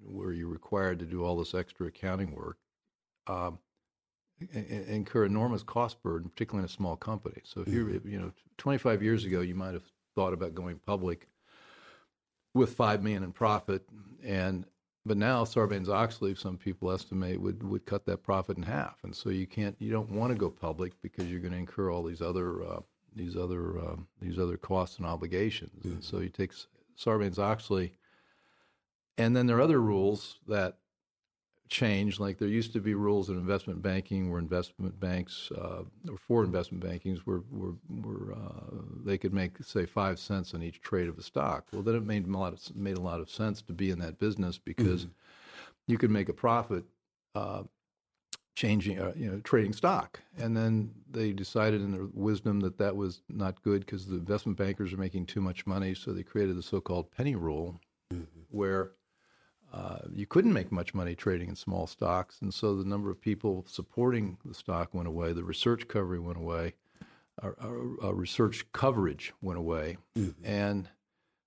where 0.04 0.32
you're 0.32 0.48
required 0.48 0.98
to 0.98 1.06
do 1.06 1.24
all 1.24 1.36
this 1.36 1.54
extra 1.54 1.86
accounting 1.86 2.34
work, 2.34 2.58
um, 3.26 3.58
incur 4.52 5.24
enormous 5.24 5.62
cost 5.62 6.02
burden, 6.02 6.30
particularly 6.30 6.62
in 6.62 6.66
a 6.66 6.72
small 6.72 6.96
company. 6.96 7.40
So 7.44 7.60
if 7.60 7.68
you're, 7.68 7.86
mm-hmm. 7.86 8.08
you 8.08 8.18
know, 8.18 8.32
25 8.58 9.02
years 9.02 9.24
ago, 9.24 9.40
you 9.40 9.54
might 9.54 9.74
have 9.74 9.84
thought 10.14 10.32
about 10.32 10.54
going 10.54 10.78
public 10.86 11.28
with 12.54 12.74
five 12.74 13.02
million 13.02 13.22
in 13.22 13.32
profit, 13.32 13.82
and 14.22 14.66
but 15.04 15.16
now 15.16 15.42
Sarbanes-Oxley, 15.44 16.36
some 16.36 16.56
people 16.58 16.92
estimate 16.92 17.40
would 17.40 17.62
would 17.62 17.86
cut 17.86 18.04
that 18.06 18.22
profit 18.22 18.56
in 18.56 18.62
half, 18.62 18.98
and 19.04 19.14
so 19.14 19.30
you 19.30 19.46
can't, 19.46 19.74
you 19.78 19.90
don't 19.90 20.10
want 20.10 20.32
to 20.32 20.38
go 20.38 20.50
public 20.50 20.92
because 21.02 21.26
you're 21.26 21.40
going 21.40 21.52
to 21.52 21.58
incur 21.58 21.90
all 21.90 22.02
these 22.02 22.20
other 22.20 22.62
uh, 22.62 22.80
these 23.16 23.36
other 23.36 23.78
um, 23.78 24.06
these 24.20 24.38
other 24.38 24.56
costs 24.56 24.98
and 24.98 25.06
obligations, 25.06 25.80
mm-hmm. 25.80 25.94
and 25.94 26.04
so 26.04 26.20
you 26.20 26.28
take 26.28 26.52
Sarbanes-Oxley 26.98 27.94
and 29.18 29.36
then 29.36 29.46
there 29.46 29.58
are 29.58 29.62
other 29.62 29.80
rules 29.80 30.38
that 30.48 30.78
change. 31.72 32.20
Like 32.20 32.38
there 32.38 32.48
used 32.48 32.72
to 32.74 32.80
be 32.80 32.94
rules 32.94 33.30
in 33.30 33.36
investment 33.36 33.82
banking 33.82 34.30
where 34.30 34.38
investment 34.38 35.00
banks 35.00 35.50
uh, 35.56 35.82
or 36.08 36.18
for 36.18 36.44
investment 36.44 36.84
bankings 36.84 37.24
were 37.24 37.42
were, 37.50 37.74
were 37.88 38.34
uh, 38.34 38.76
they 39.04 39.16
could 39.16 39.32
make 39.32 39.52
say 39.64 39.86
five 39.86 40.18
cents 40.18 40.52
on 40.54 40.62
each 40.62 40.80
trade 40.82 41.08
of 41.08 41.18
a 41.18 41.22
stock. 41.22 41.64
Well, 41.72 41.82
then 41.82 41.96
it 41.96 42.04
made 42.04 42.26
a 42.26 42.30
lot 42.30 42.52
of 42.52 42.76
made 42.76 42.98
a 42.98 43.00
lot 43.00 43.20
of 43.20 43.30
sense 43.30 43.62
to 43.62 43.72
be 43.72 43.90
in 43.90 43.98
that 44.00 44.18
business 44.18 44.58
because 44.58 45.06
mm-hmm. 45.06 45.12
you 45.86 45.98
could 45.98 46.10
make 46.10 46.28
a 46.28 46.34
profit. 46.34 46.84
Uh, 47.34 47.62
changing, 48.54 48.98
uh, 48.98 49.12
you 49.16 49.30
know, 49.30 49.40
trading 49.40 49.72
stock. 49.72 50.20
And 50.36 50.54
then 50.54 50.90
they 51.10 51.32
decided 51.32 51.80
in 51.80 51.90
their 51.90 52.06
wisdom 52.12 52.60
that 52.60 52.76
that 52.76 52.94
was 52.94 53.22
not 53.30 53.62
good 53.62 53.80
because 53.80 54.06
the 54.06 54.16
investment 54.16 54.58
bankers 54.58 54.92
are 54.92 54.98
making 54.98 55.24
too 55.24 55.40
much 55.40 55.66
money. 55.66 55.94
So 55.94 56.12
they 56.12 56.22
created 56.22 56.58
the 56.58 56.62
so-called 56.62 57.10
penny 57.10 57.34
rule, 57.34 57.80
mm-hmm. 58.12 58.24
where 58.50 58.90
uh, 59.72 59.98
you 60.14 60.26
couldn't 60.26 60.52
make 60.52 60.70
much 60.70 60.92
money 60.92 61.14
trading 61.14 61.48
in 61.48 61.56
small 61.56 61.86
stocks, 61.86 62.38
and 62.42 62.52
so 62.52 62.76
the 62.76 62.84
number 62.84 63.10
of 63.10 63.20
people 63.20 63.64
supporting 63.66 64.36
the 64.44 64.52
stock 64.52 64.92
went 64.92 65.08
away. 65.08 65.32
The 65.32 65.44
research 65.44 65.88
coverage 65.88 66.20
went 66.20 66.38
away. 66.38 66.74
Our, 67.42 67.56
our, 67.60 68.08
our 68.08 68.14
research 68.14 68.70
coverage 68.72 69.32
went 69.40 69.58
away, 69.58 69.96
mm-hmm. 70.16 70.44
and 70.44 70.88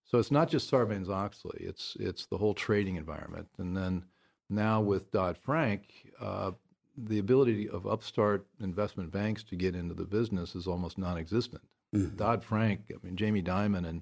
so 0.06 0.18
it's 0.18 0.32
not 0.32 0.50
just 0.50 0.72
Sarbanes 0.72 1.10
Oxley. 1.10 1.60
It's 1.60 1.96
it's 2.00 2.26
the 2.26 2.38
whole 2.38 2.56
trading 2.56 2.96
environment, 2.96 3.48
and 3.60 3.78
then 3.78 4.04
now 4.50 4.82
with 4.82 5.12
Dodd 5.12 5.38
Frank, 5.38 5.84
uh, 6.20 6.52
the 6.98 7.20
ability 7.20 7.70
of 7.70 7.86
upstart 7.86 8.48
investment 8.60 9.12
banks 9.12 9.44
to 9.44 9.56
get 9.56 9.76
into 9.76 9.94
the 9.94 10.06
business 10.06 10.56
is 10.56 10.66
almost 10.66 10.98
non-existent. 10.98 11.62
Mm-hmm. 11.94 12.16
Dodd 12.16 12.44
Frank, 12.44 12.92
I 12.92 13.06
mean 13.06 13.16
Jamie 13.16 13.44
Dimon 13.44 13.88
and 13.88 14.02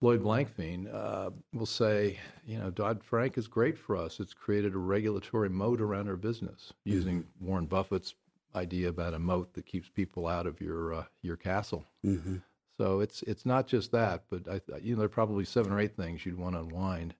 Lloyd 0.00 0.22
Blankfein 0.22 0.92
uh, 0.94 1.30
will 1.52 1.66
say, 1.66 2.18
you 2.46 2.58
know, 2.58 2.70
Dodd 2.70 3.02
Frank 3.02 3.36
is 3.36 3.48
great 3.48 3.76
for 3.76 3.96
us. 3.96 4.20
It's 4.20 4.32
created 4.32 4.74
a 4.74 4.78
regulatory 4.78 5.48
moat 5.48 5.80
around 5.80 6.08
our 6.08 6.16
business 6.16 6.72
using 6.84 7.22
mm-hmm. 7.22 7.46
Warren 7.46 7.66
Buffett's 7.66 8.14
idea 8.54 8.88
about 8.88 9.14
a 9.14 9.18
moat 9.18 9.52
that 9.54 9.66
keeps 9.66 9.88
people 9.88 10.26
out 10.26 10.46
of 10.46 10.60
your 10.60 10.94
uh, 10.94 11.04
your 11.22 11.36
castle. 11.36 11.84
Mm-hmm. 12.06 12.36
So 12.76 13.00
it's 13.00 13.22
it's 13.22 13.44
not 13.44 13.66
just 13.66 13.90
that, 13.92 14.24
but 14.30 14.48
I, 14.48 14.60
you 14.80 14.94
know 14.94 15.00
there 15.00 15.06
are 15.06 15.08
probably 15.08 15.44
seven 15.44 15.72
or 15.72 15.80
eight 15.80 15.96
things 15.96 16.24
you'd 16.24 16.38
want 16.38 16.54
to 16.54 16.60
unwind, 16.60 17.14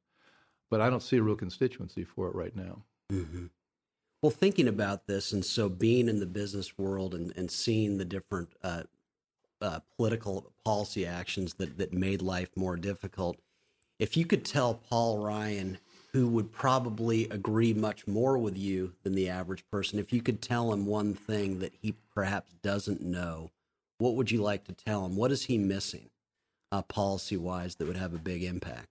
but 0.70 0.80
I 0.80 0.88
don't 0.88 1.02
see 1.02 1.16
a 1.16 1.22
real 1.22 1.36
constituency 1.36 2.04
for 2.04 2.28
it 2.28 2.34
right 2.34 2.54
now. 2.54 2.84
Mm-hmm. 3.12 3.46
Well, 4.22 4.30
thinking 4.30 4.68
about 4.68 5.06
this, 5.06 5.32
and 5.32 5.44
so 5.44 5.68
being 5.68 6.08
in 6.08 6.18
the 6.18 6.26
business 6.26 6.76
world 6.76 7.14
and, 7.14 7.32
and 7.36 7.50
seeing 7.50 7.98
the 7.98 8.04
different 8.04 8.50
uh, 8.62 8.84
uh, 9.60 9.80
political 9.96 10.52
policy 10.64 11.06
actions 11.06 11.54
that, 11.54 11.78
that 11.78 11.92
made 11.92 12.22
life 12.22 12.50
more 12.56 12.76
difficult, 12.76 13.38
if 13.98 14.16
you 14.16 14.24
could 14.24 14.44
tell 14.44 14.74
Paul 14.74 15.18
Ryan, 15.18 15.78
who 16.12 16.28
would 16.28 16.52
probably 16.52 17.28
agree 17.28 17.74
much 17.74 18.06
more 18.06 18.38
with 18.38 18.56
you 18.56 18.94
than 19.02 19.14
the 19.14 19.28
average 19.28 19.64
person, 19.70 19.98
if 19.98 20.12
you 20.12 20.22
could 20.22 20.40
tell 20.40 20.72
him 20.72 20.86
one 20.86 21.14
thing 21.14 21.58
that 21.58 21.74
he 21.80 21.94
perhaps 22.14 22.52
doesn't 22.62 23.02
know, 23.02 23.50
what 23.98 24.14
would 24.14 24.30
you 24.30 24.40
like 24.40 24.64
to 24.64 24.72
tell 24.72 25.04
him? 25.04 25.16
What 25.16 25.32
is 25.32 25.44
he 25.44 25.58
missing, 25.58 26.10
uh, 26.70 26.82
policy 26.82 27.36
wise, 27.36 27.74
that 27.76 27.86
would 27.86 27.96
have 27.96 28.14
a 28.14 28.18
big 28.18 28.44
impact? 28.44 28.88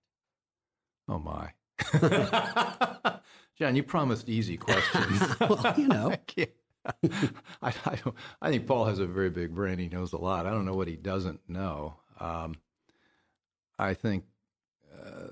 Oh, 1.08 1.20
my. 1.20 1.52
John, 3.58 3.76
you 3.76 3.84
promised 3.84 4.30
easy 4.30 4.58
questions. 4.58 5.40
well, 5.40 5.74
you 5.78 5.88
know. 5.88 6.12
I, 6.12 6.48
I, 7.62 7.74
don't, 8.04 8.16
I 8.42 8.50
think 8.50 8.68
Paul 8.68 8.86
has 8.86 9.00
a 9.00 9.06
very 9.06 9.30
big 9.30 9.54
brain. 9.54 9.80
He 9.80 9.90
knows 9.90 10.14
a 10.14 10.18
lot. 10.18 10.46
I 10.46 10.52
don't 10.52 10.66
know 10.66 10.76
what 10.76 10.88
he 10.88 10.96
doesn't 10.96 11.42
know. 11.48 11.96
Um, 12.20 12.56
I 13.80 13.94
think, 13.94 14.24
uh, 14.94 15.28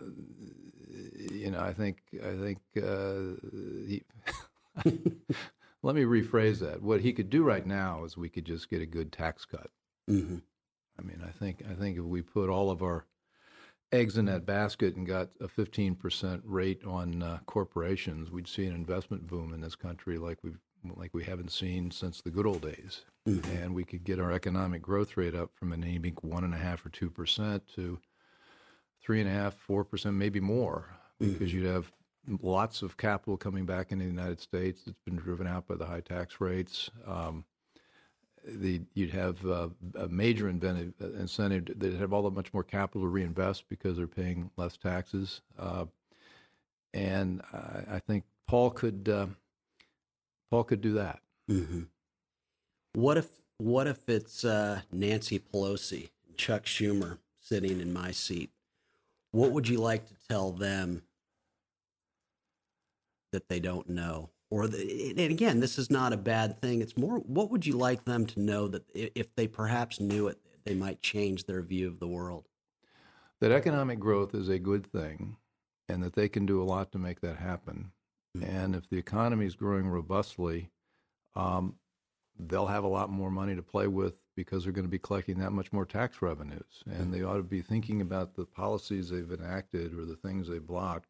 you 1.30 1.52
know, 1.52 1.60
I 1.60 1.74
think, 1.74 1.98
I 2.14 2.36
think, 2.36 2.60
uh, 2.78 3.40
he, 3.88 4.04
let 5.84 5.96
me 5.96 6.04
rephrase 6.04 6.60
that. 6.60 6.82
What 6.82 7.02
he 7.02 7.14
could 7.14 7.30
do 7.30 7.44
right 7.44 7.66
now 7.66 8.04
is 8.04 8.18
we 8.18 8.30
could 8.30 8.46
just 8.46 8.70
get 8.70 8.82
a 8.82 8.86
good 8.86 9.12
tax 9.12 9.46
cut. 9.46 9.70
Mm-hmm. 10.10 10.38
I 10.98 11.02
mean, 11.02 11.24
I 11.26 11.32
think, 11.32 11.64
I 11.70 11.74
think 11.74 11.98
if 11.98 12.04
we 12.04 12.22
put 12.22 12.50
all 12.50 12.70
of 12.70 12.84
our 12.84 13.06
eggs 13.92 14.18
in 14.18 14.26
that 14.26 14.46
basket 14.46 14.96
and 14.96 15.08
got 15.08 15.30
a 15.40 15.48
15% 15.48 16.42
rate 16.44 16.84
on 16.86 17.24
uh, 17.24 17.40
corporations, 17.46 18.30
we'd 18.30 18.48
see 18.48 18.66
an 18.66 18.76
investment 18.76 19.28
boom 19.28 19.54
in 19.54 19.62
this 19.62 19.76
country 19.76 20.18
like 20.18 20.40
we've 20.44 20.60
like 20.96 21.14
we 21.14 21.24
haven't 21.24 21.52
seen 21.52 21.92
since 21.92 22.22
the 22.22 22.30
good 22.30 22.46
old 22.46 22.62
days. 22.62 23.02
Mm-hmm. 23.28 23.58
And 23.58 23.76
we 23.76 23.84
could 23.84 24.04
get 24.04 24.20
our 24.20 24.32
economic 24.32 24.82
growth 24.82 25.18
rate 25.18 25.36
up 25.36 25.52
from 25.56 25.72
an 25.74 25.84
anemic 25.84 26.24
one 26.24 26.44
and 26.44 26.54
a 26.54 26.58
half 26.58 26.86
or 26.86 26.90
two 26.90 27.10
percent 27.10 27.64
to 27.76 28.00
three 29.02 29.22
and 29.22 29.30
a 29.30 29.34
half, 29.34 29.56
four 29.56 29.84
percent, 29.84 30.16
maybe 30.16 30.40
more, 30.40 30.90
because 31.20 31.50
mm-hmm. 31.50 31.58
you'd 31.60 31.72
have 31.72 31.92
lots 32.42 32.82
of 32.82 32.98
capital 32.98 33.38
coming 33.38 33.66
back 33.66 33.92
into 33.92 34.06
the 34.06 34.12
United 34.12 34.40
States 34.40 34.82
that's 34.86 35.00
been 35.06 35.16
driven 35.16 35.48
out 35.48 35.68
by 35.68 35.76
the 35.76 35.86
high 35.86 36.02
tax 36.02 36.40
rates. 36.40 36.90
Um, 37.08 37.46
the, 38.48 38.82
you'd 38.94 39.12
have 39.12 39.44
uh, 39.46 39.70
a 39.98 40.08
major 40.08 40.50
incentive, 40.50 40.94
incentive 41.00 41.80
that 41.80 41.94
have 41.96 42.14
all 42.14 42.24
that 42.24 42.36
much 42.36 42.54
more 42.54 42.64
capital 42.64 43.02
to 43.02 43.08
reinvest 43.08 43.68
because 43.70 43.98
they're 43.98 44.08
paying 44.08 44.52
less 44.56 44.78
taxes. 44.78 45.42
Uh, 45.58 45.86
and 46.94 47.42
I, 47.52 47.96
I, 47.96 48.00
think 48.00 48.24
Paul 48.48 48.70
could 48.70 49.10
uh, 49.10 49.28
Paul 50.52 50.64
could 50.64 50.82
do 50.82 50.94
that. 50.94 51.20
Mm-hmm. 51.50 51.84
What 52.94 53.18
if 53.18 53.28
what 53.58 53.88
if 53.88 54.08
it's 54.10 54.44
uh, 54.44 54.82
Nancy 54.92 55.40
Pelosi, 55.40 56.10
Chuck 56.38 56.66
Schumer 56.66 57.20
sitting 57.40 57.80
in 57.80 57.94
my 57.94 58.12
seat? 58.12 58.52
What 59.32 59.52
would 59.52 59.68
you 59.68 59.80
like 59.80 60.08
to 60.08 60.14
tell 60.30 60.52
them 60.52 61.04
that 63.32 63.50
they 63.50 63.60
don't 63.60 63.90
know? 63.90 64.30
Or 64.50 64.68
the, 64.68 65.12
and 65.12 65.32
again, 65.32 65.60
this 65.60 65.78
is 65.78 65.90
not 65.90 66.14
a 66.14 66.18
bad 66.18 66.62
thing. 66.62 66.82
It's 66.82 66.96
more, 66.96 67.18
what 67.18 67.50
would 67.52 67.66
you 67.66 67.78
like 67.78 68.06
them 68.06 68.26
to 68.28 68.40
know 68.40 68.68
that 68.68 68.84
if 68.94 69.34
they 69.36 69.48
perhaps 69.48 70.00
knew 70.00 70.28
it, 70.28 70.38
they 70.64 70.76
might 70.76 71.02
change 71.02 71.46
their 71.46 71.62
view 71.62 71.88
of 71.88 72.00
the 72.00 72.08
world? 72.08 72.46
That 73.42 73.52
economic 73.52 74.00
growth 74.00 74.34
is 74.34 74.48
a 74.48 74.60
good 74.60 74.86
thing, 74.86 75.36
and 75.90 76.02
that 76.04 76.14
they 76.14 76.30
can 76.30 76.46
do 76.46 76.62
a 76.62 76.64
lot 76.64 76.92
to 76.94 76.98
make 76.98 77.20
that 77.22 77.38
happen. 77.38 77.92
And 78.44 78.76
if 78.76 78.90
the 78.90 78.98
economy 78.98 79.46
is 79.46 79.56
growing 79.56 79.88
robustly, 79.88 80.70
um, 81.36 81.76
they'll 82.38 82.68
have 82.68 82.84
a 82.84 82.90
lot 82.90 83.10
more 83.10 83.32
money 83.32 83.56
to 83.56 83.62
play 83.62 83.88
with 83.88 84.16
because 84.36 84.64
they're 84.64 84.74
going 84.74 84.86
to 84.86 84.92
be 84.92 85.00
collecting 85.00 85.40
that 85.40 85.52
much 85.52 85.72
more 85.72 85.86
tax 85.86 86.22
revenues. 86.22 86.84
And 86.86 87.14
they 87.14 87.24
ought 87.24 87.38
to 87.38 87.44
be 87.44 87.62
thinking 87.62 88.02
about 88.02 88.36
the 88.36 88.46
policies 88.46 89.10
they've 89.10 89.32
enacted 89.32 89.98
or 89.98 90.06
the 90.06 90.18
things 90.18 90.48
they 90.48 90.60
blocked 90.60 91.10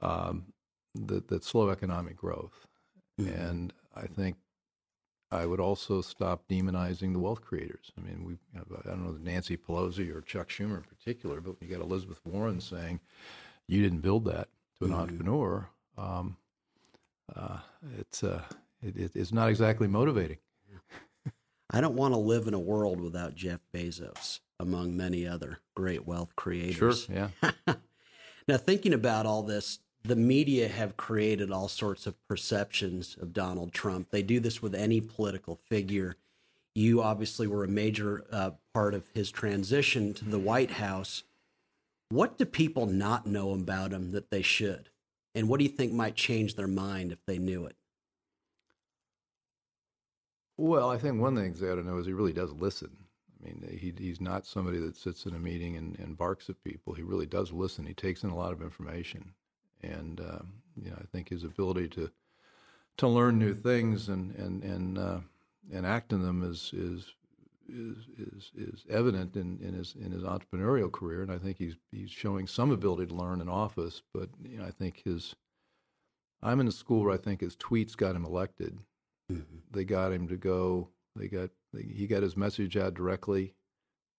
um, 0.00 0.46
that, 0.94 1.28
that 1.28 1.44
slow 1.44 1.70
economic 1.70 2.16
growth. 2.16 2.66
Mm-hmm. 3.20 3.40
And 3.40 3.72
I 3.94 4.06
think 4.06 4.36
I 5.30 5.46
would 5.46 5.60
also 5.60 6.00
stop 6.00 6.44
demonizing 6.48 7.12
the 7.12 7.18
wealth 7.18 7.42
creators. 7.42 7.90
I 7.98 8.02
mean, 8.02 8.24
we 8.24 8.34
I 8.54 8.88
don't 8.88 9.04
know 9.04 9.18
Nancy 9.20 9.56
Pelosi 9.56 10.14
or 10.14 10.20
Chuck 10.20 10.48
Schumer 10.48 10.76
in 10.76 10.84
particular, 10.84 11.40
but 11.40 11.56
you 11.60 11.68
got 11.68 11.80
Elizabeth 11.80 12.20
Warren 12.24 12.60
saying, 12.60 13.00
"You 13.66 13.82
didn't 13.82 14.00
build 14.00 14.26
that." 14.26 14.48
To 14.78 14.84
an 14.84 14.90
mm-hmm. 14.90 15.00
entrepreneur, 15.00 15.70
um, 15.96 16.36
uh, 17.34 17.58
it's 17.98 18.22
uh, 18.22 18.42
it, 18.82 18.96
it, 18.96 19.12
it's 19.14 19.32
not 19.32 19.48
exactly 19.48 19.88
motivating. 19.88 20.38
I 21.70 21.80
don't 21.80 21.96
want 21.96 22.14
to 22.14 22.18
live 22.18 22.46
in 22.46 22.54
a 22.54 22.58
world 22.58 23.00
without 23.00 23.34
Jeff 23.34 23.60
Bezos, 23.74 24.40
among 24.60 24.96
many 24.96 25.26
other 25.26 25.58
great 25.74 26.06
wealth 26.06 26.36
creators. 26.36 27.06
Sure, 27.06 27.30
yeah. 27.42 27.50
now, 28.48 28.56
thinking 28.58 28.92
about 28.92 29.26
all 29.26 29.42
this, 29.42 29.80
the 30.04 30.14
media 30.14 30.68
have 30.68 30.96
created 30.96 31.50
all 31.50 31.68
sorts 31.68 32.06
of 32.06 32.14
perceptions 32.28 33.16
of 33.20 33.32
Donald 33.32 33.72
Trump. 33.72 34.10
They 34.10 34.22
do 34.22 34.38
this 34.38 34.62
with 34.62 34.74
any 34.74 35.00
political 35.00 35.56
figure. 35.56 36.16
You 36.74 37.02
obviously 37.02 37.46
were 37.46 37.64
a 37.64 37.68
major 37.68 38.24
uh, 38.30 38.50
part 38.74 38.94
of 38.94 39.08
his 39.14 39.30
transition 39.30 40.12
to 40.14 40.24
the 40.24 40.38
White 40.38 40.72
House. 40.72 41.24
What 42.10 42.36
do 42.36 42.44
people 42.44 42.86
not 42.86 43.26
know 43.26 43.52
about 43.52 43.92
him 43.92 44.12
that 44.12 44.30
they 44.30 44.42
should? 44.42 44.90
And 45.34 45.48
what 45.48 45.58
do 45.58 45.64
you 45.64 45.70
think 45.70 45.92
might 45.92 46.14
change 46.14 46.54
their 46.54 46.68
mind 46.68 47.12
if 47.12 47.18
they 47.26 47.38
knew 47.38 47.66
it? 47.66 47.76
Well, 50.56 50.90
I 50.90 50.98
think 50.98 51.20
one 51.20 51.34
thing 51.34 51.52
they 51.54 51.68
ought 51.68 51.76
to 51.76 51.82
know 51.82 51.98
is 51.98 52.06
he 52.06 52.12
really 52.12 52.32
does 52.32 52.52
listen. 52.52 52.90
I 53.40 53.46
mean, 53.46 53.78
he, 53.78 53.92
he's 53.98 54.20
not 54.20 54.46
somebody 54.46 54.78
that 54.78 54.96
sits 54.96 55.26
in 55.26 55.34
a 55.34 55.38
meeting 55.38 55.76
and, 55.76 55.98
and 55.98 56.16
barks 56.16 56.48
at 56.48 56.62
people. 56.62 56.94
He 56.94 57.02
really 57.02 57.26
does 57.26 57.52
listen. 57.52 57.84
He 57.84 57.94
takes 57.94 58.22
in 58.22 58.30
a 58.30 58.36
lot 58.36 58.52
of 58.52 58.62
information, 58.62 59.34
and 59.82 60.20
um, 60.20 60.52
you 60.80 60.90
know, 60.90 60.96
I 60.98 61.04
think 61.12 61.28
his 61.28 61.44
ability 61.44 61.88
to 61.88 62.10
to 62.98 63.08
learn 63.08 63.38
new 63.38 63.54
things 63.54 64.08
and 64.08 64.34
and 64.36 64.62
and 64.62 64.98
uh, 64.98 65.18
and 65.72 65.84
act 65.84 66.12
in 66.12 66.22
them 66.22 66.42
is 66.42 66.70
is 66.72 67.12
is 67.68 68.06
is, 68.18 68.50
is 68.56 68.84
evident 68.90 69.36
in, 69.36 69.58
in 69.60 69.74
his 69.74 69.94
in 69.94 70.12
his 70.12 70.22
entrepreneurial 70.22 70.90
career, 70.90 71.22
and 71.22 71.32
I 71.32 71.38
think 71.38 71.58
he's 71.58 71.76
he's 71.90 72.10
showing 72.10 72.46
some 72.46 72.70
ability 72.70 73.06
to 73.06 73.14
learn 73.14 73.40
in 73.40 73.48
office. 73.48 74.02
But 74.12 74.30
you 74.42 74.58
know, 74.58 74.64
I 74.64 74.70
think 74.70 75.02
his 75.04 75.34
I'm 76.42 76.60
in 76.60 76.68
a 76.68 76.72
school 76.72 77.04
where 77.04 77.14
I 77.14 77.18
think 77.18 77.40
his 77.40 77.56
tweets 77.56 77.96
got 77.96 78.14
him 78.14 78.24
elected. 78.24 78.78
Mm-hmm. 79.32 79.56
They 79.70 79.84
got 79.84 80.12
him 80.12 80.28
to 80.28 80.36
go. 80.36 80.90
They 81.16 81.28
got 81.28 81.50
they, 81.72 81.82
he 81.82 82.06
got 82.06 82.22
his 82.22 82.36
message 82.36 82.76
out 82.76 82.94
directly, 82.94 83.54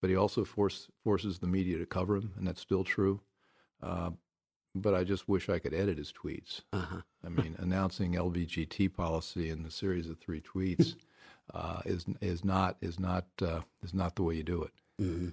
but 0.01 0.09
he 0.09 0.15
also 0.15 0.43
force, 0.43 0.87
forces 1.03 1.39
the 1.39 1.47
media 1.47 1.77
to 1.77 1.85
cover 1.85 2.15
him, 2.15 2.33
and 2.37 2.47
that's 2.47 2.61
still 2.61 2.83
true. 2.83 3.21
Uh, 3.81 4.11
but 4.73 4.93
I 4.93 5.03
just 5.03 5.29
wish 5.29 5.49
I 5.49 5.59
could 5.59 5.73
edit 5.73 5.97
his 5.97 6.11
tweets. 6.11 6.61
Uh-huh. 6.73 7.01
I 7.23 7.29
mean, 7.29 7.55
announcing 7.59 8.13
LBGT 8.13 8.93
policy 8.93 9.49
in 9.49 9.63
the 9.63 9.71
series 9.71 10.09
of 10.09 10.19
three 10.19 10.41
tweets 10.41 10.95
uh, 11.53 11.81
is 11.85 12.05
is 12.21 12.43
not 12.43 12.77
is 12.81 12.99
not 12.99 13.25
uh, 13.41 13.61
is 13.83 13.93
not 13.93 14.15
the 14.15 14.23
way 14.23 14.35
you 14.35 14.43
do 14.43 14.63
it. 14.63 14.71
Mm-hmm. 15.01 15.29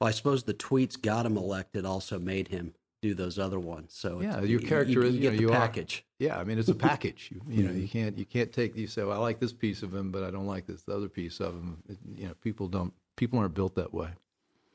Well, 0.00 0.08
I 0.08 0.10
suppose 0.10 0.44
the 0.44 0.54
tweets 0.54 1.00
got 1.00 1.26
him 1.26 1.36
elected 1.36 1.84
also 1.84 2.18
made 2.18 2.48
him 2.48 2.74
do 3.00 3.14
those 3.14 3.38
other 3.38 3.60
ones. 3.60 3.94
So 3.94 4.20
yeah, 4.20 4.40
your 4.40 4.60
character 4.60 4.92
you, 4.92 5.02
you, 5.02 5.08
is 5.08 5.14
you, 5.16 5.30
know, 5.30 5.36
you 5.36 5.48
package. 5.50 6.04
Are, 6.20 6.24
yeah, 6.24 6.38
I 6.38 6.44
mean 6.44 6.58
it's 6.58 6.68
a 6.68 6.74
package. 6.74 7.30
you, 7.32 7.40
you 7.48 7.62
know, 7.64 7.72
you 7.72 7.86
can't 7.86 8.16
you 8.16 8.24
can't 8.24 8.52
take 8.52 8.76
you 8.76 8.86
say 8.86 9.02
well, 9.04 9.12
I 9.12 9.18
like 9.18 9.40
this 9.40 9.52
piece 9.52 9.82
of 9.82 9.94
him, 9.94 10.10
but 10.10 10.24
I 10.24 10.30
don't 10.30 10.46
like 10.46 10.66
this 10.66 10.88
other 10.88 11.08
piece 11.08 11.40
of 11.40 11.54
him. 11.54 11.82
It, 11.88 11.98
you 12.16 12.26
know, 12.28 12.34
people 12.40 12.68
don't 12.68 12.92
people 13.16 13.38
aren't 13.38 13.54
built 13.54 13.74
that 13.76 13.92
way. 13.92 14.08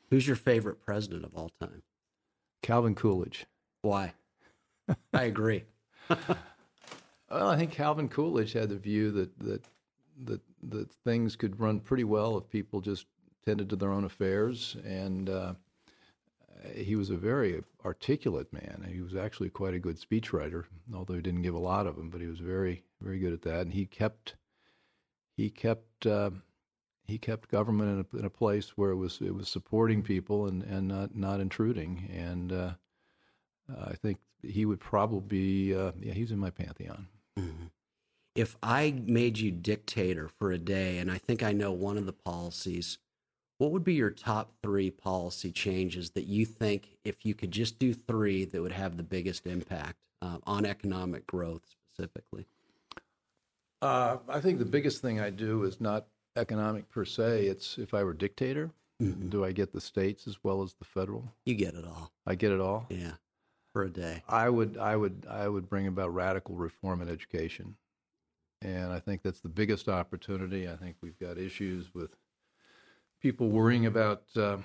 Who's 0.10 0.28
your 0.28 0.36
favorite 0.36 0.80
president 0.84 1.24
of 1.24 1.36
all 1.36 1.52
time? 1.60 1.84
Calvin 2.62 2.96
Coolidge. 2.96 3.46
Why? 3.82 4.14
I 5.14 5.24
agree. 5.24 5.64
well, 6.10 7.50
I 7.50 7.58
think 7.58 7.72
Calvin 7.72 8.10
Coolidge 8.10 8.54
had 8.54 8.70
the 8.70 8.78
view 8.78 9.12
that 9.12 9.40
that 9.40 9.64
that 10.26 10.42
that 10.64 10.92
things 10.92 11.36
could 11.36 11.60
run 11.60 11.80
pretty 11.80 12.04
well 12.04 12.38
if 12.38 12.50
people 12.50 12.82
just 12.82 13.06
tended 13.46 13.70
to 13.70 13.76
their 13.76 13.92
own 13.92 14.04
affairs. 14.04 14.76
And 14.86 15.30
uh, 15.30 15.54
he 16.76 16.96
was 16.96 17.10
a 17.10 17.16
very 17.16 17.64
articulate 17.86 18.52
man. 18.52 18.88
He 18.92 19.02
was 19.02 19.16
actually 19.16 19.50
quite 19.50 19.74
a 19.74 19.80
good 19.80 20.00
speechwriter, 20.00 20.66
although 20.94 21.16
he 21.16 21.22
didn't 21.22 21.44
give 21.44 21.56
a 21.56 21.60
lot 21.60 21.88
of 21.88 21.96
them. 21.96 22.10
But 22.10 22.22
he 22.22 22.28
was 22.28 22.40
very 22.40 22.84
very 23.02 23.20
good 23.20 23.34
at 23.34 23.42
that. 23.44 23.62
And 23.62 23.74
he 23.74 23.86
kept 23.86 24.36
he 25.36 25.50
kept 25.50 26.06
uh, 26.06 26.32
he 27.06 27.18
kept 27.18 27.50
government 27.50 28.06
in 28.14 28.20
a, 28.20 28.20
in 28.20 28.26
a, 28.26 28.30
place 28.30 28.78
where 28.78 28.92
it 28.92 28.98
was 28.98 29.20
it 29.22 29.34
was 29.34 29.48
supporting 29.48 30.04
people 30.04 30.48
and, 30.48 30.64
and 30.64 30.88
not 30.88 31.16
not 31.16 31.40
intruding. 31.40 32.10
And 32.14 32.52
uh, 32.52 32.72
I 33.86 33.94
think 33.94 34.20
he 34.44 34.66
would 34.66 34.80
probably 34.80 35.74
uh, 35.74 35.94
yeah 36.00 36.14
he's 36.14 36.32
in 36.32 36.40
my 36.40 36.50
pantheon. 36.50 37.08
Mm-hmm 37.38 37.68
if 38.40 38.56
I 38.64 38.94
made 39.06 39.38
you 39.38 39.52
dictator 39.52 40.30
for 40.30 40.54
a 40.54 40.58
day, 40.58 40.98
and 41.00 41.12
I 41.12 41.18
think 41.18 41.44
I 41.44 41.52
know 41.52 41.74
one 41.74 41.98
of 41.98 42.06
the 42.06 42.14
policies, 42.14 42.98
what 43.58 43.72
would 43.72 43.84
be 43.84 43.96
your 43.96 44.12
top 44.12 44.54
three 44.64 44.90
policy 44.90 45.52
changes 45.52 46.12
that 46.12 46.24
you 46.24 46.46
think, 46.46 46.98
if 47.04 47.26
you 47.26 47.34
could 47.34 47.52
just 47.52 47.80
do 47.80 47.94
three, 47.94 48.46
that 48.46 48.62
would 48.62 48.72
have 48.72 48.96
the 48.96 49.04
biggest 49.04 49.46
impact 49.46 49.98
uh, 50.22 50.38
on 50.46 50.66
economic 50.66 51.28
growth 51.28 51.64
specifically? 51.92 52.46
Uh, 53.82 54.20
I 54.30 54.40
think 54.40 54.60
the 54.60 54.66
biggest 54.66 55.02
thing 55.02 55.20
I 55.20 55.32
do 55.32 55.66
is 55.66 55.82
not 55.82 56.08
economic 56.38 56.90
per 56.90 57.04
se. 57.04 57.46
It's 57.48 57.78
if 57.78 57.94
I 57.94 58.06
were 58.06 58.14
dictator, 58.14 58.72
mm-hmm. 59.04 59.28
do 59.28 59.44
I 59.44 59.52
get 59.52 59.74
the 59.74 59.82
states 59.82 60.28
as 60.28 60.38
well 60.46 60.64
as 60.64 60.76
the 60.76 60.86
federal? 60.86 61.26
You 61.46 61.56
get 61.56 61.74
it 61.76 61.84
all. 61.84 62.14
I 62.26 62.36
get 62.36 62.54
it 62.54 62.62
all. 62.62 62.86
Yeah, 62.88 63.16
for 63.74 63.84
a 63.84 63.90
day. 63.90 64.24
I 64.30 64.50
would, 64.50 64.78
I 64.78 64.96
would, 64.96 65.28
I 65.30 65.50
would 65.50 65.68
bring 65.68 65.88
about 65.88 66.14
radical 66.14 66.56
reform 66.56 67.02
in 67.02 67.10
education, 67.10 67.76
and 68.62 68.92
I 68.92 69.00
think 69.00 69.24
that's 69.24 69.42
the 69.42 69.50
biggest 69.50 69.88
opportunity. 69.88 70.68
I 70.68 70.76
think 70.76 70.98
we've 71.02 71.20
got 71.20 71.38
issues 71.38 71.94
with 71.94 72.16
people 73.22 73.50
worrying 73.50 73.86
about 73.86 74.24
uh, 74.36 74.58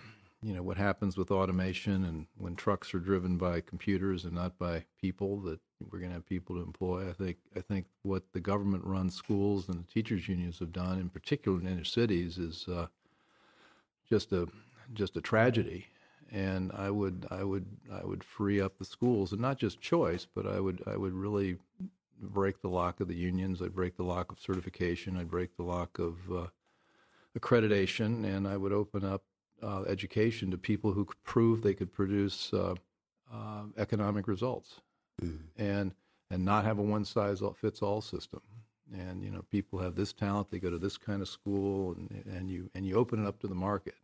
you 0.42 0.52
know 0.54 0.62
what 0.62 0.76
happens 0.76 1.16
with 1.16 1.30
automation 1.30 2.04
and 2.04 2.26
when 2.36 2.54
trucks 2.54 2.94
are 2.94 2.98
driven 2.98 3.38
by 3.38 3.60
computers 3.60 4.24
and 4.24 4.34
not 4.34 4.58
by 4.58 4.84
people 5.00 5.40
that 5.40 5.58
we're 5.90 5.98
going 5.98 6.10
to 6.10 6.16
have 6.16 6.26
people 6.26 6.56
to 6.56 6.62
employ. 6.62 7.08
I 7.08 7.12
think 7.12 7.38
I 7.56 7.60
think 7.60 7.86
what 8.02 8.24
the 8.32 8.40
government 8.40 8.84
run 8.84 9.10
schools 9.10 9.68
and 9.68 9.78
the 9.78 9.92
teachers 9.92 10.28
unions 10.28 10.58
have 10.58 10.72
done, 10.72 10.98
in 10.98 11.08
particular 11.08 11.58
in 11.60 11.66
inner 11.66 11.84
cities, 11.84 12.38
is 12.38 12.66
uh, 12.68 12.86
just 14.08 14.32
a 14.32 14.46
just 14.92 15.16
a 15.16 15.20
tragedy. 15.20 15.86
And 16.32 16.72
I 16.72 16.90
would 16.90 17.26
I 17.30 17.44
would 17.44 17.66
I 17.92 18.04
would 18.04 18.24
free 18.24 18.60
up 18.60 18.78
the 18.78 18.84
schools 18.84 19.32
and 19.32 19.40
not 19.40 19.58
just 19.58 19.80
choice, 19.80 20.26
but 20.34 20.46
I 20.46 20.60
would 20.60 20.82
I 20.86 20.96
would 20.96 21.12
really 21.12 21.58
break 22.32 22.60
the 22.60 22.68
lock 22.68 23.00
of 23.00 23.08
the 23.08 23.14
unions. 23.14 23.60
I'd 23.62 23.74
break 23.74 23.96
the 23.96 24.04
lock 24.04 24.32
of 24.32 24.38
certification. 24.38 25.16
I'd 25.16 25.30
break 25.30 25.56
the 25.56 25.62
lock 25.62 25.98
of 25.98 26.16
uh, 26.32 26.46
accreditation, 27.38 28.24
and 28.24 28.46
I 28.46 28.56
would 28.56 28.72
open 28.72 29.04
up 29.04 29.22
uh, 29.62 29.82
education 29.82 30.50
to 30.50 30.58
people 30.58 30.92
who 30.92 31.04
could 31.04 31.22
prove 31.24 31.62
they 31.62 31.74
could 31.74 31.92
produce 31.92 32.52
uh, 32.52 32.74
uh, 33.32 33.62
economic 33.76 34.28
results, 34.28 34.80
mm. 35.22 35.38
and 35.56 35.92
and 36.30 36.44
not 36.44 36.64
have 36.64 36.78
a 36.78 36.82
one 36.82 37.04
size 37.04 37.42
fits 37.56 37.82
all 37.82 38.00
system. 38.00 38.40
And 38.92 39.22
you 39.22 39.30
know, 39.30 39.42
people 39.50 39.78
have 39.78 39.94
this 39.94 40.12
talent; 40.12 40.50
they 40.50 40.58
go 40.58 40.70
to 40.70 40.78
this 40.78 40.96
kind 40.96 41.22
of 41.22 41.28
school, 41.28 41.92
and 41.92 42.24
and 42.26 42.50
you 42.50 42.70
and 42.74 42.86
you 42.86 42.96
open 42.96 43.24
it 43.24 43.28
up 43.28 43.40
to 43.40 43.46
the 43.46 43.54
market. 43.54 43.94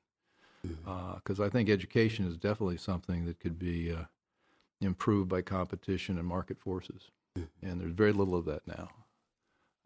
Because 0.62 1.38
mm. 1.38 1.40
uh, 1.40 1.44
I 1.44 1.48
think 1.48 1.70
education 1.70 2.26
is 2.26 2.36
definitely 2.36 2.76
something 2.76 3.24
that 3.24 3.40
could 3.40 3.58
be 3.58 3.92
uh, 3.92 4.04
improved 4.80 5.28
by 5.28 5.42
competition 5.42 6.18
and 6.18 6.26
market 6.26 6.58
forces. 6.58 7.10
And 7.36 7.80
there's 7.80 7.92
very 7.92 8.12
little 8.12 8.34
of 8.34 8.44
that 8.46 8.66
now. 8.66 8.88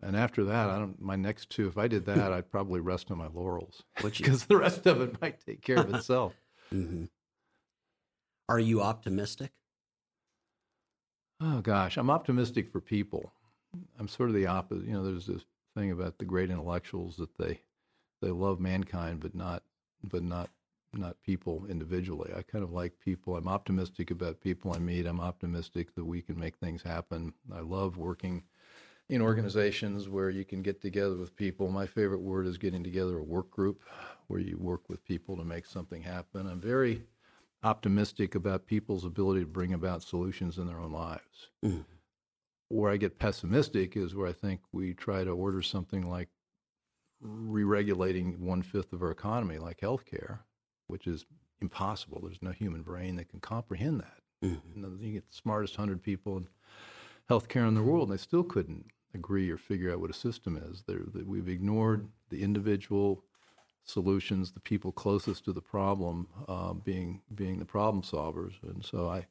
And 0.02 0.16
after 0.16 0.44
that, 0.44 0.68
I 0.68 0.78
don't. 0.78 1.00
My 1.00 1.16
next 1.16 1.50
two, 1.50 1.66
if 1.66 1.78
I 1.78 1.88
did 1.88 2.04
that, 2.06 2.32
I'd 2.32 2.50
probably 2.50 2.80
rest 2.80 3.10
on 3.10 3.18
my 3.18 3.28
laurels 3.28 3.82
because 4.02 4.44
the 4.44 4.58
rest 4.58 4.86
of 4.86 5.00
it 5.00 5.20
might 5.20 5.44
take 5.44 5.62
care 5.62 5.78
of 5.78 5.94
itself. 5.94 6.34
mm-hmm. 6.72 7.04
Are 8.48 8.58
you 8.58 8.82
optimistic? 8.82 9.52
Oh 11.40 11.60
gosh, 11.60 11.96
I'm 11.96 12.10
optimistic 12.10 12.70
for 12.70 12.80
people. 12.80 13.32
I'm 13.98 14.08
sort 14.08 14.28
of 14.28 14.34
the 14.34 14.46
opposite. 14.46 14.86
You 14.86 14.92
know, 14.92 15.04
there's 15.04 15.26
this 15.26 15.44
thing 15.74 15.90
about 15.90 16.18
the 16.18 16.24
great 16.24 16.50
intellectuals 16.50 17.16
that 17.16 17.36
they 17.38 17.60
they 18.20 18.30
love 18.30 18.60
mankind, 18.60 19.20
but 19.20 19.34
not 19.34 19.62
but 20.02 20.22
not 20.22 20.50
not 20.98 21.22
people 21.22 21.66
individually. 21.68 22.32
I 22.36 22.42
kind 22.42 22.64
of 22.64 22.72
like 22.72 22.98
people. 22.98 23.36
I'm 23.36 23.48
optimistic 23.48 24.10
about 24.10 24.40
people 24.40 24.72
I 24.74 24.78
meet. 24.78 25.06
I'm 25.06 25.20
optimistic 25.20 25.94
that 25.94 26.04
we 26.04 26.22
can 26.22 26.38
make 26.38 26.56
things 26.56 26.82
happen. 26.82 27.32
I 27.52 27.60
love 27.60 27.96
working 27.96 28.44
in 29.08 29.20
organizations 29.20 30.08
where 30.08 30.30
you 30.30 30.44
can 30.44 30.62
get 30.62 30.80
together 30.80 31.16
with 31.16 31.36
people. 31.36 31.68
My 31.68 31.86
favorite 31.86 32.22
word 32.22 32.46
is 32.46 32.58
getting 32.58 32.82
together 32.82 33.18
a 33.18 33.22
work 33.22 33.50
group 33.50 33.82
where 34.28 34.40
you 34.40 34.56
work 34.58 34.88
with 34.88 35.04
people 35.04 35.36
to 35.36 35.44
make 35.44 35.66
something 35.66 36.02
happen. 36.02 36.46
I'm 36.46 36.60
very 36.60 37.04
optimistic 37.62 38.34
about 38.34 38.66
people's 38.66 39.04
ability 39.04 39.40
to 39.40 39.46
bring 39.46 39.72
about 39.72 40.02
solutions 40.02 40.58
in 40.58 40.66
their 40.66 40.80
own 40.80 40.92
lives. 40.92 41.48
Mm. 41.64 41.84
Where 42.68 42.90
I 42.90 42.96
get 42.96 43.18
pessimistic 43.18 43.96
is 43.96 44.14
where 44.14 44.26
I 44.26 44.32
think 44.32 44.60
we 44.72 44.94
try 44.94 45.24
to 45.24 45.30
order 45.30 45.62
something 45.62 46.08
like 46.08 46.28
re-regulating 47.20 48.44
one 48.44 48.62
fifth 48.62 48.92
of 48.92 49.02
our 49.02 49.10
economy, 49.10 49.58
like 49.58 49.80
healthcare, 49.80 50.40
which 50.94 51.08
is 51.08 51.26
impossible. 51.60 52.20
There's 52.22 52.40
no 52.40 52.52
human 52.52 52.82
brain 52.82 53.16
that 53.16 53.28
can 53.28 53.40
comprehend 53.40 53.98
that. 53.98 54.48
Mm-hmm. 54.48 55.02
You 55.04 55.12
get 55.14 55.28
the 55.28 55.34
smartest 55.34 55.74
hundred 55.74 56.04
people 56.04 56.36
in 56.36 56.46
healthcare 57.28 57.66
in 57.66 57.74
the 57.74 57.82
world, 57.82 58.08
and 58.08 58.16
they 58.16 58.22
still 58.22 58.44
couldn't 58.44 58.86
agree 59.12 59.50
or 59.50 59.56
figure 59.56 59.92
out 59.92 59.98
what 59.98 60.10
a 60.10 60.14
system 60.14 60.56
is. 60.56 60.84
That 60.86 61.26
we've 61.26 61.48
ignored 61.48 62.06
the 62.30 62.44
individual 62.44 63.24
solutions, 63.82 64.52
the 64.52 64.60
people 64.60 64.92
closest 64.92 65.44
to 65.46 65.52
the 65.52 65.60
problem 65.60 66.28
uh, 66.46 66.74
being 66.74 67.22
being 67.34 67.58
the 67.58 67.64
problem 67.64 68.04
solvers. 68.04 68.52
And 68.62 68.84
so 68.84 69.08
I, 69.08 69.26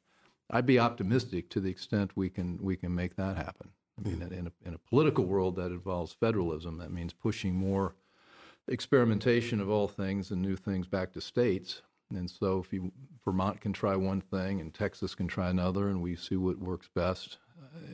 I'd 0.50 0.66
be 0.66 0.78
optimistic 0.78 1.48
to 1.48 1.60
the 1.60 1.70
extent 1.70 2.14
we 2.14 2.28
can 2.28 2.58
we 2.60 2.76
can 2.76 2.94
make 2.94 3.16
that 3.16 3.38
happen. 3.38 3.70
I 3.98 4.06
mean, 4.06 4.18
mm. 4.18 4.38
in, 4.38 4.46
a, 4.48 4.68
in 4.68 4.74
a 4.74 4.78
political 4.90 5.24
world 5.24 5.56
that 5.56 5.72
involves 5.72 6.12
federalism, 6.12 6.76
that 6.76 6.92
means 6.92 7.14
pushing 7.14 7.54
more 7.54 7.94
experimentation 8.68 9.60
of 9.60 9.70
all 9.70 9.88
things 9.88 10.30
and 10.30 10.40
new 10.40 10.56
things 10.56 10.86
back 10.86 11.12
to 11.12 11.20
states. 11.20 11.82
And 12.10 12.30
so, 12.30 12.60
if 12.60 12.72
you, 12.72 12.92
Vermont 13.24 13.60
can 13.60 13.72
try 13.72 13.96
one 13.96 14.20
thing 14.20 14.60
and 14.60 14.72
Texas 14.72 15.14
can 15.14 15.26
try 15.26 15.50
another, 15.50 15.88
and 15.88 16.00
we 16.00 16.16
see 16.16 16.36
what 16.36 16.58
works 16.58 16.88
best, 16.94 17.38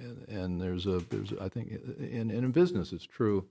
and, 0.02 0.28
and 0.28 0.60
there's 0.60 0.86
a 0.86 0.98
there's 1.10 1.32
I 1.40 1.48
think 1.48 1.70
in, 1.98 2.30
in 2.30 2.50
business 2.50 2.92
it's 2.92 3.06
true, 3.06 3.46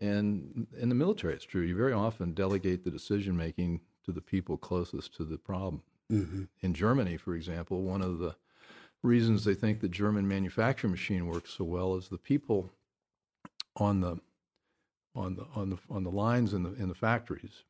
and 0.00 0.66
in 0.78 0.88
the 0.88 0.94
military 0.94 1.34
it's 1.34 1.44
true. 1.44 1.62
You 1.62 1.76
very 1.76 1.92
often 1.92 2.32
delegate 2.32 2.82
the 2.82 2.90
decision 2.90 3.36
making 3.36 3.80
to 4.04 4.12
the 4.12 4.20
people 4.20 4.56
closest 4.56 5.14
to 5.16 5.24
the 5.24 5.38
problem. 5.38 5.82
Mm-hmm. 6.10 6.44
In 6.62 6.74
Germany, 6.74 7.18
for 7.18 7.34
example, 7.34 7.82
one 7.82 8.00
of 8.02 8.18
the 8.18 8.34
reasons 9.02 9.44
they 9.44 9.54
think 9.54 9.80
the 9.80 9.88
German 9.88 10.26
manufacturing 10.26 10.90
machine 10.90 11.26
works 11.26 11.54
so 11.56 11.64
well 11.64 11.94
is 11.94 12.08
the 12.08 12.18
people 12.18 12.70
on 13.76 14.00
the 14.00 14.18
on 15.18 15.34
the 15.34 15.46
on 15.54 15.70
the 15.70 15.78
on 15.90 16.04
the 16.04 16.10
lines 16.10 16.54
in 16.54 16.62
the 16.62 16.72
in 16.74 16.88
the 16.88 16.94
factories 16.94 17.64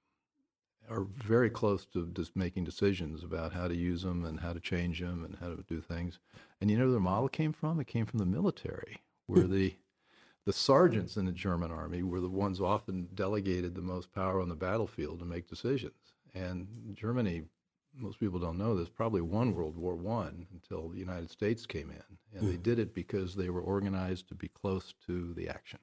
are 0.90 1.06
very 1.22 1.50
close 1.50 1.84
to 1.84 2.06
just 2.14 2.34
making 2.34 2.64
decisions 2.64 3.22
about 3.22 3.52
how 3.52 3.68
to 3.68 3.76
use 3.76 4.02
them 4.02 4.24
and 4.24 4.40
how 4.40 4.52
to 4.52 4.60
change 4.60 5.00
them 5.00 5.22
and 5.22 5.36
how 5.36 5.48
to 5.48 5.62
do 5.68 5.82
things. 5.82 6.18
And 6.60 6.70
you 6.70 6.78
know 6.78 6.84
where 6.84 6.92
the 6.92 7.00
model 7.00 7.28
came 7.28 7.52
from? 7.52 7.78
It 7.78 7.86
came 7.86 8.06
from 8.06 8.20
the 8.20 8.26
military, 8.26 9.02
where 9.26 9.42
hmm. 9.42 9.52
the 9.52 9.74
the 10.44 10.52
sergeants 10.52 11.16
in 11.18 11.26
the 11.26 11.32
German 11.32 11.70
army 11.70 12.02
were 12.02 12.20
the 12.20 12.28
ones 12.28 12.60
often 12.60 13.08
delegated 13.14 13.74
the 13.74 13.82
most 13.82 14.14
power 14.14 14.40
on 14.40 14.48
the 14.48 14.54
battlefield 14.54 15.18
to 15.18 15.26
make 15.26 15.46
decisions. 15.46 16.14
And 16.34 16.66
Germany, 16.94 17.42
most 17.94 18.18
people 18.18 18.38
don't 18.38 18.56
know 18.56 18.74
this, 18.74 18.88
probably 18.88 19.20
won 19.20 19.54
World 19.54 19.76
War 19.76 19.94
One 19.94 20.46
until 20.54 20.88
the 20.88 20.98
United 20.98 21.30
States 21.30 21.66
came 21.66 21.90
in, 21.90 22.38
and 22.38 22.48
they 22.48 22.54
hmm. 22.56 22.62
did 22.62 22.78
it 22.78 22.94
because 22.94 23.34
they 23.34 23.50
were 23.50 23.60
organized 23.60 24.28
to 24.28 24.34
be 24.34 24.48
close 24.48 24.94
to 25.06 25.34
the 25.34 25.48
action. 25.48 25.80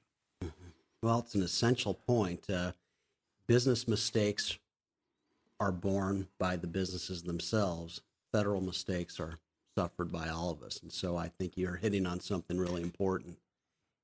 Well, 1.06 1.20
it's 1.20 1.36
an 1.36 1.42
essential 1.44 1.94
point. 1.94 2.50
Uh, 2.50 2.72
business 3.46 3.86
mistakes 3.86 4.58
are 5.60 5.70
borne 5.70 6.26
by 6.36 6.56
the 6.56 6.66
businesses 6.66 7.22
themselves. 7.22 8.00
Federal 8.32 8.60
mistakes 8.60 9.20
are 9.20 9.38
suffered 9.78 10.10
by 10.10 10.28
all 10.28 10.50
of 10.50 10.64
us. 10.64 10.80
And 10.82 10.90
so 10.90 11.16
I 11.16 11.28
think 11.28 11.52
you're 11.54 11.76
hitting 11.76 12.06
on 12.06 12.18
something 12.18 12.58
really 12.58 12.82
important 12.82 13.38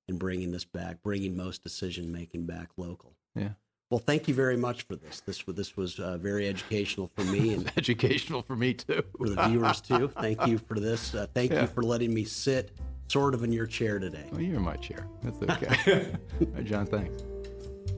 in 0.07 0.17
bringing 0.17 0.53
this 0.53 0.65
back, 0.65 1.03
bringing 1.03 1.37
most 1.37 1.65
decision 1.65 2.13
making 2.13 2.47
back 2.47 2.69
local. 2.77 3.15
Yeah. 3.35 3.55
Well, 3.93 3.99
thank 3.99 4.27
you 4.27 4.33
very 4.33 4.57
much 4.57 4.85
for 4.85 4.97
this. 4.97 5.21
This 5.21 5.45
this 5.49 5.77
was 5.77 5.99
uh, 5.99 6.17
very 6.17 6.49
educational 6.49 7.11
for 7.15 7.25
me 7.25 7.53
and 7.53 7.71
educational 7.77 8.41
for 8.41 8.57
me 8.57 8.73
too. 8.73 9.03
for 9.19 9.29
the 9.29 9.43
viewers 9.49 9.83
too. 9.83 10.09
Thank 10.09 10.47
you 10.47 10.57
for 10.57 10.81
this. 10.81 11.15
Uh, 11.15 11.27
thank 11.35 11.53
yeah. 11.53 11.61
you 11.61 11.67
for 11.67 11.83
letting 11.83 12.15
me 12.15 12.25
sit 12.25 12.71
sort 13.09 13.35
of 13.35 13.45
in 13.45 13.53
your 13.53 13.67
chair 13.67 13.99
today. 13.99 14.25
Well, 14.33 14.41
you're 14.41 14.57
in 14.57 14.63
my 14.63 14.77
chair. 14.77 15.07
That's 15.23 15.43
okay. 15.63 16.11
right, 16.41 16.65
John, 16.65 16.87
thanks. 16.87 17.23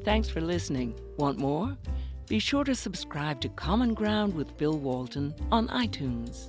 Thanks 0.04 0.28
for 0.28 0.40
listening. 0.40 0.98
Want 1.16 1.38
more? 1.38 1.78
Be 2.26 2.40
sure 2.40 2.64
to 2.64 2.74
subscribe 2.74 3.40
to 3.42 3.48
Common 3.50 3.94
Ground 3.94 4.34
with 4.34 4.56
Bill 4.56 4.76
Walton 4.76 5.32
on 5.52 5.68
iTunes. 5.68 6.48